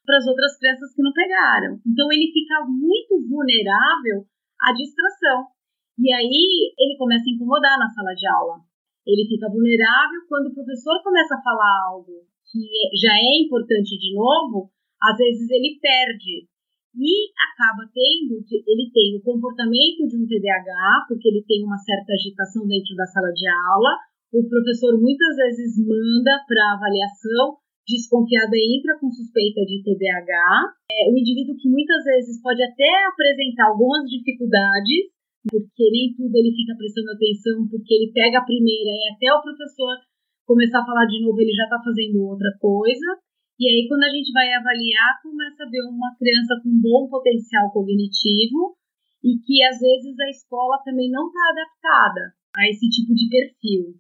para 0.06 0.18
as 0.18 0.28
outras 0.28 0.56
crianças 0.60 0.94
que 0.96 1.02
não 1.02 1.12
pegaram. 1.12 1.80
Então 1.84 2.08
ele 2.12 2.32
fica 2.32 2.64
muito 2.64 3.20
vulnerável 3.28 4.24
à 4.62 4.72
distração. 4.72 5.52
E 6.00 6.14
aí 6.14 6.74
ele 6.78 6.98
começa 6.98 7.26
a 7.28 7.34
incomodar 7.34 7.80
na 7.80 7.90
sala 7.90 8.14
de 8.14 8.28
aula. 8.28 8.71
Ele 9.06 9.28
fica 9.28 9.50
vulnerável 9.50 10.22
quando 10.30 10.48
o 10.48 10.54
professor 10.54 11.02
começa 11.04 11.36
a 11.36 11.42
falar 11.42 11.90
algo 11.90 12.26
que 12.52 12.68
já 13.00 13.16
é 13.16 13.42
importante 13.42 13.96
de 13.98 14.14
novo, 14.14 14.70
às 15.02 15.18
vezes 15.18 15.50
ele 15.50 15.80
perde 15.82 16.52
e 16.92 17.32
acaba 17.40 17.88
tendo, 17.88 18.44
ele 18.44 18.92
tem 18.92 19.16
o 19.16 19.24
comportamento 19.24 20.04
de 20.12 20.20
um 20.20 20.28
TDAH, 20.28 21.08
porque 21.08 21.32
ele 21.32 21.44
tem 21.48 21.64
uma 21.64 21.80
certa 21.80 22.12
agitação 22.12 22.68
dentro 22.68 22.94
da 23.00 23.08
sala 23.08 23.32
de 23.32 23.48
aula. 23.48 23.96
O 24.36 24.44
professor 24.44 25.00
muitas 25.00 25.36
vezes 25.40 25.80
manda 25.80 26.44
para 26.44 26.76
avaliação, 26.76 27.64
desconfiada 27.88 28.60
entra 28.60 29.00
com 29.00 29.08
suspeita 29.08 29.64
de 29.64 29.80
TDAH. 29.88 30.76
É, 30.92 31.08
o 31.08 31.16
indivíduo 31.16 31.56
que 31.56 31.72
muitas 31.72 32.04
vezes 32.04 32.42
pode 32.44 32.62
até 32.62 32.92
apresentar 33.08 33.72
algumas 33.72 34.04
dificuldades, 34.12 35.16
porque 35.50 35.90
nem 35.90 36.14
tudo 36.14 36.38
ele 36.38 36.54
fica 36.54 36.78
prestando 36.78 37.10
atenção, 37.12 37.68
porque 37.70 37.94
ele 37.94 38.12
pega 38.14 38.40
a 38.40 38.46
primeira 38.46 38.92
e 38.94 39.10
até 39.10 39.34
o 39.34 39.42
professor 39.42 39.98
começar 40.46 40.82
a 40.82 40.86
falar 40.86 41.06
de 41.06 41.22
novo 41.24 41.40
ele 41.40 41.54
já 41.54 41.66
está 41.66 41.82
fazendo 41.82 42.22
outra 42.22 42.52
coisa. 42.60 43.20
E 43.58 43.70
aí, 43.70 43.88
quando 43.88 44.04
a 44.04 44.10
gente 44.10 44.34
vai 44.34 44.52
avaliar, 44.54 45.22
começa 45.22 45.64
a 45.64 45.70
ver 45.70 45.82
uma 45.86 46.16
criança 46.18 46.60
com 46.62 46.82
bom 46.82 47.08
potencial 47.10 47.72
cognitivo 47.72 48.76
e 49.24 49.38
que 49.38 49.64
às 49.64 49.78
vezes 49.78 50.18
a 50.18 50.30
escola 50.30 50.82
também 50.84 51.10
não 51.10 51.28
está 51.28 51.50
adaptada 51.50 52.34
a 52.58 52.68
esse 52.70 52.90
tipo 52.90 53.14
de 53.14 53.30
perfil. 53.30 53.94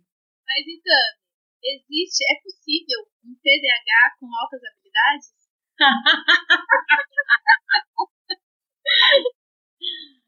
Mas 0.45 0.65
então, 0.65 1.05
existe, 1.61 2.25
é 2.25 2.41
possível 2.41 3.05
um 3.25 3.35
TDAH 3.37 4.17
com 4.19 4.25
altas 4.33 4.61
habilidades? 4.65 5.29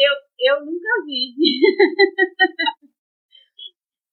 Eu, 0.00 0.14
eu 0.40 0.64
nunca 0.64 0.88
vi. 1.04 1.36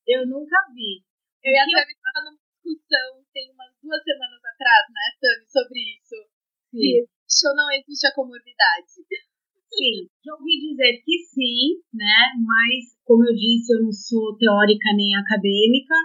Eu 0.07 0.23
nunca 0.27 0.55
vi. 0.71 1.03
Eu 1.43 1.51
e 1.51 1.59
a 1.59 1.67
Tami 1.67 1.91
estava 1.91 2.23
numa 2.23 2.39
discussão 2.39 3.19
tem 3.35 3.51
umas 3.51 3.75
duas 3.83 4.01
semanas 4.03 4.39
atrás, 4.39 4.83
né, 4.87 5.03
Tami, 5.19 5.43
sobre 5.51 5.79
isso. 5.99 6.15
Sim. 6.71 7.03
Se 7.27 7.43
ou 7.47 7.55
não 7.55 7.67
existe 7.71 8.07
a 8.07 8.15
comorbidade. 8.15 9.03
Sim, 9.67 10.07
já 10.23 10.31
ouvi 10.31 10.63
dizer 10.63 11.03
que 11.03 11.19
sim, 11.27 11.83
né? 11.93 12.31
Mas, 12.39 12.95
como 13.03 13.27
eu 13.27 13.35
disse, 13.35 13.75
eu 13.75 13.83
não 13.83 13.91
sou 13.91 14.37
teórica 14.39 14.95
nem 14.95 15.11
acadêmica, 15.15 15.95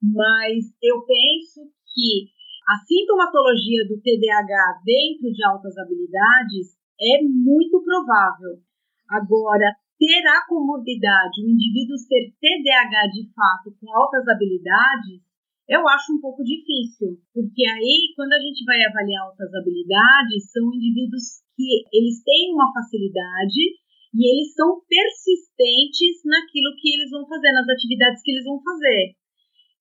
mas 0.00 0.68
eu 0.82 1.04
penso 1.08 1.72
que 1.88 2.28
a 2.68 2.76
sintomatologia 2.84 3.88
do 3.88 3.96
TDAH 3.96 4.84
dentro 4.84 5.32
de 5.32 5.42
altas 5.42 5.72
habilidades 5.78 6.76
é 7.00 7.24
muito 7.24 7.82
provável. 7.82 8.60
Agora, 9.08 9.72
ter 9.98 10.22
a 10.28 10.46
comorbidade, 10.46 11.42
o 11.42 11.48
indivíduo 11.48 11.96
ser 11.96 12.30
TDAH 12.38 13.08
de 13.10 13.24
fato 13.34 13.74
com 13.80 13.88
altas 13.90 14.28
habilidades, 14.28 15.24
eu 15.68 15.86
acho 15.88 16.14
um 16.14 16.20
pouco 16.20 16.44
difícil, 16.44 17.20
porque 17.34 17.66
aí, 17.68 18.12
quando 18.16 18.32
a 18.32 18.40
gente 18.40 18.64
vai 18.64 18.80
avaliar 18.84 19.24
altas 19.24 19.52
habilidades, 19.52 20.52
são 20.52 20.64
indivíduos 20.72 21.44
que 21.56 21.84
eles 21.92 22.22
têm 22.24 22.54
uma 22.54 22.72
facilidade 22.72 23.76
e 24.14 24.20
eles 24.24 24.54
são 24.54 24.80
persistentes 24.88 26.24
naquilo 26.24 26.72
que 26.80 26.88
eles 26.88 27.10
vão 27.10 27.26
fazer, 27.28 27.52
nas 27.52 27.68
atividades 27.68 28.22
que 28.22 28.30
eles 28.30 28.44
vão 28.44 28.62
fazer. 28.62 29.12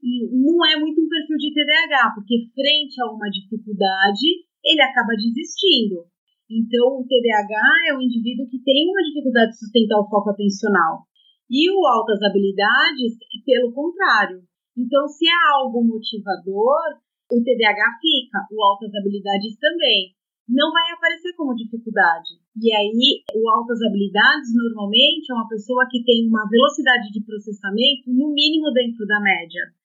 E 0.04 0.28
não 0.44 0.60
é 0.66 0.76
muito 0.76 1.00
um 1.00 1.08
perfil 1.08 1.38
de 1.38 1.54
TDAH, 1.54 2.16
porque 2.16 2.52
frente 2.52 3.00
a 3.02 3.12
uma 3.12 3.30
dificuldade, 3.30 4.44
ele 4.64 4.82
acaba 4.82 5.16
desistindo. 5.16 6.04
Então, 6.50 7.00
o 7.00 7.06
TDAH 7.06 7.92
é 7.92 7.94
um 7.96 8.02
indivíduo 8.02 8.48
que 8.48 8.64
tem 8.64 8.88
uma 8.90 9.04
dificuldade 9.04 9.52
de 9.52 9.60
sustentar 9.60 10.00
o 10.00 10.10
foco 10.10 10.32
atencional. 10.32 11.04
E 11.52 11.70
o 11.72 11.86
altas 11.86 12.24
habilidades, 12.24 13.20
pelo 13.46 13.72
contrário. 13.72 14.44
Então, 14.76 15.08
se 15.08 15.28
é 15.28 15.38
algo 15.56 15.84
motivador, 15.84 17.00
o 17.32 17.44
TDAH 17.44 18.00
fica, 18.00 18.48
o 18.52 18.64
altas 18.64 18.94
habilidades 18.96 19.58
também. 19.60 20.16
Não 20.48 20.72
vai 20.72 20.92
aparecer 20.92 21.36
como 21.36 21.56
dificuldade. 21.56 22.40
E 22.56 22.72
aí, 22.72 23.24
o 23.36 23.50
altas 23.50 23.80
habilidades 23.84 24.56
normalmente 24.56 25.32
é 25.32 25.36
uma 25.36 25.48
pessoa 25.48 25.88
que 25.92 26.04
tem 26.04 26.28
uma 26.28 26.48
velocidade 26.48 27.12
de 27.12 27.24
processamento 27.24 28.08
no 28.08 28.32
mínimo 28.32 28.72
dentro 28.72 29.06
da 29.06 29.20
média 29.20 29.76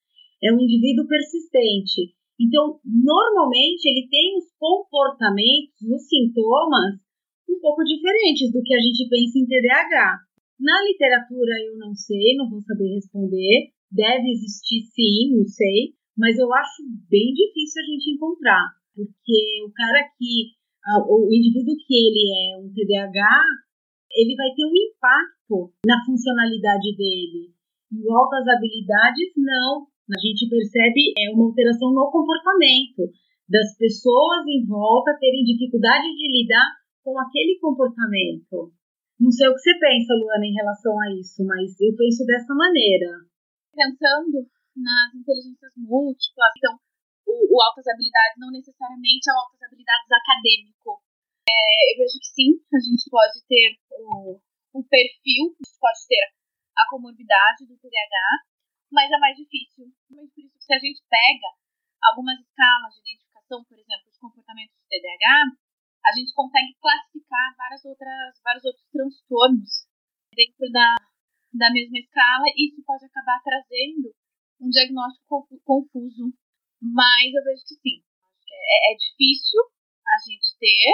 é 0.43 0.51
um 0.51 0.59
indivíduo 0.59 1.07
persistente. 1.07 2.13
Então, 2.39 2.79
normalmente, 2.83 3.85
ele 3.85 4.07
tem 4.09 4.37
os 4.37 4.49
comportamentos, 4.57 5.77
os 5.81 6.07
sintomas 6.07 6.97
um 7.49 7.59
pouco 7.59 7.83
diferentes 7.83 8.51
do 8.51 8.61
que 8.63 8.73
a 8.73 8.81
gente 8.81 9.07
pensa 9.07 9.37
em 9.37 9.45
TDAH. 9.45 10.17
Na 10.59 10.81
literatura, 10.83 11.53
eu 11.65 11.77
não 11.77 11.93
sei, 11.93 12.35
não 12.35 12.49
vou 12.49 12.61
saber 12.61 12.95
responder. 12.95 13.69
Deve 13.91 14.31
existir 14.31 14.81
sim, 14.89 15.37
não 15.37 15.45
sei, 15.45 15.93
mas 16.17 16.37
eu 16.37 16.51
acho 16.53 16.81
bem 17.09 17.33
difícil 17.33 17.81
a 17.81 17.85
gente 17.85 18.09
encontrar, 18.09 18.65
porque 18.95 19.61
o 19.65 19.71
cara 19.71 20.01
que, 20.17 20.57
o 21.09 21.29
indivíduo 21.29 21.77
que 21.77 21.93
ele 21.93 22.25
é 22.33 22.57
um 22.57 22.73
TDAH, 22.73 23.43
ele 24.15 24.35
vai 24.35 24.49
ter 24.55 24.65
um 24.65 24.73
impacto 24.73 25.73
na 25.85 26.03
funcionalidade 26.05 26.95
dele. 26.97 27.53
E 27.91 28.01
o 28.01 28.11
altas 28.17 28.47
habilidades, 28.47 29.29
não 29.37 29.85
a 30.11 30.19
gente 30.19 30.49
percebe 30.51 31.15
é 31.15 31.31
uma 31.31 31.47
alteração 31.47 31.93
no 31.95 32.11
comportamento 32.11 33.07
das 33.47 33.77
pessoas 33.77 34.43
em 34.47 34.65
volta 34.65 35.15
terem 35.19 35.43
dificuldade 35.43 36.07
de 36.11 36.27
lidar 36.27 36.67
com 37.03 37.15
aquele 37.19 37.59
comportamento. 37.59 38.71
Não 39.19 39.31
sei 39.31 39.47
o 39.47 39.55
que 39.55 39.63
você 39.63 39.79
pensa, 39.79 40.15
Luana, 40.15 40.43
em 40.43 40.55
relação 40.55 40.91
a 40.99 41.07
isso, 41.15 41.45
mas 41.45 41.79
eu 41.79 41.95
penso 41.95 42.25
dessa 42.25 42.51
maneira. 42.55 43.23
Pensando 43.71 44.43
nas 44.75 45.15
inteligências 45.15 45.71
múltiplas, 45.77 46.51
então, 46.57 46.75
o, 47.27 47.55
o 47.55 47.61
altas 47.61 47.87
habilidades 47.87 48.39
não 48.39 48.51
necessariamente 48.51 49.29
é 49.29 49.33
o 49.33 49.39
altas 49.39 49.61
habilidades 49.63 50.09
acadêmico. 50.11 50.99
É, 51.47 51.93
eu 51.93 52.03
vejo 52.03 52.19
que 52.19 52.31
sim, 52.35 52.49
a 52.73 52.79
gente 52.79 53.07
pode 53.07 53.39
ter 53.47 53.79
o, 53.95 54.39
o 54.75 54.81
perfil, 54.83 55.55
a 55.55 55.63
gente 55.63 55.79
pode 55.79 55.99
ter 56.07 56.23
a 56.75 56.83
comorbidade 56.89 57.67
do 57.69 57.77
TDAH, 57.77 58.52
mas 58.93 59.09
é 59.09 59.17
mais 59.17 59.35
difícil. 59.35 59.89
Mas 60.09 60.29
por 60.29 60.45
isso, 60.45 60.57
se 60.61 60.73
a 60.73 60.79
gente 60.79 61.01
pega 61.09 61.49
algumas 62.13 62.39
escalas 62.39 62.93
de 62.93 63.01
identificação, 63.01 63.65
por 63.65 63.77
exemplo, 63.77 64.11
de 64.13 64.19
comportamentos 64.21 64.77
de 64.77 64.85
TDAH, 64.87 65.57
a 66.05 66.11
gente 66.13 66.33
consegue 66.33 66.77
classificar 66.77 67.55
várias 67.57 67.83
outras, 67.83 68.39
vários 68.43 68.63
outros 68.63 68.85
transtornos 68.91 69.89
dentro 70.35 70.69
da, 70.71 70.95
da 71.53 71.73
mesma 71.73 71.97
escala 71.97 72.45
e 72.55 72.69
isso 72.69 72.83
pode 72.85 73.05
acabar 73.05 73.41
trazendo 73.41 74.13
um 74.61 74.69
diagnóstico 74.69 75.47
confuso. 75.65 76.31
Mas 76.81 77.33
eu 77.33 77.43
vejo 77.43 77.63
que 77.63 77.75
sim, 77.81 78.03
é, 78.45 78.93
é 78.93 78.95
difícil 78.95 79.63
a 80.05 80.17
gente 80.27 80.53
ter, 80.59 80.91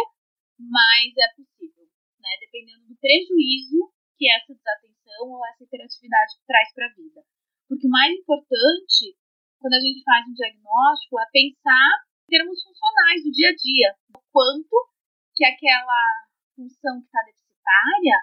mas 0.62 1.10
é 1.18 1.34
possível, 1.36 1.84
né? 2.22 2.30
Dependendo 2.40 2.88
do 2.88 2.96
prejuízo 3.02 3.92
que 4.16 4.30
essa 4.30 4.54
desatenção 4.54 5.32
ou 5.32 5.46
essa 5.48 5.64
hiperatividade 5.64 6.38
traz 6.46 6.74
para 6.76 6.86
a 6.86 6.94
vida. 6.94 7.26
Porque 7.70 7.86
o 7.86 7.94
mais 7.94 8.10
importante, 8.18 9.14
quando 9.62 9.78
a 9.78 9.84
gente 9.86 10.02
faz 10.02 10.26
um 10.26 10.34
diagnóstico, 10.34 11.22
é 11.22 11.30
pensar 11.30 12.02
em 12.26 12.30
termos 12.34 12.58
funcionais 12.66 13.22
do 13.22 13.30
dia 13.30 13.54
a 13.54 13.56
dia. 13.56 13.90
O 14.18 14.20
quanto 14.34 14.74
que 15.38 15.46
aquela 15.46 16.02
função 16.58 16.98
que 16.98 17.06
está 17.06 17.22
deficitária, 17.30 18.18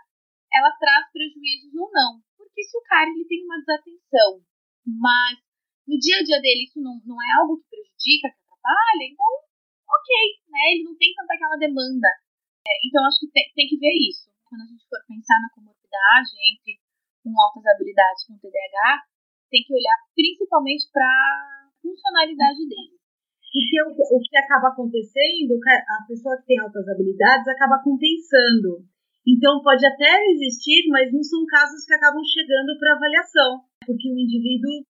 ela 0.51 0.74
traz 0.82 1.07
prejuízos 1.14 1.70
ou 1.78 1.86
não. 1.94 2.18
Porque 2.34 2.59
se 2.59 2.74
o 2.76 2.82
cara 2.90 3.07
ele 3.07 3.24
tem 3.30 3.47
uma 3.47 3.62
desatenção, 3.62 4.42
mas 4.82 5.38
no 5.86 5.94
dia 5.94 6.18
a 6.18 6.26
dia 6.26 6.42
dele 6.42 6.66
isso 6.66 6.82
não, 6.82 6.99
não 7.07 7.22
é 7.22 7.30
algo 7.38 7.62
que 7.62 7.70
prejudica, 7.70 8.34
que 8.34 8.42
atrapalha, 8.51 9.05
então, 9.07 9.30
ok, 9.86 10.11
né? 10.51 10.74
Ele 10.74 10.90
não 10.90 10.97
tem 10.99 11.14
tanta 11.14 11.38
aquela 11.38 11.57
demanda. 11.57 12.11
É, 12.66 12.74
então, 12.82 12.99
acho 13.07 13.22
que 13.22 13.30
tem, 13.30 13.47
tem 13.55 13.70
que 13.70 13.78
ver 13.78 13.94
isso. 13.94 14.26
Quando 14.42 14.62
a 14.62 14.66
gente 14.66 14.82
for 14.90 14.99
pensar 15.07 15.38
na 15.38 15.55
comorbidade 15.55 16.34
entre 16.51 16.82
com 17.22 17.30
altas 17.30 17.62
habilidades 17.66 18.26
com 18.26 18.38
TDAH, 18.38 19.07
tem 19.51 19.62
que 19.62 19.74
olhar 19.74 19.97
principalmente 20.14 20.90
para 20.92 21.07
a 21.07 21.68
funcionalidade 21.82 22.62
dele. 22.68 22.97
Porque 23.57 23.76
o, 23.82 24.16
o 24.16 24.20
que 24.20 24.36
acaba 24.36 24.68
acontecendo, 24.68 25.57
a 25.57 26.07
pessoa 26.07 26.36
que 26.36 26.47
tem 26.47 26.61
altas 26.61 26.86
habilidades 26.88 27.49
acaba 27.49 27.80
compensando. 27.82 28.84
Então, 29.26 29.62
pode 29.62 29.84
até 29.84 30.12
existir, 30.30 30.86
mas 30.90 31.12
não 31.12 31.22
são 31.22 31.44
casos 31.47 31.84
que 31.84 31.94
acabam 31.94 32.22
chegando 32.22 32.78
para 32.78 32.94
avaliação, 32.94 33.64
porque 33.84 34.12
o 34.12 34.18
indivíduo 34.18 34.84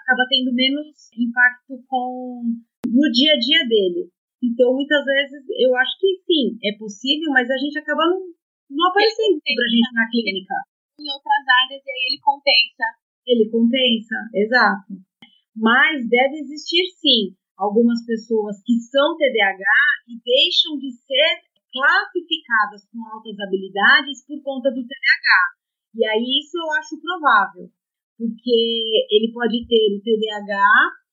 acaba 0.00 0.24
tendo 0.28 0.54
menos 0.54 1.10
impacto 1.12 1.76
com 1.88 2.56
no 2.86 3.06
dia 3.12 3.32
a 3.34 3.38
dia 3.38 3.68
dele. 3.68 4.08
Então, 4.42 4.74
muitas 4.74 5.04
vezes, 5.04 5.44
eu 5.60 5.76
acho 5.76 5.98
que 6.00 6.18
sim, 6.24 6.58
é 6.64 6.76
possível, 6.78 7.30
mas 7.30 7.50
a 7.50 7.58
gente 7.58 7.78
acaba 7.78 8.02
não, 8.06 8.22
não 8.70 8.88
aparecendo 8.88 9.38
para 9.38 9.66
a 9.66 9.70
gente 9.70 9.92
na 9.92 10.08
clínica. 10.08 10.54
Em 10.98 11.08
outras 11.10 11.44
áreas, 11.46 11.82
e 11.84 11.90
aí 11.90 12.02
ele 12.10 12.20
compensa 12.22 13.01
ele 13.26 13.50
compensa, 13.50 14.16
exato. 14.34 14.98
Mas 15.54 16.08
deve 16.08 16.40
existir 16.40 16.86
sim 16.98 17.36
algumas 17.56 18.04
pessoas 18.04 18.56
que 18.64 18.80
são 18.80 19.16
TDAH 19.16 19.74
e 20.08 20.18
deixam 20.18 20.78
de 20.78 20.90
ser 20.92 21.44
classificadas 21.72 22.84
com 22.90 23.00
altas 23.06 23.38
habilidades 23.38 24.26
por 24.26 24.42
conta 24.42 24.70
do 24.70 24.82
TDAH. 24.82 25.62
E 25.94 26.04
aí 26.04 26.40
isso 26.40 26.56
eu 26.56 26.68
acho 26.80 27.00
provável, 27.00 27.68
porque 28.16 29.06
ele 29.10 29.32
pode 29.32 29.66
ter 29.68 29.92
o 29.92 30.00
TDAH, 30.00 30.56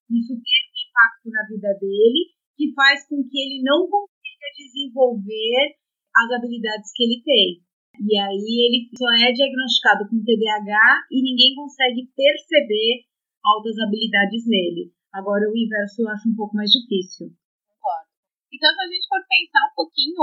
isso 0.09 0.33
ter 0.35 0.61
um 0.65 0.79
impacto 0.87 1.27
na 1.29 1.43
vida 1.47 1.71
dele, 1.79 2.31
que 2.55 2.73
faz 2.73 3.07
com 3.07 3.23
que 3.23 3.37
ele 3.39 3.63
não 3.63 3.87
consiga 3.87 4.47
desenvolver 4.57 5.75
as 6.15 6.31
habilidades 6.31 6.91
que 6.95 7.03
ele 7.03 7.21
tem. 7.23 7.68
E 7.99 8.15
aí 8.15 8.51
ele 8.63 8.87
só 8.95 9.11
é 9.11 9.31
diagnosticado 9.31 10.07
com 10.07 10.23
TDAH 10.23 11.11
e 11.11 11.19
ninguém 11.19 11.51
consegue 11.55 12.07
perceber 12.15 13.03
altas 13.43 13.75
habilidades 13.79 14.47
nele. 14.47 14.95
Agora 15.11 15.43
o 15.51 15.57
inverso 15.57 16.01
eu 16.03 16.09
acho 16.09 16.29
um 16.29 16.35
pouco 16.35 16.55
mais 16.55 16.71
difícil. 16.71 17.27
Concordo. 17.67 18.07
Então 18.47 18.71
se 18.71 18.81
a 18.81 18.87
gente 18.87 19.07
for 19.07 19.19
pensar 19.27 19.67
um 19.67 19.75
pouquinho 19.75 20.15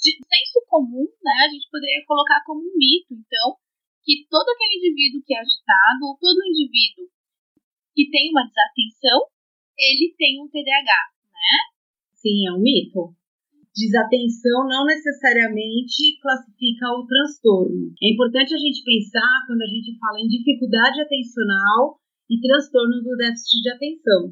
de 0.00 0.16
senso 0.16 0.60
comum, 0.68 1.04
né, 1.20 1.44
a 1.44 1.50
gente 1.52 1.68
poderia 1.70 2.04
colocar 2.04 2.40
como 2.44 2.60
um 2.60 2.76
mito, 2.76 3.12
então, 3.12 3.56
que 4.04 4.26
todo 4.28 4.48
aquele 4.48 4.76
indivíduo 4.76 5.24
que 5.24 5.34
é 5.34 5.40
agitado, 5.40 6.00
ou 6.08 6.16
todo 6.16 6.44
indivíduo 6.44 7.08
que 7.94 8.10
tem 8.10 8.30
uma 8.30 8.44
desatenção, 8.44 9.28
ele 9.76 10.14
tem 10.16 10.42
um 10.42 10.48
TDAH, 10.48 10.92
né? 11.32 11.56
Sim, 12.12 12.48
é 12.48 12.52
um 12.52 12.60
mito. 12.60 13.16
Desatenção 13.74 14.70
não 14.70 14.86
necessariamente 14.86 16.16
classifica 16.22 16.86
o 16.94 17.06
transtorno. 17.06 17.90
É 18.00 18.14
importante 18.14 18.54
a 18.54 18.58
gente 18.58 18.86
pensar 18.86 19.42
quando 19.46 19.62
a 19.62 19.66
gente 19.66 19.98
fala 19.98 20.22
em 20.22 20.30
dificuldade 20.30 21.02
atencional 21.02 21.98
e 22.30 22.40
transtorno 22.40 23.02
do 23.02 23.18
déficit 23.18 23.62
de 23.62 23.70
atenção. 23.70 24.30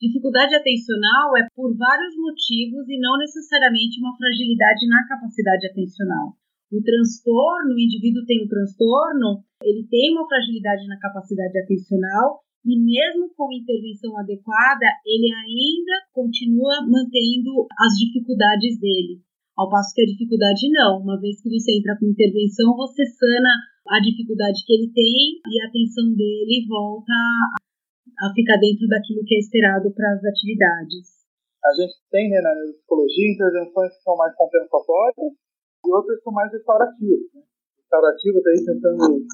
Dificuldade 0.00 0.54
atencional 0.54 1.36
é 1.36 1.46
por 1.54 1.74
vários 1.76 2.14
motivos 2.16 2.86
e 2.88 2.98
não 3.00 3.18
necessariamente 3.18 3.98
uma 3.98 4.16
fragilidade 4.16 4.86
na 4.86 5.06
capacidade 5.08 5.66
atencional. 5.66 6.38
O 6.70 6.82
transtorno, 6.82 7.74
o 7.74 7.80
indivíduo 7.80 8.24
tem 8.26 8.42
o 8.42 8.44
um 8.46 8.48
transtorno 8.48 9.42
ele 9.64 9.88
tem 9.88 10.12
uma 10.12 10.28
fragilidade 10.28 10.86
na 10.86 11.00
capacidade 11.00 11.58
atencional 11.58 12.44
e 12.64 12.72
mesmo 12.80 13.28
com 13.36 13.52
intervenção 13.52 14.16
adequada, 14.16 14.88
ele 15.04 15.28
ainda 15.28 15.94
continua 16.12 16.80
mantendo 16.80 17.68
as 17.76 17.92
dificuldades 18.00 18.80
dele. 18.80 19.20
Ao 19.54 19.68
passo 19.68 19.94
que 19.94 20.02
a 20.02 20.10
dificuldade 20.10 20.66
não, 20.72 21.04
uma 21.04 21.20
vez 21.20 21.40
que 21.40 21.52
você 21.52 21.76
entra 21.76 21.94
com 22.00 22.08
intervenção, 22.08 22.74
você 22.74 23.04
sana 23.04 23.52
a 23.86 24.00
dificuldade 24.00 24.64
que 24.64 24.72
ele 24.72 24.90
tem 24.96 25.38
e 25.44 25.60
a 25.60 25.68
atenção 25.68 26.08
dele 26.16 26.64
volta 26.66 27.12
a 27.12 28.32
ficar 28.32 28.56
dentro 28.56 28.88
daquilo 28.88 29.22
que 29.28 29.36
é 29.36 29.38
esperado 29.38 29.92
para 29.92 30.08
as 30.16 30.24
atividades. 30.24 31.22
A 31.64 31.72
gente 31.76 31.94
tem 32.10 32.30
né, 32.30 32.40
na 32.40 32.52
psicologia 32.72 33.32
intervenções 33.32 33.92
que 33.92 34.02
são 34.02 34.16
mais 34.16 34.34
compensatórias 34.34 35.32
e 35.84 35.90
outras 35.92 36.18
que 36.18 36.24
são 36.24 36.32
mais 36.32 36.50
restaurativas. 36.52 37.28
Né? 37.34 37.42
Restaurativa 37.78 38.38
está 38.38 38.50
aí 38.50 38.64
tentando 38.64 39.26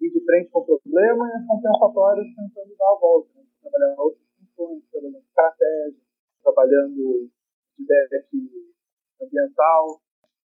ir 0.00 0.10
de 0.10 0.24
frente 0.24 0.50
com 0.50 0.60
o 0.60 0.64
problema 0.64 1.28
e 1.28 1.32
as 1.36 1.46
compensatórias 1.46 2.26
tentando 2.34 2.76
dar 2.76 2.92
a 2.92 2.98
volta, 3.00 3.28
né? 3.34 3.44
trabalhando 3.60 3.98
outras 3.98 4.26
funções, 4.38 4.82
trabalhando 4.90 5.18
estratégia, 5.18 6.02
trabalhando 6.42 7.30
feedback 7.76 8.26
ambiental. 9.22 10.00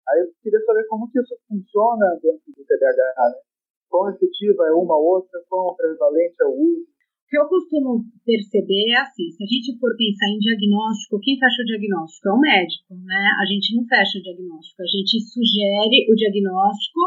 Aí 0.09 0.21
eu 0.21 0.33
queria 0.41 0.61
saber 0.65 0.85
como 0.87 1.09
que 1.11 1.19
isso 1.19 1.35
funciona 1.47 2.17
dentro 2.21 2.49
do 2.53 2.65
TDAH, 2.65 3.29
né? 3.29 3.41
Quão 3.89 4.09
efetiva 4.09 4.65
é 4.65 4.71
uma 4.71 4.95
ou 4.95 5.17
outra, 5.17 5.41
quão 5.49 5.75
prevalente 5.75 6.35
é 6.41 6.45
o 6.45 6.53
uso. 6.53 6.85
O 6.85 7.29
que 7.29 7.37
eu 7.37 7.45
costumo 7.45 8.05
perceber 8.25 8.89
é 8.89 9.01
assim, 9.01 9.29
se 9.29 9.43
a 9.43 9.49
gente 9.49 9.77
for 9.77 9.93
pensar 9.97 10.29
em 10.29 10.41
diagnóstico, 10.41 11.21
quem 11.21 11.37
fecha 11.37 11.61
o 11.61 11.65
diagnóstico 11.65 12.29
é 12.29 12.33
o 12.33 12.41
médico, 12.41 12.93
né? 13.05 13.21
A 13.37 13.45
gente 13.45 13.75
não 13.77 13.85
fecha 13.85 14.17
o 14.17 14.21
diagnóstico, 14.21 14.81
a 14.81 14.89
gente 14.89 15.21
sugere 15.29 16.09
o 16.09 16.15
diagnóstico 16.15 17.01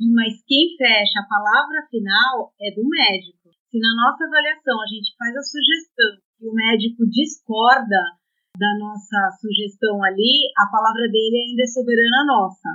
mas 0.00 0.42
quem 0.46 0.76
fecha 0.76 1.20
a 1.20 1.28
palavra 1.28 1.86
final 1.90 2.52
é 2.60 2.74
do 2.74 2.82
médico. 2.88 3.50
Se 3.70 3.78
na 3.78 3.94
nossa 3.94 4.24
avaliação 4.24 4.80
a 4.80 4.86
gente 4.86 5.14
faz 5.18 5.34
a 5.36 5.42
sugestão 5.42 6.12
e 6.40 6.48
o 6.48 6.54
médico 6.54 7.06
discorda 7.10 8.18
da 8.58 8.78
nossa 8.78 9.18
sugestão 9.40 10.02
ali, 10.02 10.50
a 10.56 10.66
palavra 10.70 11.10
dele 11.10 11.50
ainda 11.50 11.62
é 11.62 11.66
soberana 11.66 12.24
nossa. 12.26 12.70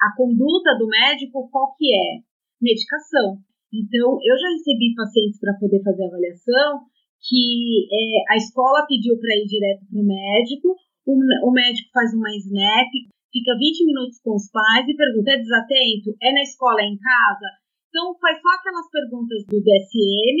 A 0.00 0.14
conduta 0.16 0.78
do 0.78 0.86
médico 0.86 1.48
qual 1.50 1.74
que 1.76 1.90
é? 1.90 2.22
Medicação. 2.60 3.38
Então, 3.72 4.18
eu 4.22 4.34
já 4.38 4.48
recebi 4.50 4.94
pacientes 4.94 5.38
para 5.40 5.58
poder 5.58 5.82
fazer 5.82 6.06
avaliação 6.06 6.86
que 7.20 7.88
é, 7.90 8.32
a 8.32 8.36
escola 8.36 8.86
pediu 8.86 9.18
para 9.18 9.34
ir 9.36 9.46
direto 9.46 9.84
para 9.90 10.00
o 10.00 10.06
médico, 10.06 10.76
o 11.06 11.50
médico 11.50 11.90
faz 11.92 12.14
uma 12.14 12.30
SNAP, 12.36 12.92
fica 13.32 13.52
20 13.56 13.86
minutos 13.86 14.20
com 14.20 14.36
os 14.36 14.50
pais 14.50 14.86
e 14.88 14.96
pergunta: 14.96 15.32
é 15.32 15.38
desatento? 15.38 16.16
É 16.22 16.32
na 16.32 16.42
escola? 16.42 16.80
É 16.80 16.86
em 16.86 16.98
casa? 16.98 17.48
Então, 17.88 18.12
faz 18.20 18.36
só 18.40 18.48
aquelas 18.52 18.88
perguntas 18.90 19.44
do 19.48 19.60
DSM. 19.64 20.38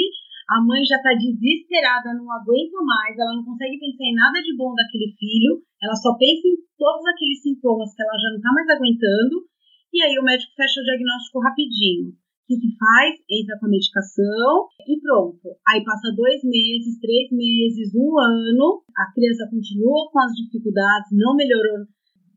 A 0.48 0.64
mãe 0.64 0.80
já 0.84 0.96
está 0.96 1.12
desesperada, 1.12 2.16
não 2.16 2.24
aguenta 2.32 2.80
mais, 2.80 3.12
ela 3.18 3.36
não 3.36 3.44
consegue 3.44 3.76
pensar 3.76 4.04
em 4.04 4.16
nada 4.16 4.40
de 4.40 4.56
bom 4.56 4.72
daquele 4.72 5.12
filho, 5.12 5.60
ela 5.76 5.92
só 5.92 6.16
pensa 6.16 6.48
em 6.48 6.56
todos 6.72 7.04
aqueles 7.04 7.42
sintomas 7.42 7.92
que 7.92 8.00
ela 8.00 8.16
já 8.16 8.32
não 8.32 8.40
está 8.40 8.52
mais 8.56 8.68
aguentando. 8.72 9.44
E 9.92 10.00
aí 10.00 10.18
o 10.18 10.24
médico 10.24 10.52
fecha 10.56 10.80
o 10.80 10.84
diagnóstico 10.84 11.44
rapidinho. 11.44 12.16
O 12.16 12.16
que, 12.48 12.56
que 12.64 12.76
faz? 12.80 13.20
Entra 13.28 13.60
com 13.60 13.66
a 13.66 13.68
medicação 13.68 14.72
e 14.88 14.96
pronto. 15.00 15.52
Aí 15.68 15.84
passa 15.84 16.16
dois 16.16 16.40
meses, 16.44 16.96
três 16.96 17.28
meses, 17.28 17.92
um 17.92 18.16
ano, 18.16 18.80
a 18.96 19.12
criança 19.12 19.44
continua 19.52 20.08
com 20.08 20.18
as 20.20 20.32
dificuldades, 20.32 21.12
não 21.12 21.36
melhorou 21.36 21.84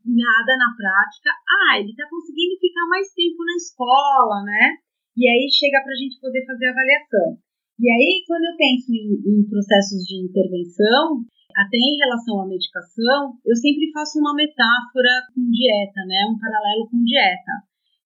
nada 0.04 0.52
na 0.58 0.70
prática. 0.76 1.30
Ah, 1.30 1.78
ele 1.78 1.90
está 1.90 2.08
conseguindo 2.08 2.58
ficar 2.58 2.86
mais 2.88 3.08
tempo 3.14 3.44
na 3.44 3.56
escola, 3.56 4.42
né? 4.44 4.82
E 5.16 5.28
aí 5.28 5.46
chega 5.52 5.82
para 5.82 5.92
a 5.92 6.00
gente 6.00 6.20
poder 6.20 6.44
fazer 6.46 6.66
a 6.66 6.72
avaliação. 6.72 7.38
E 7.80 7.86
aí, 7.88 8.22
quando 8.26 8.44
eu 8.44 8.56
penso 8.56 8.92
em, 8.92 9.18
em 9.26 9.48
processos 9.48 10.04
de 10.06 10.22
intervenção, 10.22 11.24
até 11.56 11.76
em 11.76 11.98
relação 11.98 12.40
à 12.40 12.46
medicação, 12.46 13.36
eu 13.44 13.56
sempre 13.56 13.90
faço 13.92 14.18
uma 14.18 14.34
metáfora 14.34 15.28
com 15.34 15.42
dieta, 15.50 16.00
né? 16.06 16.28
Um 16.30 16.38
paralelo 16.38 16.88
com 16.88 17.02
dieta. 17.04 17.54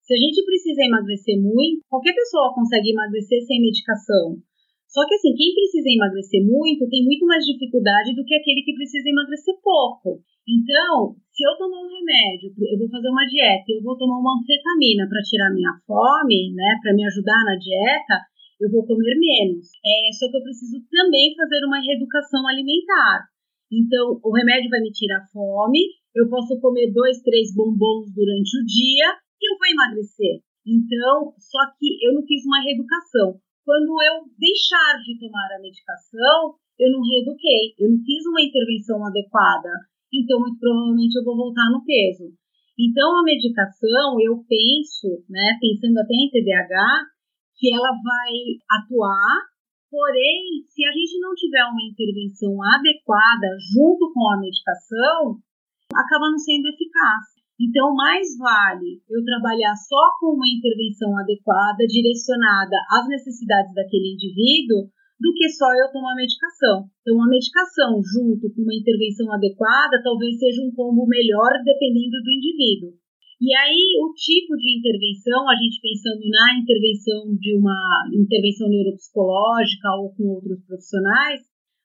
Se 0.03 0.15
a 0.15 0.19
gente 0.19 0.43
precisa 0.43 0.83
emagrecer 0.83 1.35
muito, 1.39 1.83
qualquer 1.89 2.15
pessoa 2.15 2.55
consegue 2.55 2.91
emagrecer 2.91 3.43
sem 3.43 3.61
medicação. 3.61 4.39
Só 4.87 5.03
que 5.05 5.15
assim, 5.15 5.35
quem 5.35 5.53
precisa 5.53 5.91
emagrecer 5.91 6.41
muito 6.47 6.87
tem 6.87 7.03
muito 7.03 7.25
mais 7.27 7.43
dificuldade 7.43 8.15
do 8.15 8.23
que 8.23 8.35
aquele 8.35 8.63
que 8.63 8.73
precisa 8.73 9.09
emagrecer 9.09 9.55
pouco. 9.61 10.23
Então, 10.47 11.11
se 11.27 11.43
eu 11.43 11.59
tomar 11.59 11.83
um 11.83 11.91
remédio, 11.91 12.55
eu 12.55 12.79
vou 12.79 12.87
fazer 12.87 13.11
uma 13.11 13.27
dieta, 13.27 13.67
eu 13.67 13.83
vou 13.83 13.99
tomar 13.99 14.15
uma 14.15 14.39
anfetamina 14.39 15.03
para 15.11 15.27
tirar 15.27 15.51
minha 15.51 15.75
fome, 15.83 16.55
né, 16.55 16.79
para 16.81 16.95
me 16.95 17.03
ajudar 17.03 17.43
na 17.43 17.59
dieta, 17.59 18.15
eu 18.63 18.71
vou 18.71 18.87
comer 18.87 19.19
menos. 19.19 19.75
É, 19.83 20.07
só 20.15 20.31
que 20.31 20.37
eu 20.39 20.43
preciso 20.47 20.79
também 20.87 21.35
fazer 21.35 21.61
uma 21.67 21.83
reeducação 21.83 22.47
alimentar. 22.47 23.27
Então, 23.67 24.23
o 24.23 24.31
remédio 24.31 24.71
vai 24.71 24.79
me 24.79 24.91
tirar 24.95 25.27
fome, 25.35 25.83
eu 26.15 26.29
posso 26.29 26.57
comer 26.63 26.91
dois, 26.95 27.19
três 27.21 27.53
bombons 27.53 28.07
durante 28.15 28.55
o 28.55 28.65
dia 28.65 29.19
e 29.37 29.51
eu 29.51 29.57
vou 29.59 29.67
emagrecer. 29.67 30.41
Então, 30.65 31.35
só 31.37 31.59
que 31.77 31.99
eu 32.07 32.15
não 32.15 32.25
fiz 32.25 32.43
uma 32.47 32.63
reeducação. 32.63 33.35
Quando 33.67 33.91
eu 33.99 34.23
deixar 34.39 34.95
de 35.03 35.19
tomar 35.19 35.51
a 35.51 35.59
medicação, 35.59 36.55
eu 36.79 36.87
não 36.87 37.03
reeduquei, 37.03 37.75
eu 37.75 37.91
não 37.91 37.99
fiz 37.99 38.23
uma 38.23 38.39
intervenção 38.39 39.03
adequada 39.03 39.91
então 40.13 40.39
muito 40.39 40.59
provavelmente 40.59 41.15
eu 41.15 41.23
vou 41.23 41.35
voltar 41.35 41.69
no 41.71 41.83
peso. 41.83 42.31
Então 42.77 43.19
a 43.19 43.23
medicação, 43.23 44.15
eu 44.21 44.37
penso, 44.47 45.25
né, 45.29 45.57
pensando 45.59 45.97
até 45.97 46.13
em 46.13 46.29
TDAH, 46.29 47.09
que 47.57 47.73
ela 47.73 47.89
vai 47.89 48.31
atuar, 48.69 49.49
porém, 49.89 50.61
se 50.69 50.85
a 50.85 50.91
gente 50.91 51.19
não 51.19 51.33
tiver 51.33 51.65
uma 51.65 51.81
intervenção 51.81 52.53
adequada 52.61 53.57
junto 53.73 54.13
com 54.13 54.29
a 54.29 54.39
medicação, 54.39 55.41
acaba 55.89 56.29
não 56.29 56.37
sendo 56.37 56.69
eficaz. 56.69 57.36
Então, 57.57 57.89
mais 57.95 58.37
vale 58.37 59.01
eu 59.09 59.25
trabalhar 59.25 59.73
só 59.73 60.13
com 60.21 60.37
uma 60.37 60.45
intervenção 60.45 61.17
adequada, 61.17 61.89
direcionada 61.89 62.77
às 62.93 63.09
necessidades 63.09 63.73
daquele 63.73 64.13
indivíduo, 64.13 64.93
do 65.17 65.33
que 65.33 65.49
só 65.49 65.65
eu 65.73 65.89
tomar 65.91 66.13
medicação. 66.13 66.85
Então, 67.01 67.17
a 67.17 67.25
medicação 67.25 67.97
junto 68.05 68.53
com 68.53 68.61
uma 68.61 68.77
intervenção 68.77 69.33
adequada 69.33 70.01
talvez 70.05 70.37
seja 70.37 70.61
um 70.61 70.69
combo 70.69 71.09
melhor 71.09 71.49
dependendo 71.65 72.21
do 72.21 72.29
indivíduo. 72.29 72.93
E 73.41 73.53
aí, 73.53 73.85
o 74.01 74.13
tipo 74.13 74.57
de 74.57 74.77
intervenção, 74.77 75.49
a 75.49 75.55
gente 75.57 75.81
pensando 75.81 76.21
na 76.29 76.57
intervenção 76.61 77.33
de 77.37 77.57
uma 77.57 78.05
intervenção 78.13 78.69
neuropsicológica 78.69 79.89
ou 79.97 80.13
com 80.13 80.37
outros 80.37 80.61
profissionais, 80.65 81.41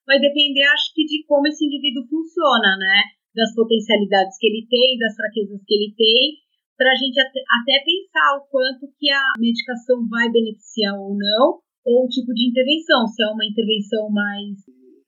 vai 0.07 0.19
depender, 0.21 0.65
acho 0.73 0.93
que, 0.95 1.05
de 1.05 1.25
como 1.25 1.47
esse 1.47 1.65
indivíduo 1.65 2.09
funciona, 2.09 2.77
né? 2.77 3.22
Das 3.35 3.55
potencialidades 3.55 4.37
que 4.39 4.47
ele 4.47 4.67
tem, 4.69 4.99
das 4.99 5.17
fraquezas 5.17 5.61
que 5.65 5.75
ele 5.75 5.95
tem, 5.97 6.43
para 6.77 6.93
a 6.93 6.99
gente 6.99 7.17
até, 7.21 7.75
pensar 7.85 8.43
o 8.43 8.47
quanto 8.51 8.91
que 8.99 9.09
a 9.11 9.39
medicação 9.39 10.03
vai 10.09 10.29
beneficiar 10.31 10.99
ou 10.99 11.17
não, 11.17 11.61
ou 11.85 12.05
o 12.05 12.09
tipo 12.09 12.33
de 12.35 12.51
intervenção, 12.51 13.07
se 13.07 13.23
é 13.23 13.29
uma 13.29 13.47
intervenção 13.47 14.11
mais 14.11 14.59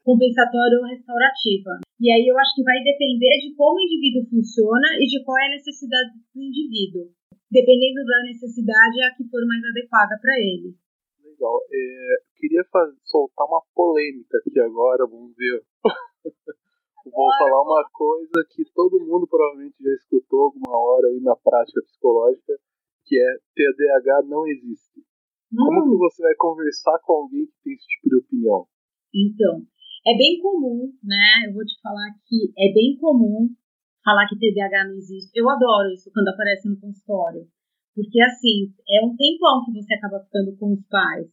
compensatória 0.04 0.78
ou 0.78 0.86
restaurativa. 0.86 1.80
E 1.98 2.12
aí 2.12 2.28
eu 2.28 2.36
acho 2.38 2.54
que 2.54 2.62
vai 2.62 2.78
depender 2.78 3.40
de 3.40 3.56
como 3.56 3.80
o 3.80 3.82
indivíduo 3.82 4.28
funciona 4.28 4.86
e 5.00 5.06
de 5.08 5.24
qual 5.24 5.38
é 5.38 5.46
a 5.48 5.56
necessidade 5.56 6.12
do 6.34 6.40
indivíduo. 6.42 7.08
Dependendo 7.50 8.04
da 8.04 8.22
necessidade, 8.24 9.00
é 9.00 9.06
a 9.06 9.14
que 9.14 9.24
for 9.30 9.40
mais 9.46 9.64
adequada 9.64 10.18
para 10.20 10.34
ele. 10.38 10.76
Legal. 11.24 11.56
É, 11.72 12.16
queria 12.36 12.62
fazer, 12.70 12.94
soltar 13.04 13.46
uma 13.46 13.62
polêmica 13.74 14.38
aqui 14.38 14.60
agora, 14.60 15.06
vamos 15.06 15.34
ver. 15.36 15.62
Coisa 18.34 18.48
que 18.50 18.64
todo 18.74 18.98
mundo 18.98 19.30
provavelmente 19.30 19.78
já 19.78 19.94
escutou 19.94 20.50
alguma 20.50 20.74
hora 20.74 21.06
aí 21.06 21.20
na 21.22 21.36
prática 21.36 21.80
psicológica, 21.86 22.58
que 23.06 23.14
é 23.14 23.30
TDAH 23.54 24.26
não 24.26 24.44
existe. 24.48 25.06
Como 25.54 25.86
que 25.86 25.96
você 25.96 26.20
vai 26.20 26.34
conversar 26.34 26.98
com 27.06 27.12
alguém 27.12 27.46
que 27.46 27.54
tem 27.62 27.74
esse 27.74 27.86
tipo 27.86 28.10
de 28.10 28.16
opinião? 28.16 28.66
Então, 29.14 29.62
é 30.02 30.18
bem 30.18 30.42
comum, 30.42 30.90
né? 31.04 31.46
Eu 31.46 31.54
vou 31.54 31.62
te 31.62 31.78
falar 31.80 32.10
que 32.26 32.50
é 32.58 32.74
bem 32.74 32.98
comum 32.98 33.54
falar 34.02 34.26
que 34.26 34.34
TDAH 34.34 34.88
não 34.88 34.96
existe. 34.98 35.30
Eu 35.32 35.48
adoro 35.48 35.94
isso 35.94 36.10
quando 36.12 36.34
aparece 36.34 36.68
no 36.68 36.80
consultório. 36.80 37.46
Porque, 37.94 38.20
assim, 38.20 38.74
é 38.82 39.06
um 39.06 39.14
tempão 39.14 39.62
que 39.64 39.78
você 39.78 39.94
acaba 39.94 40.18
ficando 40.26 40.58
com 40.58 40.74
os 40.74 40.82
pais. 40.90 41.30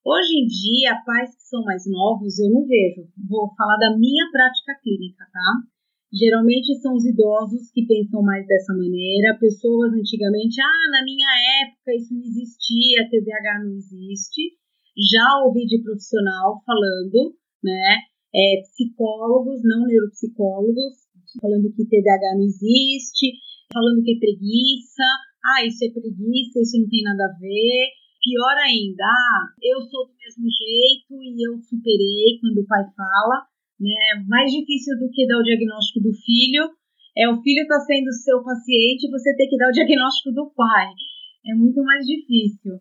Hoje 0.00 0.32
em 0.32 0.46
dia, 0.48 0.96
pais 1.04 1.36
que 1.36 1.42
são 1.42 1.62
mais 1.62 1.84
novos, 1.84 2.38
eu 2.38 2.48
não 2.48 2.64
vejo. 2.64 3.04
Vou 3.28 3.52
falar 3.54 3.76
da 3.76 3.98
minha 3.98 4.24
prática 4.32 4.80
clínica, 4.80 5.28
tá? 5.30 5.68
Geralmente 6.08 6.72
são 6.80 6.94
os 6.96 7.04
idosos 7.04 7.70
que 7.70 7.84
pensam 7.84 8.22
mais 8.22 8.46
dessa 8.46 8.72
maneira, 8.72 9.36
pessoas 9.38 9.92
antigamente, 9.92 10.56
ah, 10.60 10.90
na 10.90 11.04
minha 11.04 11.28
época 11.68 11.94
isso 11.94 12.14
não 12.14 12.24
existia, 12.24 13.08
TDAH 13.10 13.64
não 13.64 13.76
existe. 13.76 14.56
Já 14.96 15.44
ouvi 15.44 15.66
de 15.66 15.82
profissional 15.82 16.62
falando, 16.64 17.36
né, 17.62 18.08
é, 18.34 18.62
psicólogos, 18.62 19.60
não 19.62 19.84
neuropsicólogos, 19.84 20.96
falando 21.40 21.68
que 21.76 21.84
TDAH 21.84 22.40
não 22.40 22.44
existe, 22.44 23.36
falando 23.70 24.02
que 24.02 24.16
é 24.16 24.18
preguiça, 24.18 25.04
ah, 25.44 25.64
isso 25.66 25.84
é 25.84 25.90
preguiça, 25.92 26.60
isso 26.60 26.80
não 26.80 26.88
tem 26.88 27.02
nada 27.04 27.24
a 27.24 27.38
ver, 27.38 27.84
pior 28.24 28.56
ainda, 28.64 29.04
ah, 29.04 29.44
eu 29.60 29.80
sou 29.82 30.08
do 30.08 30.14
mesmo 30.16 30.48
jeito 30.48 31.20
e 31.20 31.36
eu 31.46 31.60
superei 31.60 32.40
quando 32.40 32.64
o 32.64 32.66
pai 32.66 32.84
fala, 32.96 33.46
né? 33.80 34.24
Mais 34.26 34.50
difícil 34.50 34.98
do 34.98 35.10
que 35.10 35.26
dar 35.26 35.38
o 35.38 35.42
diagnóstico 35.42 36.00
do 36.00 36.12
filho 36.12 36.70
é 37.16 37.28
o 37.28 37.42
filho 37.42 37.62
está 37.62 37.80
sendo 37.80 38.12
seu 38.12 38.42
paciente 38.42 39.06
e 39.06 39.10
você 39.10 39.34
tem 39.36 39.48
que 39.48 39.56
dar 39.56 39.68
o 39.68 39.72
diagnóstico 39.78 40.32
do 40.32 40.50
pai. 40.54 40.90
É 41.46 41.54
muito 41.54 41.82
mais 41.82 42.04
difícil. 42.06 42.78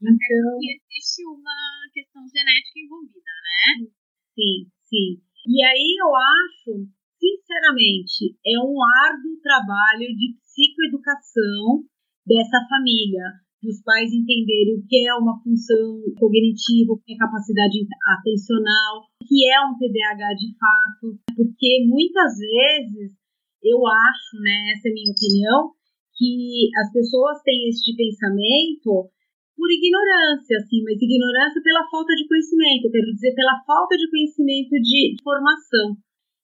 Então, 0.00 0.14
Até 0.14 0.34
porque 0.42 0.80
existe 0.80 1.26
uma 1.26 1.58
questão 1.92 2.22
genética 2.28 2.80
envolvida, 2.80 3.34
né? 3.44 3.90
Sim, 4.34 4.70
sim. 4.88 5.20
E 5.46 5.64
aí 5.64 5.96
eu 6.00 6.10
acho, 6.14 6.88
sinceramente, 7.18 8.36
é 8.46 8.56
um 8.60 8.76
árduo 9.04 9.40
trabalho 9.42 10.08
de 10.16 10.36
psicoeducação 10.40 11.84
dessa 12.24 12.64
família, 12.68 13.24
os 13.68 13.82
pais 13.82 14.08
entenderem 14.12 14.80
o 14.80 14.84
que 14.88 15.06
é 15.06 15.14
uma 15.14 15.36
função 15.42 16.00
cognitiva, 16.16 16.92
o 16.92 17.00
que 17.04 17.12
é 17.12 17.16
capacidade 17.16 17.76
atencional, 18.16 19.04
o 19.20 19.24
que 19.26 19.44
é 19.48 19.60
um 19.60 19.76
TDAH 19.76 20.34
de 20.34 20.56
fato, 20.56 21.06
porque 21.36 21.84
muitas 21.84 22.38
vezes 22.40 23.20
eu 23.62 23.76
acho, 23.86 24.40
né, 24.40 24.72
essa 24.72 24.88
é 24.88 24.90
a 24.90 24.94
minha 24.94 25.12
opinião, 25.12 25.76
que 26.16 26.68
as 26.80 26.92
pessoas 26.92 27.40
têm 27.44 27.68
este 27.68 27.96
pensamento 27.96 29.08
por 29.56 29.68
ignorância, 29.68 30.56
assim, 30.56 30.80
mas 30.84 30.96
ignorância 30.96 31.60
pela 31.60 31.84
falta 31.92 32.16
de 32.16 32.26
conhecimento, 32.28 32.88
quero 32.88 33.12
dizer, 33.12 33.34
pela 33.36 33.60
falta 33.68 33.96
de 33.96 34.08
conhecimento 34.08 34.72
de 34.80 35.16
formação. 35.20 35.96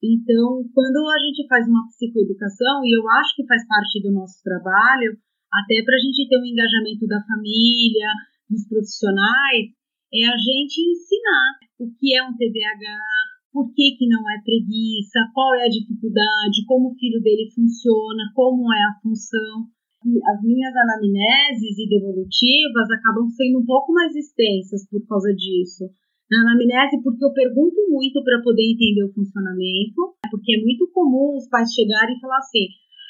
Então, 0.05 0.69
quando 0.77 1.01
a 1.09 1.19
gente 1.25 1.49
faz 1.49 1.67
uma 1.67 1.89
psicoeducação, 1.89 2.85
e 2.85 2.93
eu 2.93 3.09
acho 3.21 3.35
que 3.37 3.47
faz 3.47 3.67
parte 3.67 4.03
do 4.03 4.13
nosso 4.13 4.37
trabalho, 4.45 5.17
até 5.57 5.81
para 5.81 5.97
a 5.97 6.03
gente 6.05 6.29
ter 6.29 6.37
um 6.37 6.45
engajamento 6.45 7.07
da 7.09 7.25
família, 7.25 8.13
dos 8.49 8.69
profissionais, 8.69 9.73
é 10.13 10.23
a 10.29 10.37
gente 10.37 10.85
ensinar 10.85 11.57
o 11.81 11.89
que 11.97 12.15
é 12.15 12.23
um 12.23 12.37
TDAH, 12.37 13.37
por 13.57 13.73
que, 13.73 13.97
que 13.97 14.07
não 14.07 14.21
é 14.29 14.37
preguiça, 14.45 15.33
qual 15.33 15.55
é 15.57 15.65
a 15.65 15.73
dificuldade, 15.73 16.69
como 16.69 16.93
o 16.93 16.95
filho 17.01 17.21
dele 17.25 17.49
funciona, 17.57 18.29
como 18.35 18.69
é 18.69 18.83
a 18.85 19.01
função. 19.01 19.65
E 20.05 20.21
as 20.29 20.39
minhas 20.45 20.77
anamneses 20.77 21.75
e 21.81 21.89
devolutivas 21.89 22.87
acabam 22.93 23.27
sendo 23.33 23.59
um 23.61 23.67
pouco 23.67 23.93
mais 23.93 24.15
extensas 24.15 24.87
por 24.89 25.01
causa 25.09 25.33
disso. 25.33 25.89
Na 26.31 26.45
anamnese, 26.45 27.03
porque 27.03 27.25
eu 27.25 27.33
pergunto 27.33 27.81
muito 27.89 28.23
para 28.23 28.43
poder 28.43 28.63
entender 28.63 29.05
o 29.05 29.15
funcionamento, 29.15 30.15
porque 30.31 30.55
é 30.55 30.61
muito 30.61 30.87
comum 30.93 31.35
os 31.35 31.49
pais 31.49 31.73
chegarem 31.73 32.15
e 32.15 32.21
falar 32.21 32.39
assim: 32.39 32.69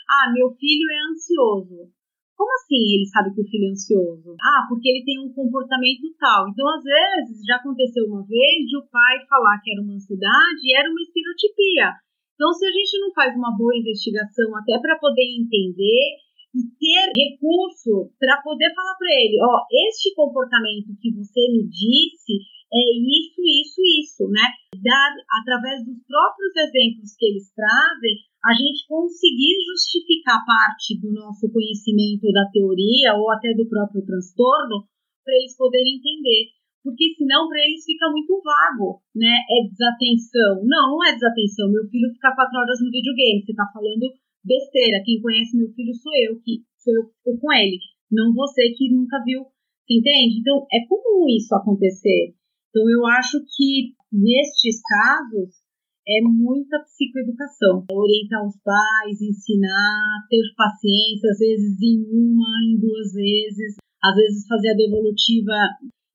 ah, 0.08 0.32
meu 0.32 0.54
filho 0.54 0.86
é 0.88 1.10
ansioso. 1.10 1.90
Como 2.36 2.52
assim 2.52 3.00
ele 3.00 3.08
sabe 3.08 3.32
que 3.32 3.40
o 3.40 3.48
filho 3.48 3.66
é 3.66 3.72
ansioso? 3.72 4.36
Ah, 4.36 4.68
porque 4.68 4.92
ele 4.92 5.08
tem 5.08 5.16
um 5.24 5.32
comportamento 5.32 6.04
tal. 6.20 6.52
Então, 6.52 6.68
às 6.68 6.84
vezes, 6.84 7.40
já 7.48 7.56
aconteceu 7.56 8.04
uma 8.04 8.20
vez 8.28 8.68
de 8.68 8.76
o 8.76 8.84
pai 8.92 9.24
falar 9.24 9.56
que 9.64 9.72
era 9.72 9.80
uma 9.80 9.96
ansiedade 9.96 10.60
e 10.60 10.76
era 10.76 10.90
uma 10.90 11.00
estereotipia. 11.00 11.96
Então, 12.36 12.52
se 12.52 12.68
a 12.68 12.70
gente 12.70 13.00
não 13.00 13.10
faz 13.16 13.32
uma 13.32 13.56
boa 13.56 13.72
investigação 13.72 14.52
até 14.52 14.76
para 14.78 15.00
poder 15.00 15.24
entender 15.40 16.20
e 16.56 16.64
ter 16.80 17.12
recurso 17.12 18.08
para 18.16 18.40
poder 18.40 18.72
falar 18.72 18.96
para 18.96 19.12
ele, 19.12 19.36
ó, 19.44 19.60
este 19.92 20.16
comportamento 20.16 20.96
que 20.96 21.12
você 21.12 21.52
me 21.52 21.68
disse 21.68 22.40
é 22.72 22.82
isso, 22.98 23.40
isso, 23.44 23.80
isso, 24.00 24.24
né? 24.32 24.48
Dar 24.80 25.12
através 25.38 25.84
dos 25.84 26.00
próprios 26.02 26.56
exemplos 26.56 27.14
que 27.14 27.26
eles 27.28 27.52
trazem, 27.54 28.16
a 28.42 28.52
gente 28.56 28.88
conseguir 28.88 29.54
justificar 29.68 30.42
parte 30.44 30.98
do 30.98 31.12
nosso 31.12 31.46
conhecimento 31.52 32.26
da 32.32 32.48
teoria 32.50 33.14
ou 33.20 33.30
até 33.30 33.52
do 33.54 33.68
próprio 33.68 34.04
transtorno 34.04 34.88
para 35.22 35.34
eles 35.36 35.56
poderem 35.56 36.00
entender. 36.00 36.56
Porque 36.82 37.14
senão 37.18 37.48
para 37.48 37.58
eles 37.58 37.84
fica 37.84 38.08
muito 38.10 38.40
vago, 38.42 39.02
né? 39.14 39.34
É 39.50 39.66
desatenção. 39.68 40.62
Não, 40.64 40.94
não 40.94 41.04
é 41.04 41.12
desatenção. 41.12 41.70
Meu 41.70 41.84
filho 41.90 42.14
fica 42.14 42.34
quatro 42.34 42.58
horas 42.58 42.78
no 42.80 42.90
videogame. 42.90 43.42
Você 43.42 43.50
está 43.50 43.66
falando 43.74 44.06
besteira. 44.46 45.02
Quem 45.04 45.20
conhece 45.20 45.56
meu 45.56 45.68
filho 45.74 45.94
sou 45.94 46.12
eu, 46.14 46.40
que 46.40 46.62
sou 46.78 46.94
eu 46.94 47.04
que 47.06 47.40
com 47.40 47.52
ele. 47.52 47.78
Não 48.10 48.32
você 48.32 48.70
que 48.70 48.94
nunca 48.94 49.22
viu. 49.24 49.44
Entende? 49.90 50.40
Então, 50.40 50.66
é 50.72 50.86
comum 50.86 51.26
isso 51.28 51.54
acontecer. 51.54 52.34
Então, 52.70 52.88
eu 52.90 53.06
acho 53.06 53.38
que 53.56 53.94
nestes 54.12 54.80
casos, 54.82 55.66
é 56.06 56.22
muita 56.22 56.78
psicoeducação. 56.86 57.84
Orientar 57.90 58.46
os 58.46 58.54
pais, 58.62 59.20
ensinar, 59.20 60.22
ter 60.30 60.42
paciência, 60.56 61.30
às 61.30 61.38
vezes 61.38 61.82
em 61.82 62.06
uma, 62.14 62.62
em 62.62 62.78
duas 62.78 63.12
vezes, 63.12 63.76
às 64.02 64.14
vezes 64.14 64.46
fazer 64.46 64.70
a 64.70 64.76
devolutiva 64.76 65.54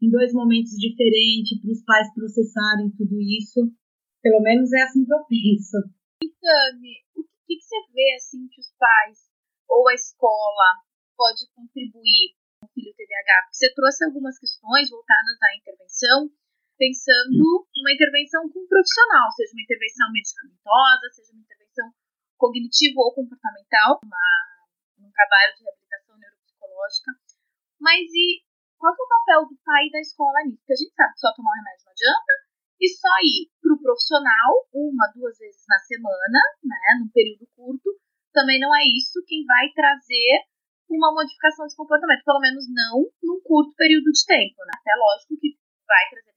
em 0.01 0.09
dois 0.09 0.33
momentos 0.33 0.71
diferentes 0.79 1.59
para 1.61 1.71
os 1.71 1.83
pais 1.83 2.13
processarem 2.15 2.89
tudo 2.97 3.19
isso. 3.19 3.67
Pelo 4.23 4.41
menos 4.41 4.71
é 4.71 4.81
assim 4.83 5.03
que 5.03 5.13
eu 5.13 5.23
penso. 5.27 5.77
Tami, 6.41 7.00
que, 7.51 7.59
que 7.59 7.67
você 7.67 7.79
vê 7.91 8.15
assim 8.15 8.47
que 8.47 8.61
os 8.61 8.71
pais 8.79 9.27
ou 9.67 9.87
a 9.89 9.93
escola 9.93 10.67
pode 11.17 11.43
contribuir 11.51 12.35
com 12.59 12.67
o 12.67 12.71
filho 12.71 12.95
TDAH? 12.95 13.43
Porque 13.43 13.59
você 13.59 13.73
trouxe 13.75 14.05
algumas 14.05 14.39
questões 14.39 14.89
voltadas 14.89 15.35
à 15.43 15.49
intervenção, 15.59 16.31
pensando 16.79 17.67
numa 17.75 17.91
intervenção 17.91 18.47
com 18.47 18.63
um 18.63 18.67
profissional, 18.67 19.27
seja 19.35 19.51
uma 19.51 19.63
intervenção 19.63 20.07
medicamentosa, 20.11 21.05
seja 21.11 21.31
uma 21.33 21.43
intervenção 21.43 21.87
cognitiva 22.39 22.99
ou 23.03 23.13
comportamental, 23.13 23.99
uma, 24.03 24.27
um 25.03 25.11
trabalho 25.11 25.51
de 25.59 25.63
reabilitação 25.67 26.17
neuropsicológica. 26.17 27.11
Mas 27.79 28.07
e 28.15 28.47
qual 28.79 28.95
é 28.95 29.03
o 29.03 29.13
papel 29.19 29.39
do 29.51 29.57
pai 29.61 29.87
e 29.87 29.91
da 29.91 29.99
escola 29.99 30.39
nisso? 30.47 30.57
Porque 30.63 30.73
a 30.73 30.81
gente 30.81 30.95
sabe 30.95 31.13
que 31.13 31.19
só 31.19 31.29
tomar 31.35 31.51
o 31.51 31.59
remédio 31.59 31.85
não 31.85 31.91
adianta, 31.91 32.33
e 32.81 32.87
só 32.89 33.13
ir 33.21 33.47
para 33.61 33.77
o 33.77 33.81
profissional 33.81 34.49
uma, 34.73 35.05
duas 35.13 35.37
vezes 35.37 35.61
na 35.69 35.77
semana, 35.85 36.39
né, 36.65 36.99
num 36.99 37.09
período 37.13 37.45
curto, 37.55 37.93
também 38.33 38.59
não 38.59 38.73
é 38.73 38.81
isso 38.97 39.21
quem 39.27 39.45
vai 39.45 39.69
trazer 39.71 40.49
uma 40.89 41.13
modificação 41.13 41.67
de 41.67 41.75
comportamento, 41.75 42.25
pelo 42.25 42.41
menos 42.41 42.65
não 42.73 43.05
num 43.23 43.39
curto 43.45 43.71
período 43.77 44.11
de 44.11 44.25
tempo. 44.25 44.59
Né? 44.65 44.73
Até 44.75 44.91
lógico 44.97 45.39
que 45.39 45.55
vai 45.87 46.03
trazer 46.09 46.31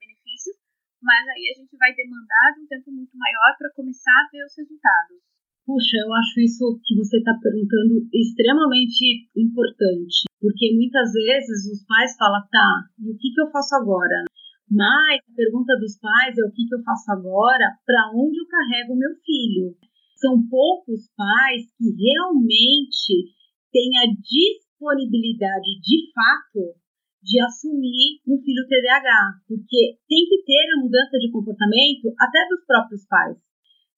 mas 1.05 1.29
aí 1.29 1.53
a 1.53 1.57
gente 1.61 1.77
vai 1.77 1.93
demandar 1.93 2.57
de 2.57 2.65
um 2.65 2.67
tempo 2.67 2.89
muito 2.91 3.13
maior 3.13 3.53
para 3.61 3.77
começar 3.77 4.25
a 4.25 4.29
ver 4.33 4.41
os 4.41 4.57
resultados. 4.57 5.21
Puxa, 5.69 6.01
eu 6.01 6.13
acho 6.17 6.41
isso 6.41 6.81
que 6.81 6.97
você 6.97 7.21
está 7.21 7.37
perguntando 7.41 8.09
extremamente 8.13 9.29
importante, 9.37 10.25
porque 10.41 10.73
muitas 10.73 11.13
vezes 11.13 11.69
os 11.73 11.85
pais 11.85 12.17
falam, 12.17 12.41
tá, 12.49 12.89
e 13.01 13.13
o 13.13 13.17
que, 13.17 13.33
que 13.33 13.41
eu 13.41 13.53
faço 13.53 13.77
agora? 13.77 14.25
Mas 14.71 15.21
a 15.21 15.37
pergunta 15.37 15.77
dos 15.79 15.99
pais 15.99 16.37
é 16.39 16.45
o 16.45 16.53
que, 16.53 16.67
que 16.67 16.75
eu 16.75 16.83
faço 16.83 17.13
agora, 17.13 17.77
para 17.85 18.11
onde 18.15 18.39
eu 18.39 18.47
carrego 18.49 18.97
meu 18.97 19.15
filho? 19.25 19.77
São 20.17 20.41
poucos 20.49 21.11
pais 21.17 21.69
que 21.77 21.93
realmente 21.93 23.35
têm 23.71 23.91
a 23.99 24.07
disponibilidade 24.09 25.69
de 25.83 26.11
fato 26.15 26.75
de 27.25 27.41
assumir 27.41 28.21
um 28.29 28.37
filho 28.41 28.69
TDAH, 28.69 29.41
porque 29.49 29.97
tem 30.09 30.29
que 30.29 30.45
ter 30.45 30.65
a 30.77 30.81
mudança 30.81 31.17
de 31.19 31.33
comportamento 31.33 32.13
até 32.21 32.47
dos 32.49 32.65
próprios 32.67 33.07
pais. 33.09 33.37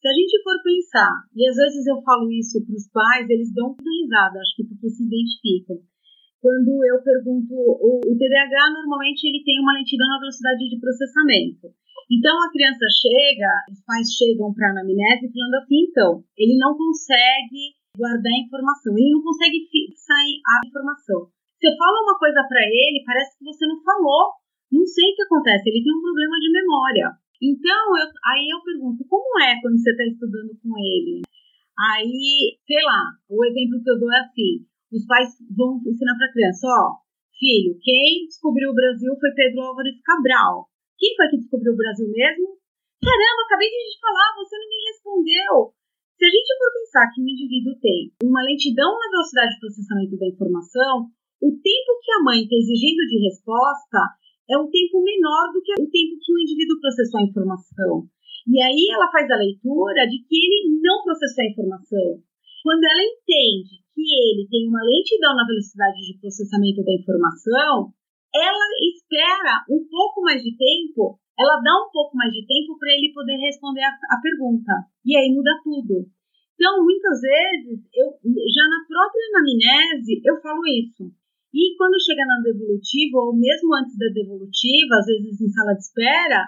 Se 0.00 0.08
a 0.08 0.14
gente 0.14 0.42
for 0.42 0.62
pensar, 0.62 1.26
e 1.34 1.48
às 1.48 1.56
vezes 1.56 1.86
eu 1.86 2.00
falo 2.02 2.30
isso 2.30 2.64
para 2.64 2.76
os 2.76 2.88
pais, 2.90 3.28
eles 3.28 3.52
dão 3.52 3.74
uma 3.74 3.82
risada, 3.82 4.38
acho 4.38 4.54
que 4.54 4.64
porque 4.64 4.88
se 4.88 5.02
identificam. 5.02 5.82
Quando 6.46 6.78
eu 6.78 7.02
pergunto, 7.02 7.58
o, 7.58 7.98
o 8.06 8.12
TDAH 8.14 8.70
normalmente 8.70 9.26
ele 9.26 9.42
tem 9.42 9.58
uma 9.58 9.74
lentidão 9.74 10.06
na 10.06 10.22
velocidade 10.22 10.62
de 10.70 10.78
processamento. 10.78 11.74
Então 12.06 12.38
a 12.38 12.52
criança 12.54 12.86
chega, 12.86 13.50
os 13.66 13.82
pais 13.82 14.06
chegam 14.14 14.54
para 14.54 14.70
a 14.70 14.78
anamnese 14.78 15.26
falando 15.26 15.58
assim, 15.58 15.90
então, 15.90 16.22
ele 16.38 16.54
não 16.54 16.78
consegue 16.78 17.74
guardar 17.98 18.30
a 18.30 18.42
informação, 18.46 18.94
ele 18.94 19.10
não 19.10 19.26
consegue 19.26 19.58
fixar 19.66 20.22
a 20.22 20.54
informação. 20.62 21.26
Você 21.58 21.66
fala 21.74 22.06
uma 22.06 22.14
coisa 22.14 22.46
para 22.46 22.62
ele, 22.62 23.02
parece 23.02 23.34
que 23.34 23.42
você 23.42 23.66
não 23.66 23.82
falou. 23.82 24.38
Não 24.70 24.86
sei 24.86 25.02
o 25.10 25.14
que 25.18 25.26
acontece, 25.26 25.66
ele 25.66 25.82
tem 25.82 25.98
um 25.98 26.06
problema 26.06 26.38
de 26.38 26.54
memória. 26.54 27.06
Então, 27.42 27.82
eu, 27.98 28.06
aí 28.06 28.46
eu 28.54 28.62
pergunto, 28.62 29.02
como 29.10 29.34
é 29.42 29.58
quando 29.58 29.82
você 29.82 29.90
está 29.90 30.06
estudando 30.06 30.54
com 30.62 30.78
ele? 30.78 31.26
Aí, 31.74 32.54
sei 32.62 32.82
lá, 32.86 33.02
o 33.26 33.44
exemplo 33.44 33.82
que 33.82 33.90
eu 33.90 33.98
dou 33.98 34.14
é 34.14 34.20
assim: 34.22 34.62
os 34.92 35.04
pais 35.06 35.34
vão 35.50 35.82
ensinar 35.82 36.14
para 36.14 36.26
a 36.26 36.32
criança, 36.32 36.66
ó, 36.68 37.02
filho, 37.38 37.76
quem 37.82 38.26
descobriu 38.26 38.70
o 38.70 38.78
Brasil 38.78 39.12
foi 39.18 39.30
Pedro 39.34 39.62
Álvares 39.62 39.98
Cabral. 40.02 40.70
Quem 40.96 41.14
foi 41.16 41.28
que 41.28 41.42
descobriu 41.42 41.72
o 41.74 41.80
Brasil 41.80 42.08
mesmo? 42.08 42.56
Caramba, 43.02 43.40
acabei 43.44 43.68
de 43.68 44.00
falar, 44.00 44.36
você 44.40 44.56
não 44.56 44.68
me 44.68 44.78
respondeu. 44.88 45.52
Se 46.16 46.24
a 46.24 46.32
gente 46.32 46.56
for 46.56 46.72
pensar 46.72 47.04
que 47.12 47.20
o 47.20 47.28
indivíduo 47.28 47.76
tem 47.76 48.08
uma 48.24 48.40
lentidão 48.40 48.88
na 48.96 49.10
velocidade 49.12 49.52
de 49.52 49.60
processamento 49.60 50.16
da 50.16 50.32
informação, 50.32 51.12
o 51.44 51.50
tempo 51.52 51.90
que 52.00 52.12
a 52.16 52.24
mãe 52.24 52.40
está 52.40 52.56
exigindo 52.56 53.04
de 53.04 53.20
resposta 53.20 54.00
é 54.48 54.56
um 54.56 54.70
tempo 54.72 55.04
menor 55.04 55.52
do 55.52 55.60
que 55.60 55.76
o 55.76 55.84
tempo 55.84 56.14
que 56.16 56.32
o 56.32 56.40
indivíduo 56.40 56.80
processou 56.80 57.20
a 57.20 57.28
informação. 57.28 57.92
E 58.48 58.56
aí 58.62 58.86
ela 58.94 59.10
faz 59.12 59.28
a 59.28 59.36
leitura 59.36 60.08
de 60.08 60.24
que 60.24 60.36
ele 60.40 60.80
não 60.80 61.04
processou 61.04 61.44
a 61.44 61.50
informação. 61.52 62.08
Quando 62.64 62.84
ela 62.84 63.04
entende 63.04 63.85
que 63.96 64.04
ele 64.04 64.44
tem 64.52 64.68
uma 64.68 64.84
lentidão 64.84 65.32
na 65.32 65.48
velocidade 65.48 65.96
de 66.04 66.20
processamento 66.20 66.84
da 66.84 66.92
informação, 66.92 67.96
ela 68.28 68.66
espera 68.84 69.64
um 69.72 69.80
pouco 69.88 70.20
mais 70.20 70.44
de 70.44 70.52
tempo, 70.52 71.16
ela 71.32 71.56
dá 71.64 71.72
um 71.80 71.88
pouco 71.88 72.12
mais 72.12 72.28
de 72.28 72.44
tempo 72.44 72.76
para 72.76 72.92
ele 72.92 73.16
poder 73.16 73.40
responder 73.40 73.80
a, 73.80 73.96
a 74.12 74.20
pergunta. 74.20 74.72
E 75.00 75.16
aí 75.16 75.32
muda 75.32 75.56
tudo. 75.64 76.04
Então, 76.56 76.84
muitas 76.84 77.20
vezes, 77.20 77.80
eu 77.92 78.08
já 78.20 78.64
na 78.68 78.84
própria 78.84 79.24
anamnese, 79.32 80.20
eu 80.24 80.36
falo 80.40 80.60
isso. 80.68 81.08
E 81.52 81.76
quando 81.76 81.96
chega 82.00 82.24
na 82.28 82.40
devolutiva, 82.44 83.16
ou 83.16 83.32
mesmo 83.32 83.72
antes 83.76 83.96
da 83.96 84.12
devolutiva, 84.12 85.00
às 85.00 85.06
vezes 85.06 85.40
em 85.40 85.48
sala 85.48 85.72
de 85.72 85.80
espera, 85.80 86.44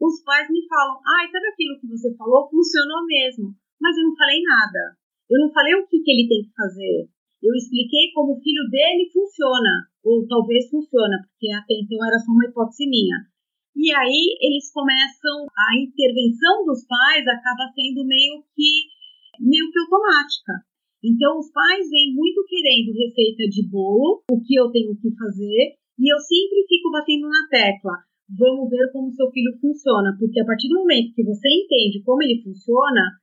os 0.00 0.22
pais 0.22 0.50
me 0.50 0.66
falam: 0.66 0.98
ai, 1.06 1.26
ah, 1.26 1.30
sabe 1.30 1.46
aquilo 1.46 1.78
que 1.78 1.86
você 1.86 2.14
falou? 2.14 2.50
Funcionou 2.50 3.06
mesmo. 3.06 3.54
Mas 3.80 3.96
eu 3.98 4.04
não 4.04 4.16
falei 4.16 4.42
nada. 4.42 4.98
Eu 5.30 5.40
não 5.44 5.52
falei 5.52 5.74
o 5.74 5.86
que, 5.86 6.00
que 6.00 6.10
ele 6.10 6.28
tem 6.28 6.42
que 6.42 6.56
fazer. 6.56 7.08
Eu 7.42 7.54
expliquei 7.54 8.10
como 8.14 8.34
o 8.34 8.40
filho 8.40 8.64
dele 8.68 9.10
funciona, 9.12 9.86
ou 10.02 10.26
talvez 10.26 10.68
funciona, 10.70 11.22
porque 11.22 11.52
até 11.52 11.74
então 11.78 12.00
era 12.04 12.18
só 12.18 12.32
uma 12.32 12.46
hipótese 12.48 12.88
minha. 12.88 13.28
E 13.76 13.94
aí 13.94 14.34
eles 14.42 14.72
começam, 14.72 15.46
a 15.46 15.78
intervenção 15.78 16.66
dos 16.66 16.82
pais 16.84 17.22
acaba 17.28 17.70
sendo 17.76 18.02
meio 18.04 18.42
que 18.56 18.90
meio 19.38 19.70
que 19.70 19.78
automática. 19.78 20.66
Então 20.98 21.38
os 21.38 21.50
pais 21.52 21.88
vêm 21.88 22.12
muito 22.12 22.42
querendo 22.48 22.90
receita 22.90 23.46
de 23.46 23.62
bolo, 23.70 24.24
o 24.32 24.40
que 24.42 24.58
eu 24.58 24.70
tenho 24.72 24.96
que 24.98 25.14
fazer, 25.14 25.78
e 25.94 26.12
eu 26.12 26.18
sempre 26.18 26.66
fico 26.66 26.90
batendo 26.90 27.28
na 27.28 27.46
tecla. 27.48 28.02
Vamos 28.28 28.68
ver 28.68 28.90
como 28.92 29.14
seu 29.14 29.30
filho 29.30 29.56
funciona, 29.60 30.10
porque 30.18 30.40
a 30.40 30.44
partir 30.44 30.68
do 30.68 30.80
momento 30.80 31.14
que 31.14 31.22
você 31.22 31.48
entende 31.48 32.02
como 32.02 32.22
ele 32.22 32.42
funciona, 32.42 33.14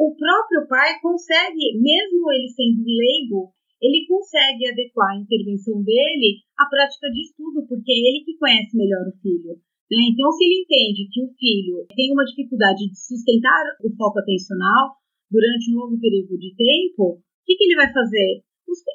o 0.00 0.16
próprio 0.16 0.64
pai 0.64 0.96
consegue, 1.04 1.76
mesmo 1.76 2.32
ele 2.32 2.48
sendo 2.48 2.80
leigo, 2.88 3.52
ele 3.76 4.08
consegue 4.08 4.64
adequar 4.72 5.12
a 5.12 5.20
intervenção 5.20 5.76
dele 5.84 6.40
à 6.56 6.64
prática 6.64 7.12
de 7.12 7.20
estudo, 7.20 7.68
porque 7.68 7.92
é 7.92 8.00
ele 8.08 8.24
que 8.24 8.40
conhece 8.40 8.72
melhor 8.72 9.04
o 9.04 9.16
filho. 9.20 9.60
Né? 9.92 10.00
Então, 10.08 10.32
se 10.32 10.44
ele 10.44 10.64
entende 10.64 11.04
que 11.12 11.20
o 11.20 11.28
filho 11.36 11.84
tem 11.92 12.12
uma 12.16 12.24
dificuldade 12.24 12.88
de 12.88 12.96
sustentar 12.96 13.60
o 13.84 13.92
foco 13.92 14.24
atencional 14.24 14.96
durante 15.28 15.68
um 15.68 15.84
longo 15.84 16.00
período 16.00 16.32
de 16.40 16.56
tempo, 16.56 17.20
o 17.20 17.44
que, 17.44 17.56
que 17.56 17.64
ele 17.68 17.76
vai 17.76 17.92
fazer? 17.92 18.40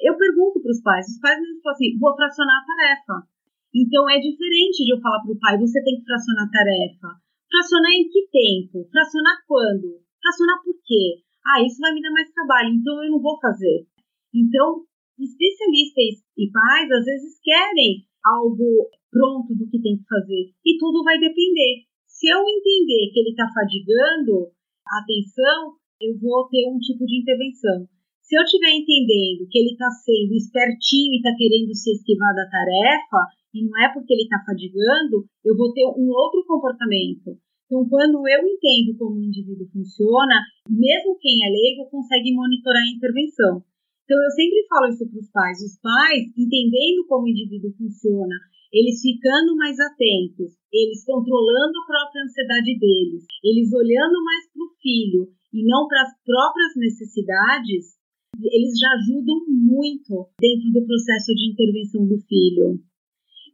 Eu 0.02 0.18
pergunto 0.18 0.58
para 0.58 0.74
os 0.74 0.82
pais, 0.82 1.06
os 1.06 1.20
pais 1.22 1.38
me 1.38 1.60
falam 1.62 1.76
assim, 1.76 1.98
vou 2.02 2.16
fracionar 2.16 2.62
a 2.62 2.66
tarefa. 2.66 3.30
Então, 3.70 4.10
é 4.10 4.18
diferente 4.18 4.82
de 4.82 4.90
eu 4.90 4.98
falar 4.98 5.22
para 5.22 5.30
o 5.30 5.38
pai, 5.38 5.54
você 5.58 5.78
tem 5.84 6.02
que 6.02 6.06
fracionar 6.06 6.48
a 6.48 6.50
tarefa. 6.50 7.08
Fracionar 7.46 7.92
em 7.94 8.08
que 8.08 8.26
tempo? 8.26 8.88
Fracionar 8.90 9.38
quando? 9.46 10.05
Fracionar 10.26 10.58
por 10.58 10.74
quê? 10.82 11.22
Ah, 11.46 11.62
isso 11.62 11.78
vai 11.78 11.94
me 11.94 12.02
dar 12.02 12.10
mais 12.10 12.26
trabalho, 12.34 12.74
então 12.74 12.98
eu 12.98 13.14
não 13.14 13.22
vou 13.22 13.38
fazer. 13.38 13.86
Então, 14.34 14.82
especialistas 15.14 16.26
e 16.34 16.50
pais 16.50 16.90
às 16.90 17.04
vezes 17.06 17.38
querem 17.38 18.02
algo 18.26 18.90
pronto 19.06 19.54
do 19.54 19.70
que 19.70 19.78
tem 19.78 19.94
que 19.94 20.10
fazer 20.10 20.50
e 20.66 20.78
tudo 20.82 21.06
vai 21.06 21.14
depender. 21.22 21.86
Se 22.10 22.26
eu 22.26 22.42
entender 22.42 23.14
que 23.14 23.22
ele 23.22 23.38
está 23.38 23.46
fadigando 23.54 24.50
a 24.90 24.98
atenção, 24.98 25.78
eu 26.02 26.18
vou 26.18 26.50
ter 26.50 26.66
um 26.74 26.82
tipo 26.82 27.06
de 27.06 27.22
intervenção. 27.22 27.86
Se 28.18 28.34
eu 28.34 28.42
estiver 28.42 28.74
entendendo 28.74 29.46
que 29.46 29.62
ele 29.62 29.78
está 29.78 29.86
sendo 30.02 30.34
espertinho 30.34 31.14
e 31.14 31.22
está 31.22 31.30
querendo 31.38 31.70
se 31.70 31.94
esquivar 31.94 32.34
da 32.34 32.50
tarefa, 32.50 33.30
e 33.54 33.62
não 33.62 33.78
é 33.78 33.94
porque 33.94 34.10
ele 34.10 34.26
está 34.26 34.42
fadigando, 34.42 35.22
eu 35.46 35.54
vou 35.54 35.72
ter 35.72 35.86
um 35.86 36.10
outro 36.10 36.42
comportamento. 36.50 37.38
Então, 37.66 37.82
quando 37.90 38.22
eu 38.22 38.40
entendo 38.46 38.96
como 38.96 39.18
o 39.18 39.24
indivíduo 39.26 39.66
funciona, 39.74 40.38
mesmo 40.70 41.18
quem 41.18 41.34
é 41.42 41.50
leigo 41.50 41.90
consegue 41.90 42.32
monitorar 42.32 42.82
a 42.82 42.94
intervenção. 42.94 43.62
Então, 44.06 44.14
eu 44.22 44.30
sempre 44.30 44.66
falo 44.70 44.86
isso 44.86 45.02
para 45.10 45.18
os 45.18 45.30
pais. 45.34 45.58
Os 45.66 45.74
pais, 45.82 46.30
entendendo 46.38 47.02
como 47.10 47.26
o 47.26 47.28
indivíduo 47.28 47.74
funciona, 47.74 48.38
eles 48.72 49.02
ficando 49.02 49.56
mais 49.56 49.74
atentos, 49.80 50.54
eles 50.70 51.04
controlando 51.04 51.74
a 51.82 51.86
própria 51.86 52.22
ansiedade 52.22 52.78
deles, 52.78 53.26
eles 53.42 53.72
olhando 53.74 54.22
mais 54.22 54.46
para 54.46 54.62
o 54.62 54.74
filho 54.78 55.22
e 55.52 55.66
não 55.66 55.88
para 55.88 56.02
as 56.02 56.12
próprias 56.22 56.72
necessidades, 56.76 57.98
eles 58.38 58.78
já 58.78 58.94
ajudam 58.94 59.42
muito 59.48 60.30
dentro 60.38 60.70
do 60.70 60.86
processo 60.86 61.34
de 61.34 61.50
intervenção 61.50 62.06
do 62.06 62.18
filho. 62.30 62.78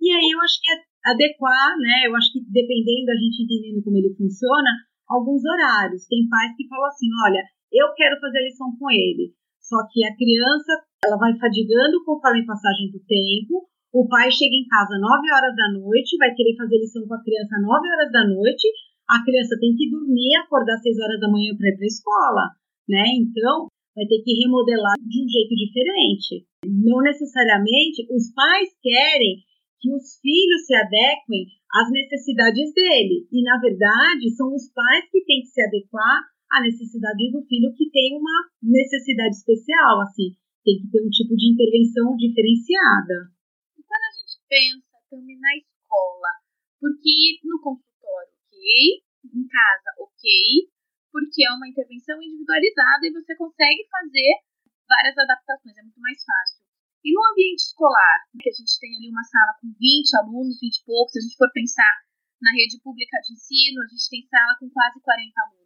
E 0.01 0.11
aí 0.11 0.29
eu 0.35 0.41
acho 0.41 0.59
que 0.61 0.71
é 0.73 0.92
adequar, 1.05 1.77
né? 1.79 2.07
Eu 2.07 2.17
acho 2.17 2.33
que 2.33 2.41
dependendo 2.49 3.07
da 3.07 3.17
gente 3.19 3.43
entendendo 3.43 3.83
como 3.83 3.99
ele 3.99 4.15
funciona, 4.15 4.71
alguns 5.09 5.43
horários. 5.45 6.07
Tem 6.07 6.29
pais 6.29 6.55
que 6.57 6.69
falam 6.69 6.89
assim, 6.89 7.09
olha, 7.27 7.43
eu 7.73 7.93
quero 7.95 8.21
fazer 8.21 8.39
a 8.39 8.47
lição 8.47 8.73
com 8.79 8.91
ele. 8.91 9.35
Só 9.61 9.79
que 9.91 10.05
a 10.05 10.15
criança, 10.17 10.73
ela 11.05 11.17
vai 11.17 11.37
fadigando 11.39 12.03
conforme 12.05 12.43
a 12.43 12.51
passagem 12.53 12.91
do 12.91 13.01
tempo. 13.05 13.69
O 13.93 14.09
pai 14.09 14.31
chega 14.33 14.57
em 14.57 14.67
casa 14.67 14.97
às 14.97 15.01
9 15.01 15.33
horas 15.33 15.55
da 15.55 15.69
noite, 15.73 16.17
vai 16.17 16.33
querer 16.35 16.57
fazer 16.57 16.81
lição 16.81 17.07
com 17.07 17.15
a 17.15 17.23
criança 17.23 17.57
às 17.57 17.63
9 17.63 17.89
horas 17.89 18.11
da 18.13 18.25
noite. 18.27 18.67
A 19.09 19.23
criança 19.23 19.57
tem 19.61 19.77
que 19.77 19.91
dormir, 19.91 20.37
acordar 20.41 20.75
às 20.75 20.83
6 20.83 20.97
horas 20.99 21.21
da 21.21 21.29
manhã 21.29 21.53
para 21.57 21.69
ir 21.69 21.77
para 21.77 21.85
a 21.85 21.93
escola, 21.93 22.45
né? 22.89 23.05
Então, 23.21 23.69
vai 23.95 24.07
ter 24.09 24.21
que 24.25 24.33
remodelar 24.45 24.97
de 24.97 25.19
um 25.21 25.29
jeito 25.29 25.55
diferente. 25.57 26.49
Não 26.65 27.01
necessariamente 27.05 28.09
os 28.09 28.33
pais 28.33 28.73
querem 28.81 29.45
que 29.83 29.91
os 29.91 30.23
filhos 30.23 30.63
se 30.63 30.75
adequem 30.79 31.51
às 31.75 31.91
necessidades 31.91 32.71
dele. 32.73 33.27
E, 33.35 33.43
na 33.43 33.59
verdade, 33.59 34.31
são 34.39 34.55
os 34.55 34.71
pais 34.71 35.11
que 35.11 35.27
têm 35.27 35.43
que 35.43 35.51
se 35.51 35.61
adequar 35.61 36.23
à 36.55 36.63
necessidade 36.63 37.33
do 37.35 37.43
filho 37.51 37.75
que 37.75 37.91
tem 37.91 38.15
uma 38.15 38.47
necessidade 38.63 39.35
especial, 39.35 40.07
assim, 40.07 40.39
tem 40.63 40.79
que 40.79 40.87
ter 40.87 41.03
um 41.03 41.11
tipo 41.11 41.35
de 41.35 41.51
intervenção 41.51 42.15
diferenciada. 42.15 43.35
E 43.75 43.83
quando 43.83 44.07
a 44.07 44.15
gente 44.15 44.39
pensa 44.47 44.95
também 45.11 45.35
na 45.43 45.53
escola, 45.59 46.31
porque 46.79 47.43
no 47.43 47.59
consultório, 47.59 48.31
ok, 48.47 48.55
em 49.35 49.45
casa, 49.51 49.91
ok, 49.99 50.23
porque 51.11 51.43
é 51.43 51.51
uma 51.51 51.67
intervenção 51.67 52.23
individualizada 52.23 53.03
e 53.03 53.13
você 53.13 53.35
consegue 53.35 53.83
fazer 53.91 54.31
várias 54.87 55.19
adaptações, 55.19 55.77
é 55.77 55.83
muito 55.83 55.99
mais 55.99 56.23
fácil. 56.23 56.62
E 57.03 57.11
no 57.11 57.19
ambiente 57.35 57.67
escolar, 57.67 58.31
que 58.39 58.47
a 58.47 58.55
gente 58.55 58.79
tem 58.79 58.95
ali 58.95 59.11
uma 59.11 59.27
sala 59.27 59.59
com 59.59 59.67
20 59.75 60.23
alunos, 60.23 60.55
20 60.63 60.71
e 60.71 60.85
poucos, 60.87 61.11
se 61.11 61.19
a 61.19 61.23
gente 61.27 61.35
for 61.35 61.51
pensar 61.51 61.91
na 62.39 62.55
rede 62.55 62.79
pública 62.79 63.19
de 63.27 63.35
ensino, 63.35 63.83
a 63.83 63.91
gente 63.91 64.07
tem 64.07 64.23
sala 64.31 64.55
com 64.63 64.71
quase 64.71 65.03
40 65.03 65.35
alunos. 65.35 65.63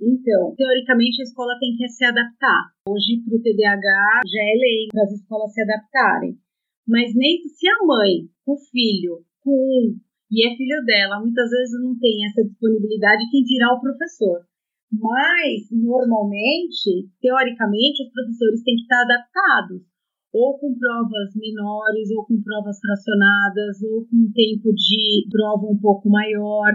Então, 0.00 0.56
teoricamente 0.56 1.20
a 1.20 1.28
escola 1.28 1.60
tem 1.60 1.76
que 1.76 1.84
se 1.88 2.04
adaptar. 2.08 2.72
Hoje, 2.88 3.20
para 3.20 3.36
o 3.36 3.42
TDAH, 3.44 4.24
já 4.24 4.42
é 4.48 4.54
lei 4.56 4.88
para 4.88 5.04
as 5.04 5.12
escolas 5.12 5.52
se 5.52 5.60
adaptarem. 5.60 6.40
Mas 6.88 7.12
nem 7.12 7.36
se 7.48 7.68
a 7.68 7.76
mãe, 7.84 8.24
o 8.48 8.56
filho, 8.56 9.24
com 9.44 9.52
um, 9.52 10.00
e 10.32 10.40
é 10.40 10.56
filho 10.56 10.80
dela, 10.88 11.20
muitas 11.20 11.50
vezes 11.50 11.76
não 11.84 11.92
tem 11.98 12.24
essa 12.24 12.44
disponibilidade, 12.44 13.28
quem 13.30 13.44
dirá 13.44 13.76
o 13.76 13.80
professor. 13.80 14.40
Mas, 14.88 15.68
normalmente, 15.70 17.12
teoricamente, 17.20 18.04
os 18.04 18.12
professores 18.12 18.62
têm 18.64 18.76
que 18.76 18.88
estar 18.88 19.02
adaptados 19.02 19.84
ou 20.32 20.58
com 20.58 20.76
provas 20.78 21.34
menores, 21.34 22.10
ou 22.16 22.26
com 22.26 22.40
provas 22.42 22.78
fracionadas, 22.78 23.82
ou 23.82 24.04
com 24.06 24.30
tempo 24.32 24.72
de 24.74 25.26
prova 25.30 25.66
um 25.66 25.78
pouco 25.78 26.08
maior, 26.08 26.72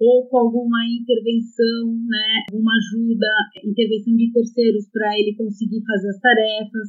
ou 0.00 0.28
com 0.28 0.38
alguma 0.38 0.84
intervenção, 0.84 1.88
né, 2.04 2.44
uma 2.52 2.72
ajuda, 2.76 3.32
intervenção 3.64 4.14
de 4.14 4.32
terceiros 4.32 4.88
para 4.92 5.18
ele 5.18 5.36
conseguir 5.36 5.80
fazer 5.86 6.10
as 6.10 6.20
tarefas, 6.20 6.88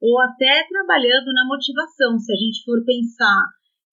ou 0.00 0.20
até 0.20 0.64
trabalhando 0.68 1.32
na 1.32 1.46
motivação. 1.46 2.18
Se 2.18 2.32
a 2.32 2.36
gente 2.36 2.64
for 2.64 2.84
pensar 2.84 3.44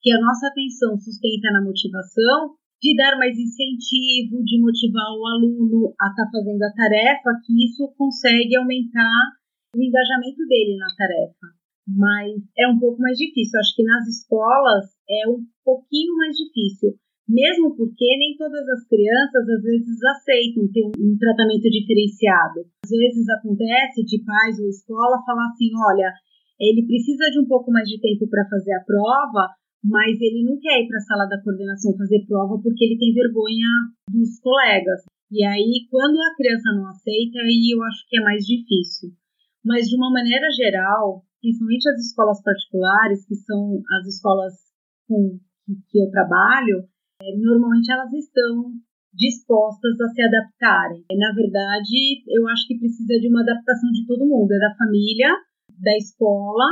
que 0.02 0.12
a 0.12 0.20
nossa 0.20 0.48
atenção 0.48 0.98
sustenta 1.00 1.52
na 1.52 1.64
motivação, 1.64 2.56
de 2.84 2.96
dar 2.98 3.18
mais 3.18 3.40
incentivo, 3.40 4.44
de 4.44 4.60
motivar 4.60 5.08
o 5.16 5.26
aluno 5.26 5.96
a 5.96 6.12
estar 6.12 6.26
tá 6.26 6.32
fazendo 6.32 6.62
a 6.62 6.74
tarefa, 6.76 7.40
que 7.48 7.64
isso 7.64 7.88
consegue 7.98 8.58
aumentar 8.58 9.40
o 9.76 9.84
engajamento 9.84 10.46
dele 10.48 10.78
na 10.78 10.88
tarefa 10.96 11.64
mas 11.88 12.32
é 12.58 12.68
um 12.68 12.80
pouco 12.80 13.00
mais 13.00 13.18
difícil. 13.18 13.60
Acho 13.60 13.76
que 13.76 13.84
nas 13.84 14.08
escolas 14.08 14.86
é 15.10 15.28
um 15.28 15.44
pouquinho 15.64 16.16
mais 16.16 16.36
difícil, 16.36 16.96
mesmo 17.28 17.76
porque 17.76 18.08
nem 18.18 18.36
todas 18.38 18.64
as 18.70 18.88
crianças 18.88 19.44
às 19.48 19.64
vezes 19.64 20.00
aceitam 20.04 20.68
ter 20.72 20.84
um, 20.88 21.18
tratamento 21.20 21.68
diferenciado. 21.70 22.64
Às 22.84 22.92
vezes 22.92 23.28
acontece 23.30 24.04
de 24.04 24.24
pais 24.24 24.60
ou 24.60 24.68
escola 24.68 25.24
falar 25.26 25.48
assim: 25.52 25.72
olha, 25.76 26.12
ele 26.60 26.88
precisa 26.88 27.30
de 27.32 27.40
um 27.40 27.48
pouco 27.48 27.72
mais 27.72 27.88
de 27.88 28.00
tempo 28.00 28.28
para 28.30 28.48
fazer 28.48 28.74
a 28.74 28.84
prova, 28.84 29.52
mas 29.84 30.16
ele 30.22 30.48
não 30.48 30.58
quer 30.60 30.80
ir 30.80 30.88
para 30.88 30.98
a 30.98 31.08
sala 31.08 31.26
da 31.28 31.42
coordenação 31.44 31.96
fazer 31.98 32.24
prova 32.28 32.60
porque 32.64 32.84
ele 32.86 32.98
tem 32.98 33.14
vergonha 33.14 33.68
dos 34.08 34.40
colegas. 34.40 35.04
E 35.32 35.44
aí, 35.44 35.88
quando 35.90 36.16
a 36.22 36.36
criança 36.38 36.72
não 36.78 36.88
aceita, 36.88 37.40
aí 37.40 37.74
eu 37.74 37.82
acho 37.84 38.06
que 38.08 38.18
é 38.18 38.22
mais 38.22 38.46
difícil. 38.46 39.10
Mas 39.64 39.88
de 39.88 39.96
uma 39.96 40.12
maneira 40.12 40.48
geral, 40.52 41.24
principalmente 41.42 41.90
as 41.90 42.00
escolas 42.00 42.42
particulares, 42.44 43.26
que 43.26 43.36
são 43.36 43.82
as 44.00 44.08
escolas 44.08 44.54
com 45.08 45.40
que 45.90 46.00
eu 46.00 46.12
trabalho, 46.12 46.84
é, 47.22 47.26
normalmente 47.38 47.92
elas 47.92 48.12
estão 48.12 48.76
dispostas 49.14 50.00
a 50.02 50.08
se 50.10 50.22
adaptarem. 50.22 51.06
Na 51.16 51.32
verdade, 51.34 52.24
eu 52.28 52.48
acho 52.50 52.68
que 52.68 52.80
precisa 52.80 53.20
de 53.20 53.30
uma 53.30 53.42
adaptação 53.42 53.92
de 53.92 54.06
todo 54.08 54.28
mundo, 54.28 54.52
é 54.52 54.60
da 54.60 54.76
família, 54.76 55.30
da 55.80 55.96
escola 55.98 56.66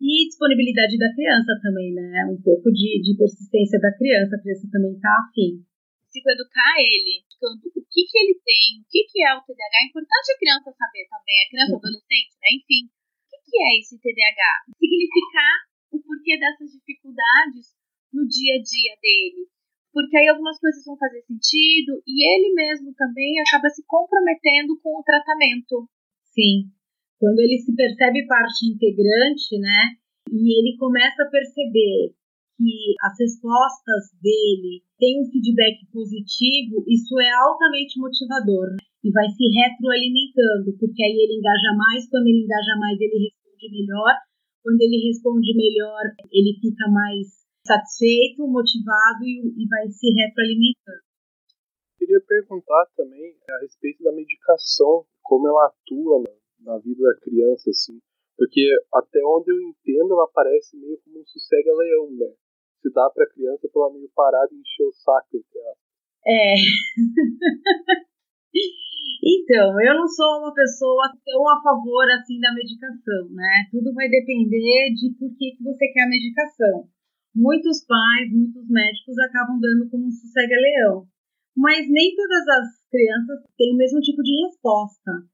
E 0.00 0.26
disponibilidade 0.26 0.98
da 0.98 1.12
criança 1.14 1.52
também, 1.62 1.94
né? 1.94 2.26
Um 2.28 2.40
pouco 2.42 2.70
de, 2.72 3.00
de 3.00 3.16
persistência 3.16 3.78
da 3.80 3.94
criança, 3.96 4.36
a 4.36 4.42
criança 4.42 4.68
também 4.70 4.92
está 4.92 5.08
afim. 5.22 5.62
Psicoeducar 6.10 6.74
ele, 6.78 7.24
o 7.52 7.84
que, 7.90 8.02
que 8.08 8.18
ele 8.18 8.36
tem, 8.40 8.80
o 8.80 8.86
que, 8.88 9.02
que 9.10 9.20
é 9.22 9.30
o 9.36 9.42
TDAH. 9.44 9.76
É 9.82 9.86
importante 9.88 10.28
a 10.32 10.38
criança 10.38 10.68
saber 10.72 11.04
também, 11.10 11.38
a 11.42 11.50
criança, 11.50 11.72
uhum. 11.72 11.82
adolescente, 11.84 12.32
né? 12.40 12.48
Enfim, 12.56 12.82
o 12.88 13.26
que, 13.28 13.38
que 13.44 13.56
é 13.60 13.70
esse 13.78 13.94
TDAH? 14.00 14.72
Significar 14.78 15.54
o 15.92 15.96
porquê 16.02 16.38
dessas 16.38 16.72
dificuldades 16.72 17.74
no 18.12 18.26
dia 18.26 18.56
a 18.56 18.62
dia 18.62 18.94
dele. 19.02 19.50
Porque 19.94 20.16
aí 20.18 20.26
algumas 20.26 20.58
coisas 20.58 20.82
vão 20.84 20.98
fazer 20.98 21.22
sentido 21.22 22.02
e 22.02 22.26
ele 22.26 22.52
mesmo 22.54 22.92
também 22.94 23.38
acaba 23.38 23.70
se 23.70 23.84
comprometendo 23.86 24.74
com 24.82 24.98
o 24.98 25.04
tratamento. 25.06 25.86
Sim, 26.34 26.66
quando 27.18 27.38
ele 27.38 27.58
se 27.58 27.74
percebe 27.74 28.26
parte 28.26 28.66
integrante, 28.66 29.54
né? 29.58 29.94
E 30.32 30.58
ele 30.58 30.76
começa 30.76 31.22
a 31.22 31.30
perceber 31.30 32.10
que 32.56 32.94
as 33.02 33.14
respostas 33.18 34.14
dele 34.22 34.82
têm 34.98 35.22
um 35.22 35.26
feedback 35.30 35.84
positivo, 35.92 36.84
isso 36.86 37.18
é 37.20 37.30
altamente 37.44 37.98
motivador 37.98 38.70
né? 38.70 38.82
e 39.02 39.10
vai 39.10 39.28
se 39.30 39.44
retroalimentando, 39.44 40.72
porque 40.78 41.02
aí 41.02 41.16
ele 41.18 41.38
engaja 41.38 41.72
mais, 41.76 42.08
quando 42.08 42.26
ele 42.26 42.44
engaja 42.44 42.74
mais, 42.78 43.00
ele 43.00 43.30
responde 43.30 43.66
melhor, 43.70 44.14
quando 44.62 44.80
ele 44.80 44.98
responde 45.08 45.50
melhor, 45.56 46.02
ele 46.32 46.58
fica 46.60 46.88
mais 46.88 47.44
satisfeito, 47.66 48.46
motivado 48.46 49.24
e, 49.24 49.54
e 49.58 49.68
vai 49.68 49.88
se 49.90 50.08
retroalimentando. 50.14 51.04
Queria 51.98 52.20
perguntar 52.20 52.86
também 52.96 53.36
a 53.48 53.58
respeito 53.60 54.02
da 54.02 54.12
medicação, 54.12 55.04
como 55.22 55.48
ela 55.48 55.66
atua 55.66 56.20
na 56.20 56.44
na 56.64 56.78
vida 56.78 57.04
da 57.04 57.20
criança, 57.20 57.70
assim. 57.70 58.00
Porque 58.36 58.66
até 58.92 59.20
onde 59.24 59.52
eu 59.52 59.60
entendo, 59.60 60.14
ela 60.14 60.28
parece 60.32 60.76
meio 60.76 60.98
como 61.04 61.20
um 61.20 61.26
sossega-leão, 61.26 62.10
né? 62.12 62.34
Se 62.84 62.92
dá 62.92 63.08
pra 63.08 63.24
criança 63.32 63.64
pra 63.72 63.80
ela 63.80 63.96
meio 63.96 64.12
parada 64.12 64.52
e 64.52 64.60
encher 64.60 64.84
o 64.84 64.92
saco, 64.92 65.32
entre. 65.32 65.56
É. 66.28 66.52
então, 69.24 69.80
eu 69.80 69.94
não 69.96 70.06
sou 70.06 70.44
uma 70.44 70.52
pessoa 70.52 71.08
tão 71.24 71.48
a 71.48 71.62
favor 71.62 72.04
assim 72.12 72.38
da 72.40 72.52
medicação, 72.52 73.32
né? 73.32 73.64
Tudo 73.72 73.94
vai 73.94 74.10
depender 74.10 74.92
de 74.92 75.16
por 75.16 75.32
que, 75.32 75.56
que 75.56 75.64
você 75.64 75.88
quer 75.96 76.04
a 76.04 76.12
medicação. 76.12 76.92
Muitos 77.34 77.86
pais, 77.88 78.28
muitos 78.30 78.68
médicos 78.68 79.16
acabam 79.16 79.58
dando 79.58 79.88
como 79.88 80.04
um 80.04 80.10
sossega-leão. 80.10 81.08
Mas 81.56 81.88
nem 81.88 82.14
todas 82.14 82.46
as 82.48 82.84
crianças 82.90 83.48
têm 83.56 83.72
o 83.72 83.78
mesmo 83.78 84.00
tipo 84.00 84.20
de 84.22 84.44
resposta. 84.44 85.24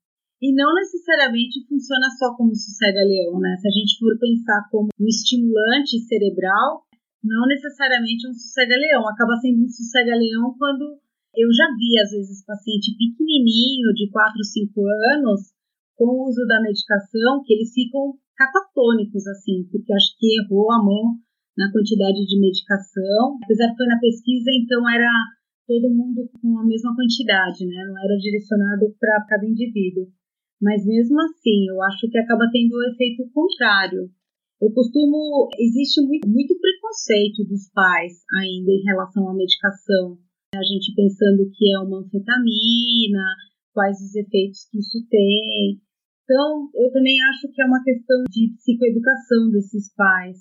E 0.40 0.54
não 0.54 0.72
necessariamente 0.72 1.66
funciona 1.66 2.06
só 2.16 2.32
como 2.36 2.54
sossega-leão, 2.54 3.40
né? 3.40 3.56
Se 3.58 3.66
a 3.66 3.74
gente 3.74 3.98
for 3.98 4.16
pensar 4.20 4.68
como 4.70 4.88
um 5.00 5.06
estimulante 5.08 5.98
cerebral, 6.06 6.86
não 7.22 7.46
necessariamente 7.46 8.28
um 8.28 8.34
sossega-leão. 8.34 9.06
Acaba 9.08 9.36
sendo 9.36 9.64
um 9.64 9.68
sossega-leão 9.68 10.54
quando 10.58 10.98
eu 11.36 11.48
já 11.52 11.68
vi, 11.76 11.98
às 12.00 12.10
vezes, 12.10 12.44
paciente 12.44 12.96
pequenininho, 12.96 13.94
de 13.94 14.10
4, 14.10 14.42
5 14.42 14.80
anos, 15.14 15.52
com 15.96 16.06
o 16.06 16.28
uso 16.28 16.46
da 16.46 16.60
medicação, 16.60 17.42
que 17.44 17.54
eles 17.54 17.72
ficam 17.72 18.14
catatônicos, 18.34 19.26
assim, 19.28 19.68
porque 19.70 19.92
acho 19.92 20.16
que 20.18 20.40
errou 20.40 20.72
a 20.72 20.82
mão 20.82 21.20
na 21.56 21.70
quantidade 21.70 22.24
de 22.24 22.40
medicação. 22.40 23.38
Apesar 23.44 23.70
que 23.70 23.76
foi 23.76 23.86
na 23.86 24.00
pesquisa, 24.00 24.50
então 24.50 24.88
era 24.88 25.12
todo 25.68 25.92
mundo 25.92 26.28
com 26.40 26.58
a 26.58 26.66
mesma 26.66 26.96
quantidade, 26.96 27.66
né? 27.66 27.84
Não 27.86 27.98
era 28.02 28.16
direcionado 28.16 28.90
para 28.98 29.24
cada 29.28 29.46
indivíduo. 29.46 30.08
Mas 30.60 30.84
mesmo 30.84 31.20
assim, 31.22 31.68
eu 31.68 31.80
acho 31.82 32.08
que 32.10 32.18
acaba 32.18 32.50
tendo 32.50 32.72
o 32.74 32.84
efeito 32.90 33.28
contrário. 33.32 34.10
Eu 34.60 34.70
costumo. 34.74 35.48
Existe 35.58 36.04
muito, 36.04 36.28
muito 36.28 36.54
preconceito 36.60 37.44
dos 37.48 37.72
pais 37.72 38.20
ainda 38.36 38.70
em 38.70 38.84
relação 38.84 39.26
à 39.28 39.34
medicação. 39.34 40.18
A 40.54 40.62
gente 40.62 40.94
pensando 40.94 41.48
que 41.56 41.72
é 41.72 41.78
uma 41.78 42.00
anfetamina, 42.00 43.24
quais 43.72 43.96
os 44.02 44.14
efeitos 44.14 44.68
que 44.70 44.78
isso 44.78 45.00
tem. 45.08 45.80
Então, 46.24 46.68
eu 46.74 46.92
também 46.92 47.16
acho 47.32 47.48
que 47.48 47.62
é 47.62 47.64
uma 47.64 47.82
questão 47.82 48.22
de 48.30 48.52
psicoeducação 48.58 49.50
desses 49.50 49.94
pais, 49.94 50.36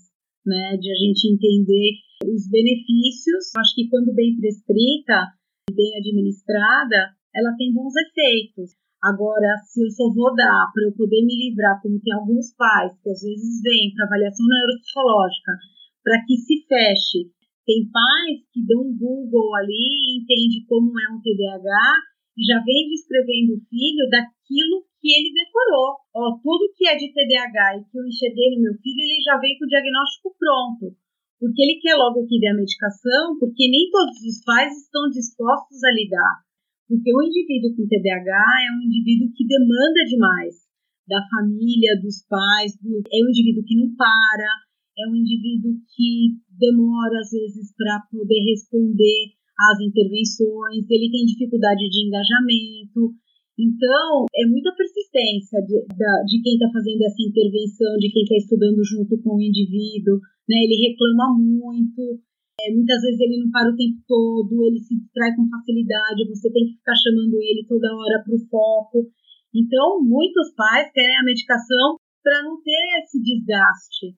né? 0.46 0.76
De 0.76 0.92
a 0.92 0.96
gente 0.96 1.32
entender 1.32 1.92
os 2.28 2.44
benefícios. 2.52 3.56
Acho 3.56 3.74
que 3.74 3.88
quando 3.88 4.14
bem 4.14 4.36
prescrita 4.36 5.32
e 5.72 5.74
bem 5.74 5.96
administrada, 5.96 7.16
ela 7.34 7.56
tem 7.56 7.74
bons 7.74 7.94
efeitos. 7.96 8.76
Agora, 9.00 9.56
se 9.64 9.80
eu 9.80 9.90
só 9.92 10.12
vou 10.12 10.36
dar 10.36 10.68
para 10.76 10.84
eu 10.84 10.92
poder 10.92 11.24
me 11.24 11.32
livrar, 11.32 11.80
como 11.82 12.02
tem 12.04 12.12
alguns 12.12 12.52
pais 12.60 12.92
que 13.00 13.10
às 13.10 13.22
vezes 13.24 13.64
vêm 13.64 13.96
para 13.96 14.06
avaliação 14.06 14.44
neuropsicológica, 14.44 15.56
para 16.04 16.20
que 16.28 16.36
se 16.36 16.68
feche. 16.68 17.32
Tem 17.64 17.88
pais 17.88 18.44
que 18.52 18.60
dão 18.68 18.84
um 18.84 18.98
Google 18.98 19.56
ali, 19.56 20.20
entende 20.20 20.68
como 20.68 21.00
é 21.00 21.08
um 21.16 21.22
TDAH 21.24 22.12
e 22.36 22.44
já 22.44 22.60
vem 22.60 22.92
descrevendo 22.92 23.56
o 23.56 23.64
filho 23.72 24.04
daquilo 24.12 24.84
que 25.00 25.08
ele 25.16 25.32
decorou. 25.32 25.96
Ó, 26.12 26.36
tudo 26.44 26.74
que 26.76 26.84
é 26.84 27.00
de 27.00 27.08
TDAH 27.16 27.80
e 27.80 27.84
que 27.88 27.96
eu 27.96 28.04
enxerguei 28.04 28.52
no 28.56 28.68
meu 28.68 28.76
filho, 28.84 29.00
ele 29.00 29.24
já 29.24 29.40
vem 29.40 29.56
com 29.56 29.64
o 29.64 29.72
diagnóstico 29.72 30.36
pronto. 30.36 30.92
Porque 31.40 31.62
ele 31.64 31.80
quer 31.80 31.96
logo 31.96 32.28
que 32.28 32.40
dê 32.40 32.52
a 32.52 32.58
medicação, 32.58 33.40
porque 33.40 33.64
nem 33.72 33.88
todos 33.88 34.20
os 34.28 34.44
pais 34.44 34.76
estão 34.76 35.08
dispostos 35.08 35.80
a 35.88 35.92
lidar. 35.96 36.49
Porque 36.90 37.14
o 37.14 37.22
indivíduo 37.22 37.78
com 37.78 37.86
TDAH 37.86 38.34
é 38.66 38.70
um 38.74 38.82
indivíduo 38.82 39.30
que 39.38 39.46
demanda 39.46 40.02
demais 40.10 40.66
da 41.06 41.22
família, 41.30 41.94
dos 42.02 42.26
pais, 42.26 42.74
do, 42.82 42.98
é 43.14 43.18
um 43.22 43.30
indivíduo 43.30 43.62
que 43.62 43.78
não 43.78 43.94
para, 43.94 44.50
é 44.98 45.06
um 45.06 45.16
indivíduo 45.16 45.78
que 45.94 46.42
demora 46.58 47.22
às 47.22 47.30
vezes 47.30 47.70
para 47.78 48.02
poder 48.10 48.42
responder 48.42 49.38
às 49.70 49.78
intervenções, 49.82 50.90
ele 50.90 51.12
tem 51.12 51.30
dificuldade 51.30 51.86
de 51.86 52.08
engajamento. 52.08 53.14
Então, 53.60 54.26
é 54.34 54.48
muita 54.48 54.72
persistência 54.72 55.60
de, 55.62 55.84
de 55.84 56.42
quem 56.42 56.54
está 56.56 56.72
fazendo 56.72 57.04
essa 57.04 57.22
intervenção, 57.22 57.98
de 58.00 58.10
quem 58.10 58.24
está 58.24 58.38
estudando 58.38 58.80
junto 58.82 59.20
com 59.22 59.36
o 59.36 59.42
indivíduo. 59.42 60.18
Né? 60.48 60.64
Ele 60.64 60.90
reclama 60.90 61.38
muito, 61.38 62.24
é, 62.60 62.74
muitas 62.74 63.02
vezes 63.02 63.20
ele 63.20 63.40
não 63.44 63.52
para 63.52 63.72
o 63.72 63.76
tempo 63.76 64.00
todo, 64.08 64.52
ele 64.66 64.80
se 64.80 64.98
distrai 65.00 65.36
com 65.36 65.50
facilidade, 65.50 66.28
você 66.28 66.52
tem 66.52 66.68
que 66.68 66.78
ficar 66.78 66.96
chamando 66.96 67.36
ele 67.40 67.66
toda 67.68 67.96
hora 67.96 68.24
para 68.24 68.36
o 68.36 68.46
foco. 68.50 69.08
Então, 69.56 70.02
muitos 70.04 70.54
pais 70.56 70.92
querem 70.94 71.18
a 71.18 71.24
medicação 71.24 71.98
para 72.24 72.44
não 72.44 72.62
ter 72.62 73.02
esse 73.02 73.22
desgaste. 73.22 74.14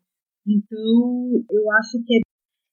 Então, 0.47 1.45
eu 1.49 1.63
acho 1.79 2.01
que 2.03 2.17
é 2.17 2.21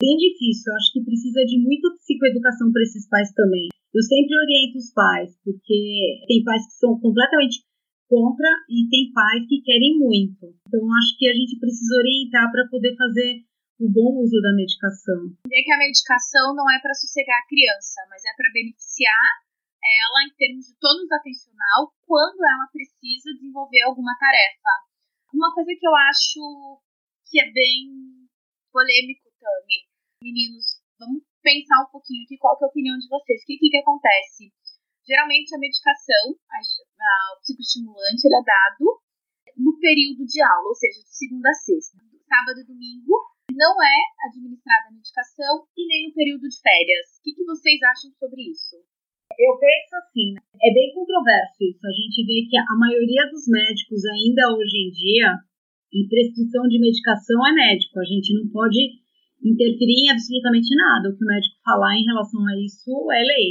bem 0.00 0.16
difícil. 0.16 0.72
Eu 0.72 0.76
acho 0.76 0.92
que 0.92 1.04
precisa 1.04 1.44
de 1.44 1.58
muita 1.60 1.90
psicoeducação 1.96 2.72
para 2.72 2.82
esses 2.82 3.08
pais 3.08 3.30
também. 3.32 3.68
Eu 3.94 4.02
sempre 4.02 4.34
oriento 4.36 4.78
os 4.78 4.92
pais, 4.92 5.36
porque 5.44 6.24
tem 6.26 6.44
pais 6.44 6.66
que 6.66 6.80
são 6.80 6.98
completamente 7.00 7.64
contra 8.08 8.48
e 8.68 8.88
tem 8.88 9.12
pais 9.12 9.46
que 9.48 9.60
querem 9.62 9.98
muito. 9.98 10.54
Então, 10.66 10.80
acho 10.96 11.16
que 11.18 11.28
a 11.28 11.34
gente 11.34 11.58
precisa 11.60 11.96
orientar 11.96 12.50
para 12.50 12.68
poder 12.68 12.96
fazer 12.96 13.44
o 13.78 13.86
bom 13.86 14.18
uso 14.18 14.34
da 14.42 14.52
medicação. 14.58 15.30
É 15.46 15.62
que 15.62 15.72
a 15.72 15.78
medicação 15.78 16.54
não 16.54 16.66
é 16.66 16.82
para 16.82 16.94
sossegar 16.94 17.38
a 17.38 17.46
criança, 17.46 18.02
mas 18.10 18.24
é 18.26 18.34
para 18.34 18.50
beneficiar 18.50 19.26
ela 19.78 20.26
em 20.26 20.34
termos 20.34 20.66
de 20.66 20.74
tônus 20.82 21.10
atencional 21.12 21.94
quando 22.02 22.42
ela 22.42 22.66
precisa 22.74 23.30
desenvolver 23.38 23.82
alguma 23.86 24.18
tarefa. 24.18 24.74
Uma 25.32 25.54
coisa 25.54 25.70
que 25.78 25.86
eu 25.86 25.94
acho 25.94 26.82
que 27.30 27.40
é 27.40 27.46
bem 27.52 28.26
polêmico, 28.74 29.30
Tami. 29.38 29.86
Meninos, 30.22 30.82
vamos 30.98 31.22
pensar 31.40 31.86
um 31.86 31.92
pouquinho 31.94 32.24
aqui 32.26 32.36
qual 32.36 32.58
é 32.58 32.64
a 32.64 32.68
opinião 32.68 32.98
de 32.98 33.06
vocês. 33.06 33.42
O 33.42 33.46
que, 33.46 33.58
que, 33.58 33.70
que 33.70 33.78
acontece? 33.78 34.50
Geralmente 35.06 35.54
a 35.54 35.58
medicação, 35.58 36.34
a, 36.50 36.58
a, 36.58 37.38
o 37.38 37.40
psicoestimulante, 37.40 38.26
ele 38.26 38.34
é 38.34 38.44
dado 38.44 39.00
no 39.56 39.78
período 39.78 40.26
de 40.26 40.42
aula, 40.42 40.66
ou 40.66 40.74
seja, 40.74 40.98
de 40.98 41.14
segunda 41.14 41.48
a 41.48 41.54
sexta. 41.54 41.96
Sábado 42.26 42.60
e 42.60 42.66
domingo 42.66 43.14
não 43.52 43.74
é 43.82 43.98
administrada 44.28 44.88
a 44.88 44.94
medicação 44.94 45.66
e 45.76 45.82
nem 45.86 46.08
no 46.08 46.14
período 46.14 46.46
de 46.46 46.60
férias. 46.60 47.18
O 47.18 47.22
que, 47.24 47.32
que 47.32 47.44
vocês 47.44 47.80
acham 47.82 48.10
sobre 48.20 48.42
isso? 48.50 48.76
Eu 49.38 49.54
penso 49.58 49.92
assim, 50.02 50.34
né? 50.34 50.40
é 50.40 50.70
bem 50.72 50.92
controverso 50.94 51.58
isso. 51.62 51.84
A 51.86 51.94
gente 51.94 52.24
vê 52.26 52.48
que 52.48 52.56
a 52.56 52.76
maioria 52.76 53.28
dos 53.30 53.46
médicos 53.46 54.04
ainda 54.04 54.54
hoje 54.56 54.76
em 54.78 54.90
dia, 54.90 55.30
em 55.94 56.08
prescrição 56.08 56.66
de 56.68 56.80
medicação 56.80 57.38
é 57.46 57.52
médico. 57.52 58.00
A 58.00 58.04
gente 58.04 58.34
não 58.34 58.48
pode 58.50 58.78
interferir 59.42 60.06
em 60.06 60.10
absolutamente 60.10 60.74
nada. 60.74 61.08
O 61.08 61.16
que 61.16 61.24
o 61.24 61.28
médico 61.28 61.56
falar 61.64 61.94
em 61.96 62.04
relação 62.04 62.42
a 62.46 62.54
isso 62.58 62.90
é 63.12 63.22
lei. 63.22 63.48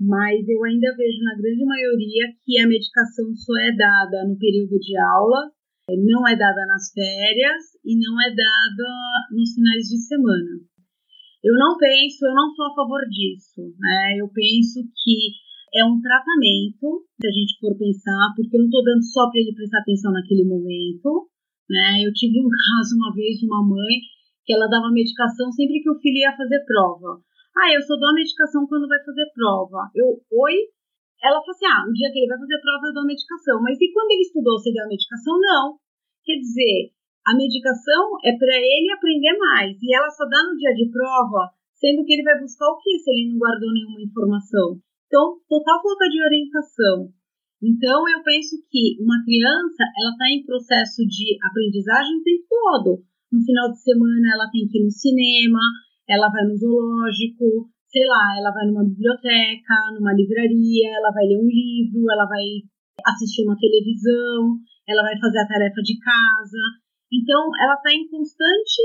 Mas 0.00 0.48
eu 0.48 0.62
ainda 0.64 0.94
vejo 0.94 1.18
na 1.24 1.36
grande 1.36 1.64
maioria 1.64 2.30
que 2.44 2.58
a 2.60 2.68
medicação 2.68 3.34
só 3.34 3.52
é 3.58 3.74
dada 3.74 4.28
no 4.28 4.38
período 4.38 4.78
de 4.78 4.96
aula 4.96 5.50
não 5.96 6.28
é 6.28 6.36
dada 6.36 6.66
nas 6.66 6.92
férias 6.92 7.78
e 7.84 7.96
não 7.96 8.20
é 8.20 8.28
dada 8.28 8.88
nos 9.32 9.54
finais 9.54 9.88
de 9.88 9.96
semana. 9.96 10.60
Eu 11.42 11.54
não 11.54 11.78
penso, 11.78 12.26
eu 12.26 12.34
não 12.34 12.50
sou 12.52 12.66
a 12.66 12.74
favor 12.74 13.00
disso, 13.08 13.62
né? 13.78 14.18
Eu 14.18 14.28
penso 14.28 14.82
que 15.04 15.32
é 15.72 15.84
um 15.84 16.00
tratamento, 16.00 17.06
se 17.20 17.26
a 17.28 17.32
gente 17.32 17.58
for 17.60 17.76
pensar, 17.78 18.34
porque 18.34 18.56
eu 18.56 18.60
não 18.60 18.68
estou 18.68 18.84
dando 18.84 19.04
só 19.04 19.30
para 19.30 19.40
ele 19.40 19.54
prestar 19.54 19.80
atenção 19.80 20.12
naquele 20.12 20.44
momento, 20.44 21.30
Né? 21.68 22.00
Eu 22.04 22.12
tive 22.12 22.40
um 22.40 22.48
caso 22.52 22.96
uma 22.96 23.14
vez 23.14 23.38
de 23.38 23.46
uma 23.46 23.62
mãe 23.62 24.00
que 24.44 24.52
ela 24.52 24.66
dava 24.66 24.90
medicação 24.90 25.52
sempre 25.52 25.80
que 25.82 25.90
o 25.90 26.00
filho 26.00 26.24
ia 26.24 26.36
fazer 26.36 26.64
prova. 26.64 27.20
Ah, 27.56 27.72
eu 27.74 27.82
só 27.82 27.96
dou 27.96 28.08
a 28.08 28.14
medicação 28.14 28.66
quando 28.66 28.88
vai 28.88 28.98
fazer 29.04 29.26
prova. 29.34 29.90
Eu, 29.94 30.20
oi? 30.32 30.54
Ela 31.22 31.42
falou 31.42 31.54
assim: 31.54 31.66
ah, 31.66 31.82
o 31.88 31.92
dia 31.92 32.10
que 32.10 32.18
ele 32.22 32.30
vai 32.30 32.38
fazer 32.38 32.58
prova 32.62 32.86
eu 32.86 32.94
dou 32.94 33.02
a 33.02 33.10
medicação. 33.10 33.56
Mas 33.62 33.80
e 33.80 33.92
quando 33.92 34.10
ele 34.12 34.22
estudou, 34.22 34.58
você 34.58 34.72
deu 34.72 34.84
a 34.84 34.92
medicação? 34.92 35.34
Não. 35.38 35.78
Quer 36.24 36.38
dizer, 36.38 36.92
a 37.26 37.36
medicação 37.36 38.16
é 38.24 38.32
para 38.36 38.56
ele 38.56 38.88
aprender 38.92 39.36
mais. 39.36 39.76
E 39.82 39.94
ela 39.94 40.08
só 40.10 40.24
dá 40.24 40.40
no 40.48 40.56
dia 40.56 40.72
de 40.72 40.90
prova, 40.90 41.50
sendo 41.74 42.04
que 42.04 42.12
ele 42.14 42.24
vai 42.24 42.38
buscar 42.40 42.68
o 42.70 42.78
que 42.78 42.98
se 42.98 43.10
ele 43.10 43.32
não 43.32 43.38
guardou 43.38 43.72
nenhuma 43.72 44.00
informação? 44.00 44.80
Então, 45.06 45.40
total 45.48 45.82
falta 45.82 46.08
de 46.08 46.22
orientação. 46.22 47.12
Então, 47.60 48.06
eu 48.08 48.22
penso 48.22 48.56
que 48.70 49.02
uma 49.02 49.18
criança, 49.24 49.82
ela 49.98 50.12
está 50.12 50.26
em 50.30 50.44
processo 50.44 51.02
de 51.04 51.36
aprendizagem 51.42 52.16
o 52.16 52.22
tempo 52.22 52.44
todo. 52.48 52.90
No 53.32 53.40
final 53.42 53.72
de 53.72 53.82
semana, 53.82 54.26
ela 54.32 54.50
tem 54.50 54.68
que 54.68 54.78
ir 54.78 54.84
no 54.84 54.90
cinema, 54.90 55.60
ela 56.08 56.30
vai 56.30 56.44
no 56.44 56.56
zoológico, 56.56 57.68
sei 57.88 58.04
lá, 58.06 58.36
ela 58.38 58.52
vai 58.52 58.66
numa 58.66 58.84
biblioteca, 58.84 59.74
numa 59.96 60.12
livraria, 60.12 60.96
ela 60.96 61.10
vai 61.10 61.24
ler 61.24 61.40
um 61.40 61.48
livro, 61.48 62.04
ela 62.10 62.26
vai 62.28 62.44
assistir 63.04 63.44
uma 63.44 63.56
televisão, 63.56 64.60
ela 64.86 65.02
vai 65.02 65.18
fazer 65.18 65.38
a 65.40 65.48
tarefa 65.48 65.80
de 65.82 65.98
casa. 65.98 66.64
Então, 67.12 67.48
ela 67.64 67.74
está 67.74 67.92
em 67.92 68.08
constante 68.08 68.82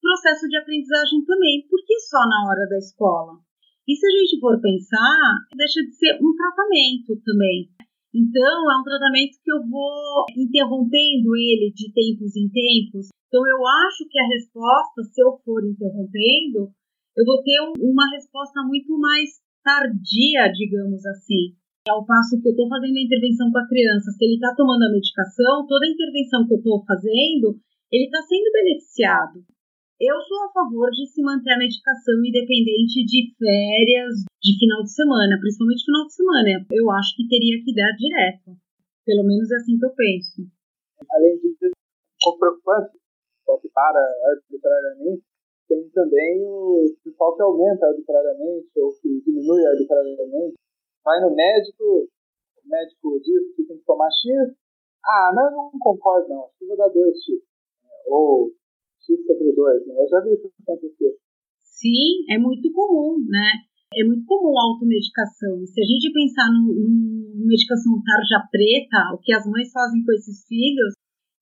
processo 0.00 0.46
de 0.46 0.56
aprendizagem 0.56 1.24
também. 1.26 1.66
Por 1.68 1.82
que 1.84 1.98
só 2.06 2.22
na 2.28 2.46
hora 2.46 2.66
da 2.68 2.78
escola? 2.78 3.42
E 3.86 3.94
se 3.94 4.06
a 4.06 4.12
gente 4.18 4.38
for 4.40 4.60
pensar, 4.60 5.46
deixa 5.54 5.82
de 5.82 5.94
ser 5.94 6.14
um 6.22 6.34
tratamento 6.34 7.18
também. 7.22 7.70
Então, 8.14 8.70
é 8.70 8.74
um 8.78 8.86
tratamento 8.86 9.38
que 9.42 9.50
eu 9.50 9.62
vou 9.66 10.26
interrompendo 10.34 11.34
ele 11.36 11.70
de 11.74 11.92
tempos 11.92 12.34
em 12.34 12.48
tempos. 12.48 13.10
Então, 13.26 13.42
eu 13.46 13.58
acho 13.86 14.06
que 14.08 14.18
a 14.18 14.26
resposta, 14.26 15.02
se 15.02 15.22
eu 15.22 15.38
for 15.44 15.62
interrompendo, 15.66 16.70
eu 17.16 17.24
vou 17.24 17.42
ter 17.42 17.56
um, 17.64 17.72
uma 17.80 18.04
resposta 18.12 18.60
muito 18.62 18.92
mais 19.00 19.40
tardia, 19.64 20.52
digamos 20.52 21.00
assim. 21.06 21.56
Ao 21.88 22.04
passo 22.04 22.36
que 22.42 22.48
eu 22.48 22.52
estou 22.52 22.68
fazendo 22.68 22.92
a 22.92 23.06
intervenção 23.08 23.50
com 23.50 23.58
a 23.58 23.68
criança, 23.68 24.12
se 24.12 24.22
ele 24.24 24.34
está 24.36 24.52
tomando 24.54 24.84
a 24.84 24.92
medicação, 24.92 25.66
toda 25.66 25.86
a 25.86 25.90
intervenção 25.90 26.46
que 26.46 26.54
eu 26.54 26.58
estou 26.58 26.84
fazendo, 26.84 27.56
ele 27.90 28.04
está 28.04 28.20
sendo 28.20 28.52
beneficiado. 28.52 29.38
Eu 29.96 30.20
sou 30.20 30.44
a 30.44 30.52
favor 30.52 30.90
de 30.90 31.08
se 31.08 31.22
manter 31.22 31.56
a 31.56 31.58
medicação 31.58 32.20
independente 32.20 33.00
de 33.06 33.32
férias, 33.32 34.28
de 34.42 34.52
final 34.58 34.82
de 34.82 34.92
semana, 34.92 35.40
principalmente 35.40 35.88
final 35.88 36.04
de 36.04 36.12
semana. 36.12 36.66
Eu 36.68 36.90
acho 36.90 37.16
que 37.16 37.28
teria 37.28 37.64
que 37.64 37.72
dar 37.72 37.96
direto. 37.96 38.52
Pelo 39.06 39.24
menos 39.24 39.50
é 39.50 39.56
assim 39.56 39.78
que 39.78 39.86
eu 39.86 39.94
penso. 39.96 40.44
Além 41.00 41.40
disso, 41.40 41.70
pouco 42.20 42.38
preocupante, 42.40 42.98
só 43.46 43.56
que 43.56 43.70
para 43.70 44.02
arbitrariamente, 44.36 45.24
tem 45.68 45.88
também 45.90 46.42
o 46.46 46.94
pessoal 47.02 47.36
que 47.36 47.42
aumenta 47.42 47.86
arbitrariamente 47.86 48.70
ou 48.76 48.92
que 49.00 49.20
diminui 49.20 49.66
arbitrariamente. 49.66 50.54
Vai 51.04 51.20
no 51.20 51.34
médico, 51.34 52.08
o 52.64 52.68
médico 52.68 53.20
diz 53.20 53.54
que 53.54 53.64
tem 53.64 53.78
que 53.78 53.84
tomar 53.84 54.10
X. 54.10 54.54
Ah, 55.04 55.30
mas 55.34 55.52
eu 55.52 55.56
não 55.56 55.78
concordo 55.78 56.28
não, 56.28 56.44
acho 56.44 56.58
que 56.58 56.66
vou 56.66 56.76
dar 56.76 56.90
2X. 56.90 57.42
Ou 58.08 58.50
X 59.00 59.26
sobre 59.26 59.52
2, 59.52 59.86
né? 59.86 59.94
Eu 60.02 60.08
já 60.08 60.20
vi 60.20 60.34
isso 60.34 60.50
acontecer. 60.62 61.16
Sim, 61.62 62.26
é 62.30 62.38
muito 62.38 62.72
comum, 62.72 63.18
né? 63.28 63.62
É 63.94 64.02
muito 64.02 64.26
comum 64.26 64.58
a 64.58 64.64
automedicação. 64.72 65.62
E 65.62 65.66
se 65.66 65.80
a 65.80 65.84
gente 65.84 66.12
pensar 66.12 66.50
numa 66.50 67.46
medicação 67.46 68.02
tarja 68.02 68.42
preta, 68.50 69.14
o 69.14 69.18
que 69.18 69.32
as 69.32 69.46
mães 69.46 69.70
fazem 69.70 70.02
com 70.04 70.12
esses 70.12 70.44
filhos, 70.46 70.94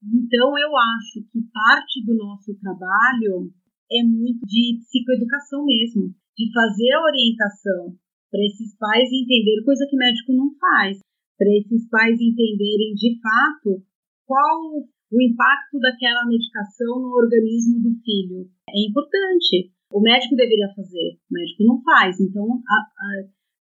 então 0.05 0.53
eu 0.59 0.71
acho 0.77 1.25
que 1.33 1.41
parte 1.53 2.05
do 2.05 2.15
nosso 2.15 2.53
trabalho 2.61 3.49
é 3.91 4.03
muito 4.03 4.41
de 4.47 4.79
psicoeducação 4.81 5.65
mesmo, 5.65 6.15
de 6.37 6.53
fazer 6.53 6.91
a 6.93 7.03
orientação 7.03 7.97
para 8.31 8.43
esses 8.43 8.77
pais 8.77 9.09
entenderem 9.13 9.65
coisa 9.65 9.87
que 9.89 9.97
médico 9.97 10.33
não 10.33 10.51
faz, 10.59 10.99
para 11.39 11.51
esses 11.55 11.89
pais 11.89 12.21
entenderem 12.21 12.95
de 12.95 13.21
fato 13.21 13.83
qual 14.27 14.83
o 15.15 15.23
impacto 15.23 15.79
daquela 15.79 16.27
medicação 16.27 16.99
no 16.99 17.15
organismo 17.15 17.79
do 17.79 17.95
filho. 18.03 18.51
É 18.69 18.81
importante. 18.91 19.71
O 19.93 20.01
médico 20.01 20.35
deveria 20.35 20.67
fazer, 20.75 21.21
o 21.31 21.35
médico 21.35 21.63
não 21.63 21.79
faz. 21.83 22.19
Então, 22.19 22.43
a, 22.43 22.77
a, 22.83 23.09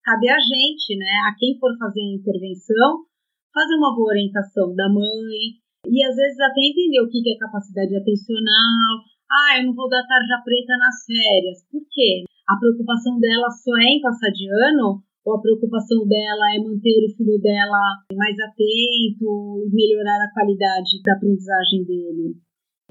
cabe 0.02 0.28
a 0.30 0.38
gente, 0.40 0.96
né, 0.96 1.12
a 1.28 1.36
quem 1.36 1.58
for 1.58 1.76
fazer 1.76 2.00
a 2.00 2.14
intervenção, 2.16 3.04
fazer 3.52 3.76
uma 3.76 3.94
boa 3.94 4.16
orientação 4.16 4.74
da 4.74 4.88
mãe 4.88 5.60
e 5.84 6.04
às 6.04 6.16
vezes 6.16 6.40
até 6.40 6.60
entender 6.64 7.00
o 7.02 7.10
que 7.10 7.20
é 7.28 7.36
capacidade 7.36 7.94
atencional. 7.94 9.04
Ah, 9.32 9.56
eu 9.56 9.64
não 9.64 9.74
vou 9.74 9.88
dar 9.88 10.04
tarja 10.04 10.44
preta 10.44 10.76
nas 10.76 11.08
férias. 11.08 11.64
Por 11.72 11.80
quê? 11.88 12.28
A 12.44 12.60
preocupação 12.60 13.16
dela 13.18 13.48
só 13.48 13.72
é 13.80 13.96
em 13.96 14.00
passar 14.04 14.28
de 14.28 14.44
ano 14.44 15.00
ou 15.24 15.30
a 15.32 15.40
preocupação 15.40 16.04
dela 16.04 16.52
é 16.52 16.58
manter 16.60 17.00
o 17.00 17.14
filho 17.16 17.40
dela 17.40 17.80
mais 18.12 18.36
atento 18.36 19.24
e 19.64 19.70
melhorar 19.72 20.20
a 20.20 20.32
qualidade 20.34 21.00
da 21.00 21.14
aprendizagem 21.14 21.80
dele. 21.86 22.36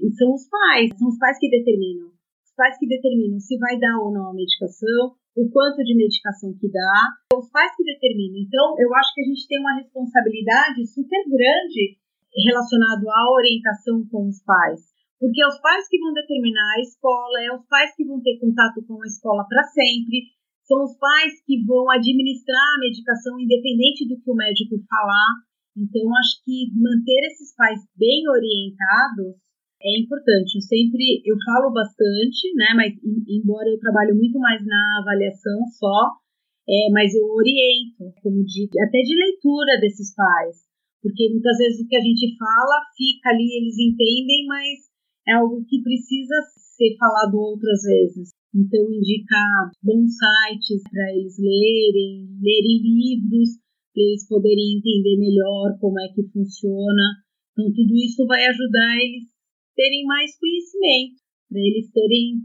E 0.02 0.10
são 0.18 0.34
os 0.34 0.50
pais, 0.50 0.90
são 0.98 1.10
os 1.10 1.20
pais 1.20 1.38
que 1.38 1.50
determinam. 1.50 2.10
Os 2.10 2.54
pais 2.56 2.74
que 2.80 2.88
determinam 2.88 3.38
se 3.40 3.58
vai 3.60 3.78
dar 3.78 4.00
ou 4.00 4.12
não 4.12 4.32
a 4.32 4.34
medicação, 4.34 5.14
o 5.38 5.50
quanto 5.52 5.84
de 5.84 5.94
medicação 5.94 6.58
que 6.58 6.72
dá, 6.72 7.38
os 7.38 7.52
pais 7.52 7.76
que 7.76 7.84
determinam. 7.84 8.42
Então, 8.42 8.76
eu 8.80 8.90
acho 8.96 9.14
que 9.14 9.22
a 9.22 9.28
gente 9.30 9.48
tem 9.48 9.60
uma 9.60 9.76
responsabilidade 9.76 10.88
super 10.88 11.22
grande 11.30 12.02
relacionado 12.34 13.06
à 13.10 13.32
orientação 13.32 14.08
com 14.10 14.28
os 14.28 14.42
pais. 14.44 14.91
Porque 15.22 15.38
é 15.38 15.46
os 15.46 15.62
pais 15.62 15.86
que 15.86 16.02
vão 16.02 16.18
determinar 16.18 16.66
a 16.74 16.82
escola, 16.82 17.38
é 17.46 17.54
os 17.54 17.62
pais 17.70 17.94
que 17.94 18.04
vão 18.04 18.18
ter 18.26 18.42
contato 18.42 18.82
com 18.82 18.98
a 18.98 19.06
escola 19.06 19.46
para 19.46 19.62
sempre, 19.70 20.34
são 20.66 20.82
os 20.82 20.98
pais 20.98 21.38
que 21.46 21.62
vão 21.62 21.86
administrar 21.94 22.74
a 22.74 22.82
medicação 22.82 23.38
independente 23.38 24.10
do 24.10 24.18
que 24.18 24.32
o 24.32 24.34
médico 24.34 24.82
falar. 24.90 25.46
Então, 25.78 26.10
acho 26.18 26.42
que 26.42 26.74
manter 26.74 27.22
esses 27.30 27.54
pais 27.54 27.78
bem 27.94 28.26
orientados 28.26 29.38
é 29.78 30.02
importante. 30.02 30.58
Eu 30.58 30.66
sempre, 30.66 31.22
eu 31.22 31.38
falo 31.46 31.70
bastante, 31.70 32.50
né? 32.58 32.74
Mas 32.74 32.98
embora 33.30 33.70
eu 33.70 33.78
trabalhe 33.78 34.18
muito 34.18 34.42
mais 34.42 34.66
na 34.66 35.06
avaliação 35.06 35.70
só, 35.78 36.18
é, 36.66 36.90
mas 36.90 37.14
eu 37.14 37.30
oriento, 37.30 38.10
como 38.26 38.42
de, 38.42 38.66
até 38.74 39.00
de 39.06 39.14
leitura 39.14 39.78
desses 39.82 40.14
pais, 40.18 40.66
porque 41.02 41.30
muitas 41.30 41.58
vezes 41.58 41.78
o 41.78 41.88
que 41.88 41.96
a 41.96 42.02
gente 42.02 42.38
fala 42.38 42.82
fica 42.98 43.30
ali, 43.30 43.50
eles 43.58 43.78
entendem, 43.78 44.46
mas 44.46 44.91
é 45.28 45.34
algo 45.34 45.64
que 45.66 45.82
precisa 45.82 46.36
ser 46.56 46.96
falado 46.98 47.36
outras 47.38 47.82
vezes. 47.84 48.32
Então, 48.54 48.84
indicar 48.92 49.72
bons 49.84 50.12
sites 50.18 50.84
para 50.90 51.08
eles 51.14 51.38
lerem, 51.40 52.28
lerem 52.42 52.78
livros, 52.84 53.62
para 53.94 54.04
eles 54.04 54.28
poderem 54.28 54.78
entender 54.78 55.18
melhor 55.18 55.78
como 55.80 56.00
é 56.00 56.08
que 56.10 56.24
funciona. 56.34 57.24
Então, 57.54 57.72
tudo 57.72 57.96
isso 57.96 58.26
vai 58.26 58.44
ajudar 58.48 58.98
eles 58.98 59.30
terem 59.76 60.04
mais 60.06 60.38
conhecimento, 60.38 61.22
para 61.50 61.60
eles 61.60 61.92
terem 61.92 62.44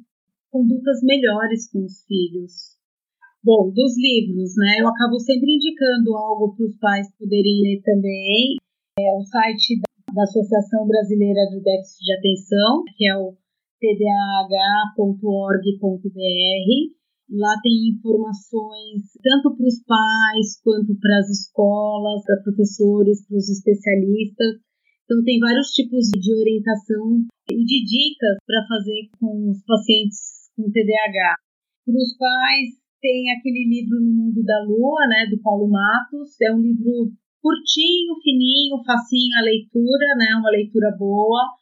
condutas 0.50 1.00
melhores 1.02 1.70
com 1.70 1.84
os 1.84 2.04
filhos. 2.04 2.76
Bom, 3.42 3.70
dos 3.70 3.94
livros, 3.96 4.56
né? 4.56 4.80
Eu 4.80 4.88
acabo 4.88 5.18
sempre 5.20 5.54
indicando 5.54 6.16
algo 6.16 6.56
para 6.56 6.66
os 6.66 6.76
pais 6.78 7.06
poderem 7.16 7.62
ler 7.62 7.80
também. 7.82 8.56
É 8.98 9.12
o 9.14 9.22
site 9.22 9.85
da 10.16 10.24
Associação 10.24 10.88
Brasileira 10.88 11.44
de 11.52 11.60
Déficit 11.60 12.00
de 12.00 12.12
Atenção, 12.16 12.82
que 12.96 13.04
é 13.04 13.14
o 13.20 13.36
tdah.org.br. 13.76 14.96
Lá 17.36 17.52
tem 17.60 17.92
informações 17.92 19.12
tanto 19.20 19.52
para 19.52 19.66
os 19.66 19.84
pais 19.84 20.56
quanto 20.64 20.96
para 20.96 21.20
as 21.20 21.28
escolas, 21.28 22.24
para 22.24 22.40
professores, 22.40 23.28
para 23.28 23.36
os 23.36 23.50
especialistas. 23.50 24.64
Então, 25.04 25.22
tem 25.22 25.38
vários 25.38 25.68
tipos 25.76 26.08
de 26.08 26.32
orientação 26.32 27.20
e 27.52 27.60
de 27.60 27.84
dicas 27.84 28.40
para 28.46 28.64
fazer 28.72 29.12
com 29.20 29.50
os 29.52 29.60
pacientes 29.68 30.48
com 30.56 30.64
TDAH. 30.72 31.36
Para 31.84 32.00
os 32.00 32.16
pais, 32.16 32.72
tem 33.02 33.30
aquele 33.36 33.68
livro 33.68 34.00
No 34.00 34.12
Mundo 34.16 34.42
da 34.42 34.64
Lua, 34.64 35.06
né, 35.12 35.28
do 35.28 35.42
Paulo 35.42 35.68
Matos. 35.68 36.40
É 36.40 36.50
um 36.54 36.62
livro 36.62 37.12
curtinho, 37.46 38.18
fininho, 38.18 38.82
facinho 38.82 39.38
a 39.38 39.42
leitura, 39.46 40.18
né, 40.18 40.34
uma 40.34 40.50
leitura 40.50 40.90
boa 40.98 41.54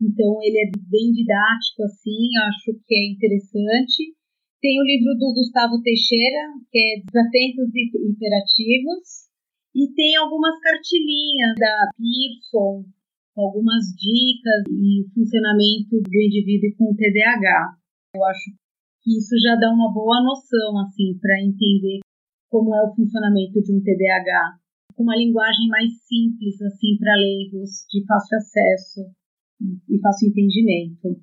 então 0.00 0.40
ele 0.40 0.56
é 0.64 0.70
bem 0.88 1.12
didático 1.12 1.84
assim, 1.84 2.32
acho 2.48 2.72
que 2.88 2.94
é 2.96 3.12
interessante. 3.12 4.16
Tem 4.60 4.80
o 4.80 4.84
livro 4.84 5.12
do 5.20 5.34
Gustavo 5.34 5.80
Teixeira, 5.82 6.56
que 6.72 6.78
é 6.78 7.02
Desatentos 7.04 7.68
e 7.74 8.08
Imperativos, 8.08 9.28
e 9.76 9.92
tem 9.92 10.16
algumas 10.16 10.58
cartilinhas 10.60 11.54
da 11.56 11.92
Pearson, 11.96 12.84
algumas 13.36 13.92
dicas 13.92 14.64
e 14.72 15.04
funcionamento 15.12 16.00
do 16.00 16.16
indivíduo 16.16 16.76
com 16.76 16.96
TDAH. 16.96 17.76
Eu 18.16 18.24
acho 18.24 18.50
que 19.04 19.16
isso 19.16 19.36
já 19.40 19.54
dá 19.56 19.70
uma 19.72 19.92
boa 19.92 20.24
noção 20.24 20.80
assim 20.80 21.16
para 21.20 21.40
entender 21.40 22.00
como 22.48 22.74
é 22.74 22.82
o 22.82 22.94
funcionamento 22.94 23.62
de 23.62 23.72
um 23.72 23.80
TDAH, 23.80 24.59
com 25.00 25.04
uma 25.08 25.16
linguagem 25.16 25.64
mais 25.72 25.96
simples 26.04 26.60
assim 26.60 27.00
para 27.00 27.16
leigos, 27.16 27.88
de 27.88 28.04
fácil 28.04 28.36
acesso. 28.36 29.00
e 29.88 29.96
faço 29.96 30.28
entendimento. 30.28 31.16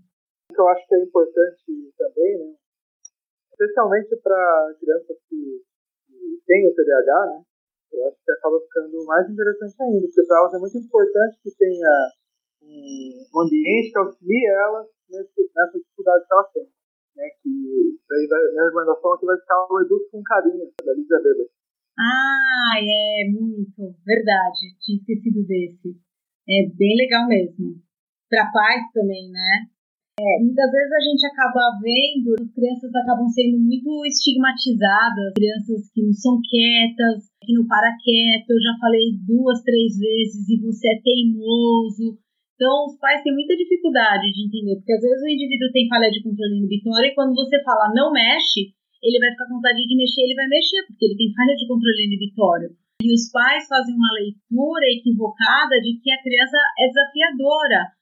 Eu 0.49 0.67
acho 0.69 0.81
que 0.87 0.95
é 0.95 1.03
importante 1.05 1.61
também, 1.93 2.37
né? 2.41 2.55
especialmente 3.53 4.15
para 4.17 4.73
crianças 4.81 5.17
que, 5.29 5.61
que 6.09 6.41
têm 6.45 6.67
o 6.67 6.73
TDAH, 6.73 7.25
né? 7.29 7.41
eu 7.93 8.07
acho 8.07 8.17
que 8.25 8.31
acaba 8.31 8.59
ficando 8.61 9.05
mais 9.05 9.29
interessante 9.29 9.75
ainda, 9.81 10.07
porque 10.07 10.25
para 10.25 10.37
elas 10.37 10.53
é 10.53 10.57
muito 10.57 10.77
importante 10.77 11.37
que 11.43 11.51
tenha 11.57 11.93
um 12.63 13.41
ambiente 13.41 13.91
que 13.91 13.99
auxilie 13.99 14.45
elas 14.57 14.87
nessa 15.09 15.77
dificuldade 15.77 16.25
que 16.25 16.33
elas 16.33 16.51
têm. 16.51 16.69
Né, 17.15 17.29
que 17.41 17.97
daí 18.09 18.25
a 18.25 18.51
minha 18.51 18.65
recomendação 18.65 19.13
aqui 19.13 19.25
vai 19.25 19.37
ficar 19.37 19.67
o 19.69 19.81
Eduque 19.81 20.09
com 20.11 20.21
Carinho, 20.23 20.71
da 20.83 20.93
Lídia 20.93 21.17
Weber. 21.17 21.49
Ah, 21.99 22.75
é 22.77 23.29
muito, 23.31 23.95
verdade, 24.05 24.77
tinha 24.79 24.97
esquecido 24.97 25.45
desse. 25.47 25.97
É 26.47 26.69
bem 26.77 26.95
legal 26.95 27.27
mesmo. 27.27 27.81
Para 28.29 28.51
pais 28.51 28.91
também, 28.93 29.31
né? 29.31 29.67
É, 30.19 30.41
muitas 30.41 30.71
vezes 30.71 30.91
a 30.93 30.99
gente 30.99 31.25
acaba 31.29 31.77
vendo, 31.77 32.33
as 32.41 32.49
crianças 32.49 32.89
acabam 32.89 33.29
sendo 33.29 33.59
muito 33.59 34.05
estigmatizadas, 34.05 35.33
crianças 35.37 35.91
que 35.93 36.01
não 36.01 36.13
são 36.13 36.41
quietas, 36.41 37.29
que 37.41 37.53
não 37.53 37.67
para 37.67 37.93
quieto, 38.01 38.49
eu 38.49 38.61
já 38.61 38.73
falei 38.81 39.13
duas, 39.29 39.61
três 39.61 39.93
vezes 39.97 40.49
e 40.49 40.57
você 40.61 40.89
é 40.89 41.01
teimoso. 41.01 42.17
Então, 42.57 42.89
os 42.89 42.97
pais 42.97 43.21
têm 43.21 43.33
muita 43.33 43.55
dificuldade 43.55 44.33
de 44.33 44.49
entender, 44.49 44.77
porque 44.77 44.93
às 44.93 45.01
vezes 45.01 45.21
o 45.21 45.29
indivíduo 45.29 45.71
tem 45.71 45.87
falha 45.87 46.09
de 46.09 46.23
controle 46.23 46.57
inibitório 46.57 47.11
e 47.11 47.13
quando 47.13 47.35
você 47.35 47.61
fala 47.61 47.93
não 47.93 48.11
mexe, 48.11 48.73
ele 49.03 49.19
vai 49.19 49.31
ficar 49.31 49.47
com 49.47 49.55
vontade 49.55 49.81
de 49.85 49.95
mexer, 49.95 50.21
ele 50.21 50.35
vai 50.35 50.47
mexer, 50.47 50.85
porque 50.87 51.05
ele 51.05 51.17
tem 51.17 51.33
falha 51.33 51.55
de 51.55 51.67
controle 51.67 52.05
inibitório. 52.05 52.69
E 53.01 53.13
os 53.13 53.29
pais 53.29 53.67
fazem 53.67 53.93
uma 53.93 54.13
leitura 54.13 54.85
equivocada 54.89 55.77
de 55.81 56.01
que 56.01 56.09
a 56.09 56.21
criança 56.21 56.57
é 56.81 56.87
desafiadora 56.89 57.97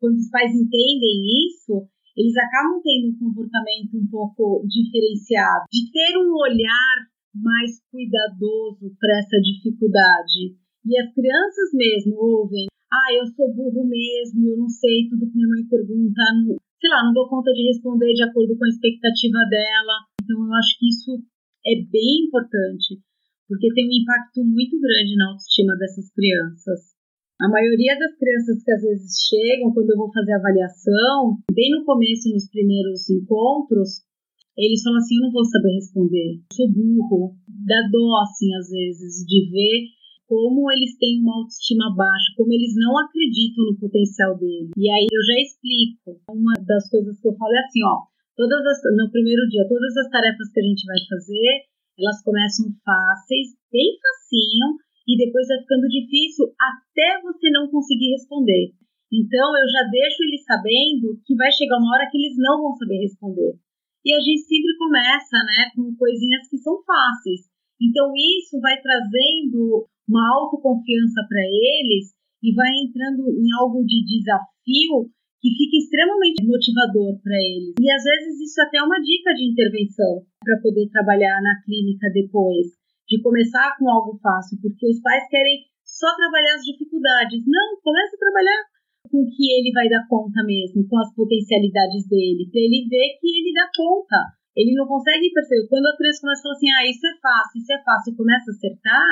quando 0.00 0.16
os 0.16 0.30
pais 0.30 0.54
entendem 0.54 1.26
isso, 1.46 1.86
eles 2.16 2.34
acabam 2.36 2.80
tendo 2.82 3.14
um 3.14 3.18
comportamento 3.18 3.94
um 3.94 4.06
pouco 4.06 4.64
diferenciado, 4.66 5.66
de 5.70 5.90
ter 5.90 6.18
um 6.18 6.34
olhar 6.34 6.96
mais 7.34 7.78
cuidadoso 7.90 8.94
para 8.98 9.18
essa 9.18 9.38
dificuldade. 9.38 10.54
E 10.86 10.98
as 10.98 11.12
crianças 11.14 11.70
mesmo 11.74 12.14
ouvem: 12.18 12.66
ah, 12.90 13.10
eu 13.14 13.26
sou 13.34 13.54
burro 13.54 13.86
mesmo, 13.86 14.48
eu 14.48 14.56
não 14.58 14.68
sei 14.68 15.08
tudo 15.10 15.26
que 15.26 15.36
minha 15.36 15.48
mãe 15.48 15.66
pergunta, 15.68 16.22
não, 16.34 16.56
sei 16.80 16.90
lá, 16.90 17.04
não 17.04 17.12
dou 17.12 17.28
conta 17.28 17.52
de 17.52 17.66
responder 17.66 18.12
de 18.14 18.22
acordo 18.22 18.56
com 18.56 18.64
a 18.64 18.68
expectativa 18.68 19.38
dela. 19.50 20.07
Então, 20.28 20.44
eu 20.44 20.52
acho 20.52 20.76
que 20.76 20.92
isso 20.92 21.16
é 21.64 21.74
bem 21.88 22.28
importante, 22.28 23.00
porque 23.48 23.72
tem 23.72 23.88
um 23.88 23.96
impacto 24.04 24.44
muito 24.44 24.76
grande 24.76 25.16
na 25.16 25.32
autoestima 25.32 25.72
dessas 25.80 26.12
crianças. 26.12 26.92
A 27.40 27.48
maioria 27.48 27.96
das 27.96 28.12
crianças 28.20 28.62
que 28.62 28.72
às 28.72 28.82
vezes 28.82 29.24
chegam, 29.24 29.72
quando 29.72 29.88
eu 29.88 29.96
vou 29.96 30.12
fazer 30.12 30.34
avaliação, 30.36 31.40
bem 31.48 31.72
no 31.72 31.86
começo, 31.86 32.28
nos 32.28 32.50
primeiros 32.50 33.08
encontros, 33.08 34.04
eles 34.52 34.82
falam 34.82 34.98
assim: 34.98 35.16
eu 35.16 35.22
não 35.22 35.32
vou 35.32 35.46
saber 35.46 35.72
responder, 35.72 36.44
sou 36.52 36.68
burro. 36.68 37.32
Dá 37.48 37.88
dó, 37.88 38.20
assim, 38.20 38.52
às 38.52 38.68
vezes, 38.68 39.24
de 39.24 39.48
ver 39.48 39.96
como 40.28 40.70
eles 40.70 40.98
têm 40.98 41.22
uma 41.22 41.40
autoestima 41.40 41.88
baixa, 41.96 42.36
como 42.36 42.52
eles 42.52 42.74
não 42.76 42.98
acreditam 43.00 43.64
no 43.64 43.78
potencial 43.80 44.36
deles. 44.36 44.72
E 44.76 44.90
aí 44.90 45.06
eu 45.08 45.22
já 45.24 45.40
explico. 45.40 46.20
Uma 46.28 46.52
das 46.52 46.90
coisas 46.90 47.18
que 47.18 47.28
eu 47.28 47.34
falo 47.34 47.54
é 47.54 47.64
assim: 47.64 47.80
ó, 47.86 48.17
todas 48.38 48.62
as, 48.62 48.78
no 48.94 49.10
primeiro 49.10 49.42
dia, 49.50 49.66
todas 49.66 49.98
as 49.98 50.08
tarefas 50.14 50.46
que 50.54 50.62
a 50.62 50.66
gente 50.70 50.86
vai 50.86 51.00
fazer, 51.10 51.66
elas 51.98 52.22
começam 52.22 52.70
fáceis, 52.86 53.58
bem 53.74 53.98
facinho, 53.98 54.78
e 55.02 55.18
depois 55.18 55.50
vai 55.50 55.58
ficando 55.58 55.90
difícil 55.90 56.46
até 56.54 57.18
você 57.18 57.50
não 57.50 57.66
conseguir 57.66 58.14
responder. 58.14 58.70
Então 59.10 59.46
eu 59.58 59.66
já 59.66 59.82
deixo 59.90 60.22
eles 60.22 60.46
sabendo 60.46 61.18
que 61.26 61.34
vai 61.34 61.50
chegar 61.50 61.82
uma 61.82 61.98
hora 61.98 62.06
que 62.06 62.16
eles 62.16 62.38
não 62.38 62.62
vão 62.62 62.76
saber 62.78 63.02
responder. 63.02 63.58
E 64.06 64.14
a 64.14 64.20
gente 64.20 64.46
sempre 64.46 64.76
começa, 64.78 65.36
né, 65.42 65.74
com 65.74 65.96
coisinhas 65.98 66.46
que 66.46 66.58
são 66.58 66.78
fáceis. 66.86 67.50
Então 67.82 68.12
isso 68.14 68.60
vai 68.60 68.78
trazendo 68.78 69.88
uma 70.06 70.22
autoconfiança 70.38 71.26
para 71.26 71.42
eles 71.42 72.14
e 72.44 72.54
vai 72.54 72.70
entrando 72.86 73.26
em 73.34 73.50
algo 73.58 73.82
de 73.82 74.04
desafio 74.06 75.10
que 75.38 75.54
fica 75.54 75.76
extremamente 75.78 76.42
motivador 76.42 77.14
para 77.22 77.38
eles. 77.38 77.74
E 77.78 77.86
às 77.90 78.02
vezes 78.02 78.40
isso 78.42 78.60
é 78.60 78.64
até 78.64 78.78
é 78.78 78.82
uma 78.82 78.98
dica 78.98 79.30
de 79.34 79.46
intervenção 79.46 80.26
para 80.42 80.58
poder 80.58 80.90
trabalhar 80.90 81.38
na 81.42 81.62
clínica 81.62 82.10
depois 82.12 82.74
de 83.08 83.22
começar 83.22 83.74
com 83.78 83.88
algo 83.88 84.18
fácil, 84.20 84.58
porque 84.60 84.84
os 84.86 85.00
pais 85.00 85.24
querem 85.30 85.64
só 85.80 86.12
trabalhar 86.14 86.54
as 86.54 86.66
dificuldades. 86.66 87.40
Não, 87.46 87.80
começa 87.80 88.14
a 88.14 88.20
trabalhar 88.20 88.60
com 89.08 89.24
o 89.24 89.30
que 89.32 89.48
ele 89.48 89.72
vai 89.72 89.88
dar 89.88 90.04
conta 90.04 90.44
mesmo, 90.44 90.84
com 90.86 90.98
as 91.00 91.08
potencialidades 91.14 92.04
dele, 92.06 92.44
para 92.52 92.60
ele 92.60 92.84
ver 92.84 93.16
que 93.16 93.28
ele 93.32 93.56
dá 93.56 93.64
conta. 93.72 94.36
Ele 94.52 94.74
não 94.74 94.86
consegue 94.86 95.32
perceber. 95.32 95.70
Quando 95.70 95.86
a 95.86 95.96
criança 95.96 96.20
começa 96.20 96.40
a 96.40 96.42
falar 96.42 96.56
assim, 96.58 96.70
ah, 96.74 96.84
isso 96.84 97.06
é 97.06 97.14
fácil, 97.22 97.56
isso 97.62 97.72
é 97.72 97.80
fácil, 97.80 98.12
e 98.12 98.16
começa 98.16 98.50
a 98.50 98.54
acertar, 98.54 99.08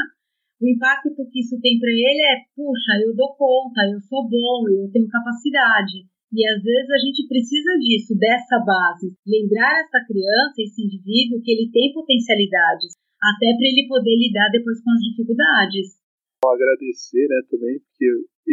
o 0.61 0.69
impacto 0.69 1.09
que 1.31 1.41
isso 1.41 1.57
tem 1.61 1.79
para 1.79 1.93
ele 1.93 2.23
é, 2.33 2.37
puxa, 2.57 2.93
eu 3.05 3.15
dou 3.15 3.37
conta, 3.37 3.81
eu 3.93 4.01
sou 4.01 4.29
bom, 4.29 4.69
eu 4.69 4.91
tenho 4.91 5.09
capacidade. 5.09 6.05
E 6.33 6.43
às 6.47 6.63
vezes 6.63 6.91
a 6.91 7.01
gente 7.01 7.29
precisa 7.29 7.71
disso, 7.79 8.19
dessa 8.19 8.59
base. 8.65 9.15
Lembrar 9.27 9.73
essa 9.81 10.03
criança, 10.07 10.59
esse 10.59 10.83
indivíduo, 10.83 11.43
que 11.43 11.53
ele 11.53 11.71
tem 11.71 11.93
potencialidades 11.95 12.95
até 13.23 13.49
para 13.57 13.67
ele 13.67 13.89
poder 13.89 14.17
lidar 14.17 14.51
depois 14.51 14.83
com 14.83 14.91
as 14.91 15.01
dificuldades. 15.01 15.97
Vou 16.45 16.53
agradecer, 16.53 17.27
né, 17.27 17.41
também, 17.49 17.81
porque 17.81 18.07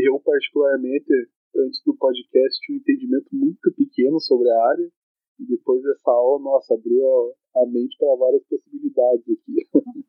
eu 0.08 0.20
particularmente 0.20 1.12
antes 1.56 1.82
do 1.86 1.96
podcast 1.98 2.60
tinha 2.62 2.78
um 2.78 2.82
entendimento 2.82 3.30
muito 3.32 3.72
pequeno 3.76 4.20
sobre 4.20 4.50
a 4.50 4.70
área 4.70 4.90
e 5.40 5.46
depois 5.46 5.84
dessa 5.84 6.12
aula, 6.12 6.42
nossa, 6.42 6.74
abriu 6.74 7.04
a, 7.56 7.66
mente 7.68 7.98
para 7.98 8.16
várias 8.16 8.44
possibilidades 8.48 9.26
aqui. 9.30 9.54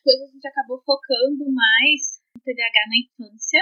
Depois 0.00 0.22
a 0.22 0.32
gente 0.32 0.48
acabou 0.48 0.80
focando 0.80 1.44
mais 1.52 2.24
no 2.34 2.40
TDAH 2.40 2.88
na 2.88 2.96
infância. 3.04 3.60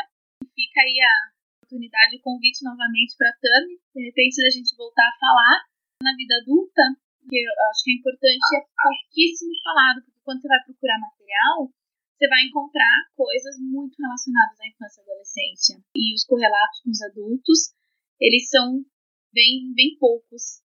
Fica 0.54 0.80
aí 0.80 1.00
a 1.02 1.37
oportunidade, 1.68 2.16
o 2.16 2.24
convite 2.24 2.64
novamente 2.64 3.12
para 3.20 3.28
a 3.28 3.36
Tami, 3.36 3.76
de 3.76 4.00
repente 4.08 4.40
da 4.40 4.48
gente 4.48 4.72
voltar 4.72 5.04
a 5.04 5.18
falar 5.20 5.68
na 6.00 6.16
vida 6.16 6.40
adulta, 6.40 6.96
que 7.28 7.36
eu 7.36 7.52
acho 7.68 7.84
que 7.84 7.92
é 7.92 7.96
importante, 8.00 8.48
é 8.56 8.64
pouquíssimo 8.72 9.52
falado, 9.60 10.00
porque 10.00 10.24
quando 10.24 10.40
você 10.40 10.48
vai 10.48 10.64
procurar 10.64 10.96
material, 10.96 11.68
você 12.16 12.26
vai 12.26 12.40
encontrar 12.48 12.96
coisas 13.12 13.60
muito 13.60 13.94
relacionadas 14.00 14.56
à 14.58 14.66
infância 14.66 15.00
e 15.00 15.04
adolescência. 15.04 15.76
E 15.94 16.14
os 16.16 16.24
correlatos 16.24 16.80
com 16.80 16.90
os 16.90 17.02
adultos, 17.04 17.76
eles 18.18 18.48
são 18.48 18.82
bem, 19.30 19.70
bem 19.76 19.94
poucos. 20.00 20.64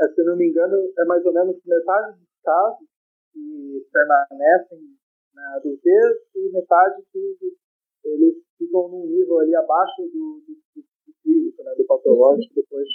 É, 0.00 0.08
se 0.10 0.20
não 0.26 0.36
me 0.36 0.50
engano, 0.50 0.74
é 0.74 1.04
mais 1.06 1.24
ou 1.24 1.32
menos 1.32 1.56
metade 1.64 2.18
dos 2.18 2.34
casos 2.42 2.88
que 3.32 3.86
permanecem 3.92 4.98
na 5.32 5.56
adultez 5.56 6.28
e 6.34 6.52
metade 6.52 7.00
que 7.12 7.61
eles 8.04 8.34
ficam 8.58 8.88
num 8.88 9.06
nível 9.06 9.38
ali 9.40 9.54
abaixo 9.54 10.02
do, 10.02 10.42
do, 10.46 10.52
do, 10.54 10.80
do 10.82 11.12
clínico, 11.22 11.62
né, 11.62 11.72
do 11.76 11.86
patológico, 11.86 12.54
depois. 12.54 12.88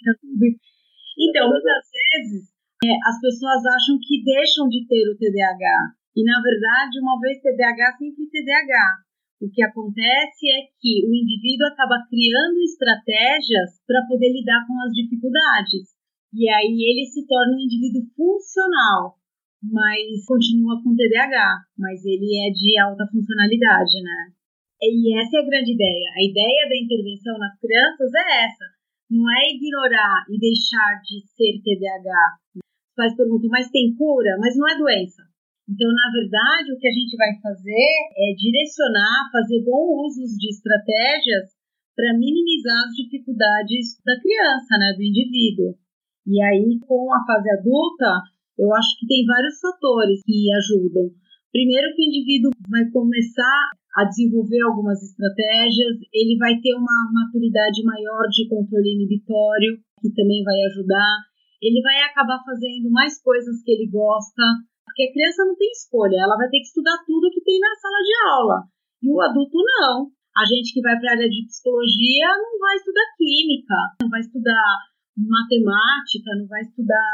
Então, 1.17 1.49
muitas 1.49 1.85
vezes, 1.89 2.53
é, 2.85 2.93
as 3.09 3.17
pessoas 3.19 3.65
acham 3.65 3.97
que 3.97 4.23
deixam 4.23 4.69
de 4.69 4.85
ter 4.85 5.09
o 5.09 5.17
TDAH. 5.17 5.97
E, 6.15 6.23
na 6.23 6.41
verdade, 6.41 7.01
uma 7.01 7.19
vez 7.19 7.41
TDAH, 7.41 7.97
sempre 7.97 8.29
TDAH. 8.29 9.07
O 9.41 9.49
que 9.49 9.61
acontece 9.61 10.49
é 10.49 10.65
que 10.81 11.05
o 11.05 11.13
indivíduo 11.13 11.69
acaba 11.69 12.01
criando 12.09 12.57
estratégias 12.61 13.81
para 13.85 14.05
poder 14.09 14.33
lidar 14.33 14.65
com 14.65 14.73
as 14.81 14.93
dificuldades. 14.93 15.93
E 16.33 16.49
aí 16.49 16.73
ele 16.73 17.05
se 17.05 17.25
torna 17.25 17.53
um 17.53 17.61
indivíduo 17.61 18.01
funcional, 18.17 19.13
mas 19.61 20.25
continua 20.25 20.81
com 20.81 20.95
TDAH, 20.95 21.69
mas 21.77 22.03
ele 22.05 22.29
é 22.45 22.49
de 22.49 22.79
alta 22.81 23.05
funcionalidade, 23.13 24.01
né? 24.01 24.36
E 24.81 25.17
essa 25.17 25.37
é 25.37 25.41
a 25.41 25.49
grande 25.49 25.73
ideia. 25.73 26.07
A 26.15 26.21
ideia 26.23 26.69
da 26.69 26.77
intervenção 26.77 27.37
nas 27.37 27.57
crianças 27.59 28.13
é 28.13 28.45
essa: 28.45 28.65
não 29.09 29.25
é 29.29 29.49
ignorar 29.55 30.25
e 30.29 30.37
deixar 30.37 31.01
de 31.01 31.25
ser 31.33 31.61
TDAH, 31.63 32.61
pais 32.97 33.15
perguntam, 33.15 33.49
mas 33.53 33.69
tem 33.69 33.93
cura? 33.93 34.37
Mas 34.41 34.57
não 34.57 34.67
é 34.67 34.77
doença. 34.77 35.21
Então, 35.69 35.91
na 35.93 36.09
verdade, 36.09 36.73
o 36.73 36.79
que 36.79 36.87
a 36.87 36.95
gente 36.95 37.15
vai 37.15 37.29
fazer 37.37 37.91
é 38.17 38.33
direcionar, 38.33 39.29
fazer 39.31 39.61
bom 39.63 40.01
uso 40.07 40.25
de 40.25 40.49
estratégias 40.49 41.53
para 41.93 42.17
minimizar 42.17 42.87
as 42.87 42.95
dificuldades 42.95 43.99
da 44.01 44.15
criança, 44.19 44.73
né, 44.79 44.93
do 44.95 45.03
indivíduo. 45.03 45.77
E 46.25 46.41
aí, 46.41 46.79
com 46.87 47.13
a 47.13 47.25
fase 47.25 47.49
adulta, 47.51 48.21
eu 48.57 48.73
acho 48.73 48.99
que 48.99 49.07
tem 49.07 49.25
vários 49.25 49.59
fatores 49.59 50.23
que 50.23 50.47
ajudam. 50.51 51.11
Primeiro, 51.57 51.89
que 51.97 52.05
o 52.05 52.09
indivíduo 52.13 52.53
vai 52.69 52.85
começar 52.93 53.73
a 53.97 54.05
desenvolver 54.05 54.61
algumas 54.61 55.01
estratégias, 55.01 55.97
ele 56.13 56.37
vai 56.37 56.53
ter 56.61 56.77
uma 56.77 57.09
maturidade 57.09 57.81
maior 57.81 58.29
de 58.29 58.45
controle 58.45 58.93
inibitório, 58.93 59.81
que 59.97 60.13
também 60.13 60.43
vai 60.45 60.53
ajudar 60.69 61.25
ele 61.61 61.81
vai 61.81 62.01
acabar 62.03 62.43
fazendo 62.45 62.89
mais 62.89 63.21
coisas 63.21 63.63
que 63.63 63.71
ele 63.71 63.89
gosta, 63.89 64.43
porque 64.85 65.03
a 65.03 65.13
criança 65.13 65.45
não 65.45 65.55
tem 65.55 65.69
escolha, 65.71 66.21
ela 66.21 66.37
vai 66.37 66.49
ter 66.49 66.59
que 66.61 66.69
estudar 66.69 66.97
tudo 67.05 67.31
que 67.31 67.41
tem 67.41 67.59
na 67.59 67.73
sala 67.75 67.97
de 68.01 68.13
aula. 68.29 68.57
E 69.01 69.11
o 69.11 69.21
adulto 69.21 69.57
não. 69.57 70.09
A 70.37 70.45
gente 70.45 70.73
que 70.73 70.81
vai 70.81 70.93
para 70.99 71.09
a 71.09 71.13
área 71.17 71.29
de 71.29 71.45
psicologia 71.45 72.27
não 72.37 72.59
vai 72.59 72.75
estudar 72.75 73.05
química, 73.17 73.77
não 74.01 74.09
vai 74.09 74.21
estudar 74.21 74.77
matemática, 75.17 76.29
não 76.37 76.47
vai 76.47 76.61
estudar 76.61 77.13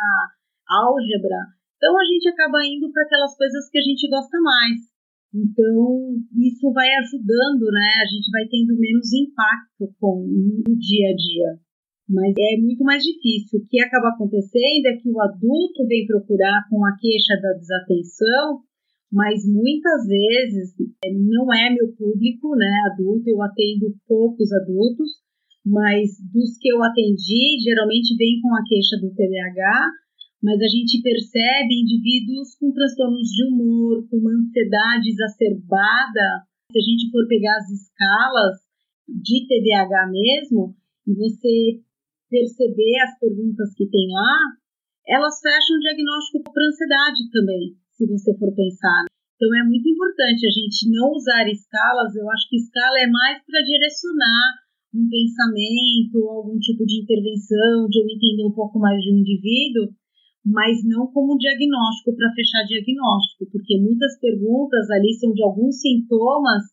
álgebra. 0.67 1.39
Então 1.83 1.99
a 1.99 2.05
gente 2.07 2.29
acaba 2.29 2.63
indo 2.63 2.89
para 2.93 3.03
aquelas 3.03 3.35
coisas 3.35 3.67
que 3.67 3.77
a 3.77 3.81
gente 3.81 4.07
gosta 4.07 4.39
mais. 4.39 4.87
Então, 5.35 6.15
isso 6.39 6.71
vai 6.71 6.87
ajudando, 6.95 7.67
né? 7.67 7.91
A 7.99 8.07
gente 8.07 8.31
vai 8.31 8.47
tendo 8.47 8.79
menos 8.79 9.11
impacto 9.11 9.91
com 9.99 10.23
o 10.23 10.75
dia 10.79 11.11
a 11.11 11.15
dia. 11.19 11.59
Mas 12.07 12.31
é 12.39 12.55
muito 12.63 12.85
mais 12.85 13.03
difícil. 13.03 13.59
O 13.59 13.67
que 13.67 13.83
acaba 13.83 14.15
acontecendo 14.15 14.85
é 14.87 14.95
que 14.95 15.11
o 15.11 15.19
adulto 15.19 15.85
vem 15.85 16.07
procurar 16.07 16.63
com 16.69 16.85
a 16.85 16.95
queixa 16.95 17.35
da 17.43 17.51
desatenção, 17.51 18.63
mas 19.11 19.43
muitas 19.43 20.07
vezes 20.07 20.79
é, 21.03 21.11
não 21.11 21.51
é 21.51 21.67
meu 21.67 21.91
público, 21.99 22.55
né? 22.55 22.71
Adulto, 22.93 23.27
eu 23.27 23.41
atendo 23.43 23.91
poucos 24.07 24.53
adultos, 24.53 25.19
mas 25.65 26.15
dos 26.31 26.55
que 26.61 26.71
eu 26.71 26.81
atendi, 26.81 27.59
geralmente 27.59 28.15
vem 28.15 28.39
com 28.39 28.55
a 28.55 28.63
queixa 28.63 28.95
do 29.03 29.11
TDAH 29.11 30.02
mas 30.43 30.59
a 30.59 30.67
gente 30.67 30.99
percebe 30.99 31.79
indivíduos 31.79 32.59
com 32.59 32.75
transtornos 32.75 33.31
de 33.31 33.47
humor, 33.47 34.03
com 34.11 34.19
uma 34.19 34.35
ansiedade 34.35 35.07
exacerbada. 35.07 36.43
Se 36.67 36.77
a 36.77 36.83
gente 36.83 37.09
for 37.09 37.23
pegar 37.31 37.55
as 37.63 37.71
escalas 37.71 38.59
de 39.07 39.47
TDAH 39.47 40.11
mesmo, 40.11 40.75
e 41.07 41.15
você 41.15 41.79
perceber 42.27 42.99
as 43.07 43.15
perguntas 43.19 43.71
que 43.75 43.87
tem 43.87 44.11
lá, 44.11 44.35
elas 45.07 45.39
fecham 45.39 45.77
o 45.77 45.79
diagnóstico 45.79 46.43
para 46.43 46.67
ansiedade 46.67 47.23
também, 47.31 47.79
se 47.95 48.03
você 48.07 48.35
for 48.35 48.51
pensar. 48.51 49.07
Então 49.35 49.47
é 49.55 49.63
muito 49.63 49.87
importante 49.87 50.43
a 50.43 50.51
gente 50.51 50.91
não 50.91 51.11
usar 51.11 51.47
escalas. 51.47 52.15
Eu 52.15 52.29
acho 52.31 52.49
que 52.49 52.57
escala 52.57 52.99
é 52.99 53.07
mais 53.07 53.39
para 53.47 53.63
direcionar 53.63 54.59
um 54.93 55.07
pensamento, 55.07 56.19
algum 56.29 56.59
tipo 56.59 56.85
de 56.85 57.01
intervenção, 57.01 57.87
de 57.87 57.99
eu 57.99 58.07
entender 58.11 58.45
um 58.45 58.53
pouco 58.53 58.79
mais 58.79 59.01
de 59.01 59.11
um 59.11 59.19
indivíduo, 59.19 59.89
mas 60.45 60.83
não 60.83 61.07
como 61.07 61.37
diagnóstico 61.37 62.15
para 62.15 62.33
fechar 62.35 62.67
diagnóstico, 62.67 63.47
porque 63.51 63.79
muitas 63.79 64.19
perguntas 64.19 64.89
ali 64.91 65.13
são 65.15 65.31
de 65.31 65.41
alguns 65.41 65.79
sintomas 65.79 66.67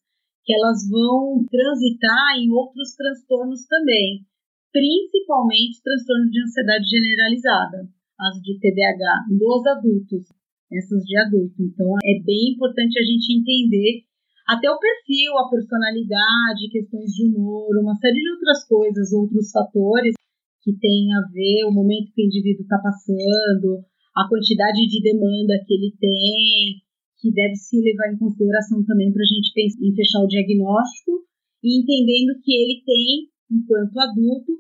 que 0.44 0.52
elas 0.52 0.88
vão 0.90 1.46
transitar 1.46 2.38
em 2.42 2.50
outros 2.50 2.96
transtornos 2.96 3.64
também, 3.66 4.26
principalmente 4.72 5.82
transtorno 5.82 6.30
de 6.30 6.42
ansiedade 6.42 6.86
generalizada, 6.90 7.78
as 8.18 8.42
de 8.42 8.58
TDAH, 8.58 9.38
dos 9.38 9.62
adultos, 9.66 10.26
essas 10.72 11.02
de 11.06 11.16
adulto. 11.16 11.62
Então 11.62 11.94
é 12.02 12.18
bem 12.26 12.54
importante 12.54 12.98
a 12.98 13.04
gente 13.06 13.38
entender 13.38 14.02
até 14.50 14.66
o 14.66 14.78
perfil, 14.78 15.38
a 15.38 15.48
personalidade, 15.48 16.72
questões 16.72 17.14
de 17.14 17.30
humor, 17.30 17.70
uma 17.78 17.94
série 17.94 18.18
de 18.18 18.30
outras 18.32 18.66
coisas, 18.66 19.12
outros 19.12 19.50
fatores 19.52 20.14
que 20.62 20.72
tem 20.76 21.12
a 21.12 21.20
ver 21.32 21.64
o 21.64 21.72
momento 21.72 22.12
que 22.12 22.22
o 22.22 22.26
indivíduo 22.26 22.62
está 22.62 22.78
passando, 22.78 23.84
a 24.16 24.28
quantidade 24.28 24.84
de 24.86 25.00
demanda 25.02 25.56
que 25.64 25.74
ele 25.74 25.92
tem, 25.98 26.82
que 27.20 27.32
deve 27.32 27.56
se 27.56 27.80
levar 27.80 28.12
em 28.12 28.18
consideração 28.18 28.84
também 28.84 29.12
para 29.12 29.22
a 29.22 29.30
gente 29.30 29.52
pensar 29.52 29.80
em 29.80 29.94
fechar 29.94 30.20
o 30.20 30.28
diagnóstico 30.28 31.24
e 31.62 31.80
entendendo 31.80 32.40
que 32.40 32.52
ele 32.52 32.82
tem, 32.84 33.28
enquanto 33.52 34.00
adulto, 34.00 34.52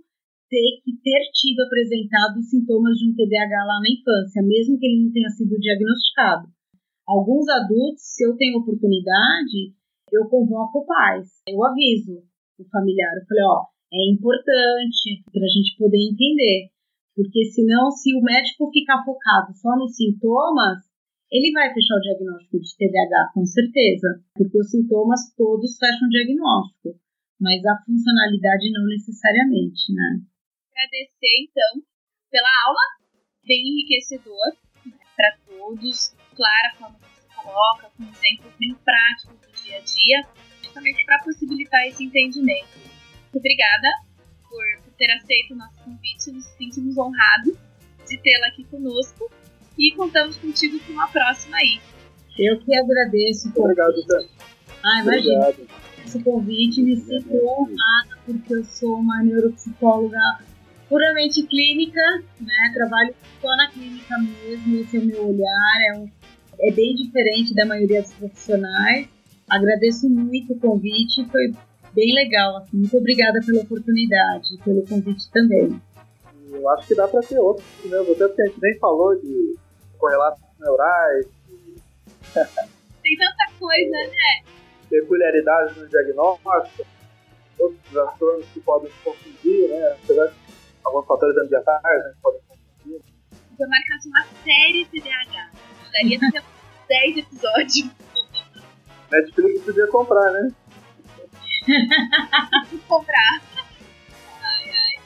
ter 0.48 0.82
que 0.84 0.92
ter 1.00 1.22
tido 1.32 1.62
apresentado 1.62 2.42
sintomas 2.42 2.98
de 2.98 3.08
um 3.08 3.14
TDAH 3.14 3.64
lá 3.64 3.78
na 3.80 3.88
infância, 3.88 4.42
mesmo 4.42 4.78
que 4.78 4.86
ele 4.86 5.04
não 5.04 5.12
tenha 5.12 5.30
sido 5.30 5.56
diagnosticado. 5.56 6.48
Alguns 7.06 7.48
adultos, 7.48 8.02
se 8.02 8.24
eu 8.26 8.36
tenho 8.36 8.58
oportunidade, 8.58 9.74
eu 10.12 10.28
convoco 10.28 10.84
pais, 10.84 11.28
eu 11.46 11.64
aviso 11.64 12.22
o 12.58 12.64
familiar, 12.68 13.14
eu 13.16 13.26
falei, 13.26 13.44
ó, 13.44 13.64
é 13.92 14.10
importante 14.10 15.22
para 15.32 15.44
a 15.44 15.52
gente 15.52 15.76
poder 15.76 15.98
entender. 15.98 16.70
Porque 17.14 17.44
senão, 17.50 17.90
se 17.90 18.14
o 18.14 18.22
médico 18.22 18.70
ficar 18.70 19.04
focado 19.04 19.52
só 19.54 19.76
nos 19.76 19.96
sintomas, 19.96 20.78
ele 21.30 21.52
vai 21.52 21.72
fechar 21.74 21.96
o 21.96 22.00
diagnóstico 22.00 22.58
de 22.58 22.76
TDAH, 22.76 23.30
com 23.34 23.44
certeza, 23.46 24.24
porque 24.34 24.58
os 24.58 24.70
sintomas 24.70 25.34
todos 25.36 25.76
fecham 25.78 26.06
o 26.06 26.10
diagnóstico, 26.10 26.98
mas 27.40 27.64
a 27.66 27.78
funcionalidade 27.84 28.70
não 28.72 28.86
necessariamente, 28.86 29.92
né? 29.94 30.22
Agradecer, 30.72 31.34
então, 31.46 31.82
pela 32.30 32.50
aula, 32.66 32.80
bem 33.46 33.62
enriquecedor 33.62 34.58
para 35.14 35.36
todos, 35.46 36.14
clara 36.34 36.70
que 36.74 36.82
você 36.82 37.22
coloca, 37.42 37.90
com 37.96 38.02
exemplos 38.02 38.54
bem 38.58 38.74
práticos 38.82 39.38
do 39.40 39.62
dia 39.62 39.76
a 39.76 39.80
dia, 39.80 40.22
justamente 40.62 41.04
para 41.04 41.22
possibilitar 41.22 41.86
esse 41.86 42.04
entendimento. 42.04 42.89
Muito 43.30 43.38
obrigada 43.38 43.88
por, 44.48 44.84
por 44.84 44.92
ter 44.94 45.10
aceito 45.12 45.54
o 45.54 45.56
nosso 45.56 45.78
convite. 45.84 46.32
Nos 46.32 46.44
sentimos 46.58 46.98
honrados 46.98 47.54
de 48.08 48.18
tê-la 48.18 48.48
aqui 48.48 48.64
conosco 48.64 49.30
e 49.78 49.94
contamos 49.94 50.36
contigo 50.36 50.80
para 50.80 50.92
uma 50.92 51.08
próxima 51.08 51.56
aí. 51.56 51.80
Eu 52.36 52.58
que 52.58 52.74
agradeço. 52.74 53.52
Obrigado, 53.54 54.04
Dan. 54.06 54.24
Ah, 54.82 55.00
imagina. 55.02 55.54
Esse 56.04 56.20
convite 56.24 56.82
me 56.82 56.96
sinto 56.96 57.32
honrada 57.46 58.18
porque 58.26 58.52
eu 58.52 58.64
sou 58.64 58.96
uma 58.96 59.22
neuropsicóloga 59.22 60.40
puramente 60.88 61.44
clínica, 61.44 62.02
né? 62.40 62.72
Trabalho 62.74 63.14
só 63.40 63.56
na 63.56 63.70
clínica 63.70 64.18
mesmo, 64.18 64.76
esse 64.80 64.96
é 64.96 65.00
o 65.00 65.04
meu 65.04 65.28
olhar, 65.28 65.80
é, 65.88 65.98
um, 65.98 66.10
é 66.62 66.72
bem 66.72 66.96
diferente 66.96 67.54
da 67.54 67.64
maioria 67.64 68.02
dos 68.02 68.12
profissionais. 68.14 69.08
Agradeço 69.48 70.08
muito 70.08 70.52
o 70.52 70.58
convite, 70.58 71.24
foi 71.30 71.52
bem 71.94 72.14
legal. 72.14 72.56
Assim. 72.58 72.76
Muito 72.76 72.96
obrigada 72.96 73.40
pela 73.44 73.62
oportunidade, 73.62 74.58
pelo 74.64 74.86
convite 74.86 75.30
também. 75.30 75.80
Eu 76.50 76.68
acho 76.70 76.88
que 76.88 76.94
dá 76.94 77.06
para 77.06 77.20
ter 77.20 77.38
outros, 77.38 77.66
né? 77.84 77.98
Até 77.98 78.26
porque 78.26 78.42
a 78.42 78.46
gente 78.46 78.60
nem 78.60 78.78
falou 78.78 79.14
de 79.20 79.56
correlatos 79.98 80.42
neurais. 80.58 81.26
Tem 83.02 83.16
tanta 83.16 83.58
coisa, 83.58 83.90
né? 83.90 84.44
Peculiaridades 84.88 85.76
no 85.76 85.88
diagnóstico, 85.88 86.86
outros 87.58 87.80
transtornos 87.90 88.46
que 88.52 88.60
podem 88.60 88.90
se 88.90 88.98
confundir, 89.04 89.68
né? 89.68 89.96
Apesar 90.02 90.26
de 90.26 90.34
alguns 90.84 91.06
fatores 91.06 91.36
ambientais 91.36 92.04
né, 92.04 92.14
podem 92.20 92.40
confundir. 92.48 93.00
Se 93.56 93.62
eu 93.62 93.68
marcasse 93.68 94.08
uma 94.08 94.24
série 94.44 94.84
TDAH, 94.86 95.50
daria 95.92 96.18
até 96.28 96.42
10 96.88 97.16
episódios. 97.18 97.90
Netflix 99.10 99.64
podia 99.64 99.86
comprar, 99.88 100.32
né? 100.32 100.52
comprar. 102.88 103.42
Ai, 104.42 104.70
ai. 104.70 105.00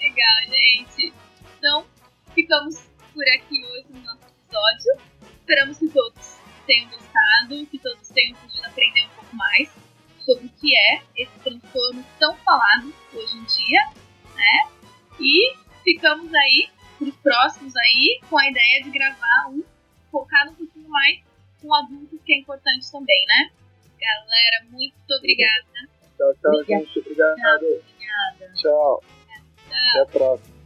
Legal, 0.00 0.36
gente. 0.48 1.12
Então, 1.58 1.86
ficamos 2.34 2.88
por 3.12 3.24
aqui 3.28 3.64
hoje 3.64 3.86
no 3.90 4.00
nosso 4.00 4.24
episódio. 4.24 5.00
Esperamos 5.38 5.78
que 5.78 5.88
todos 5.88 6.38
tenham 6.66 6.90
gostado, 6.90 7.66
que 7.66 7.78
todos 7.78 8.08
tenham 8.08 8.36
podido 8.38 8.64
aprender 8.66 9.04
um 9.04 9.08
pouco 9.10 9.36
mais 9.36 9.70
sobre 10.20 10.46
o 10.46 10.50
que 10.50 10.76
é 10.76 11.02
esse 11.16 11.38
transtorno 11.40 12.04
tão 12.18 12.36
falado 12.36 12.92
hoje 13.14 13.36
em 13.36 13.44
dia, 13.44 13.80
né? 14.34 14.68
E 15.18 15.54
ficamos 15.84 16.32
aí 16.34 16.70
para 16.98 17.08
os 17.08 17.16
próximos 17.16 17.76
aí 17.76 18.20
com 18.28 18.38
a 18.38 18.48
ideia 18.48 18.82
de 18.82 18.90
gravar 18.90 19.48
um 19.48 19.62
focado 20.10 20.50
um 20.50 20.54
pouquinho 20.54 20.88
mais 20.88 21.20
com 21.60 21.74
adultos, 21.74 22.20
que 22.24 22.32
é 22.32 22.38
importante 22.38 22.90
também, 22.90 23.24
né? 23.26 23.50
Galera, 23.98 24.66
muito 24.70 25.14
obrigada 25.16 25.89
Tchau, 26.20 26.34
tchau, 26.34 26.52
Obrigada. 26.52 26.84
gente. 26.84 26.98
Obrigado. 26.98 27.36
Obrigada. 27.64 28.52
Tchau. 28.54 29.00
Tchau. 29.00 29.02
Até 29.90 30.00
a 30.02 30.06
próxima. 30.06 30.59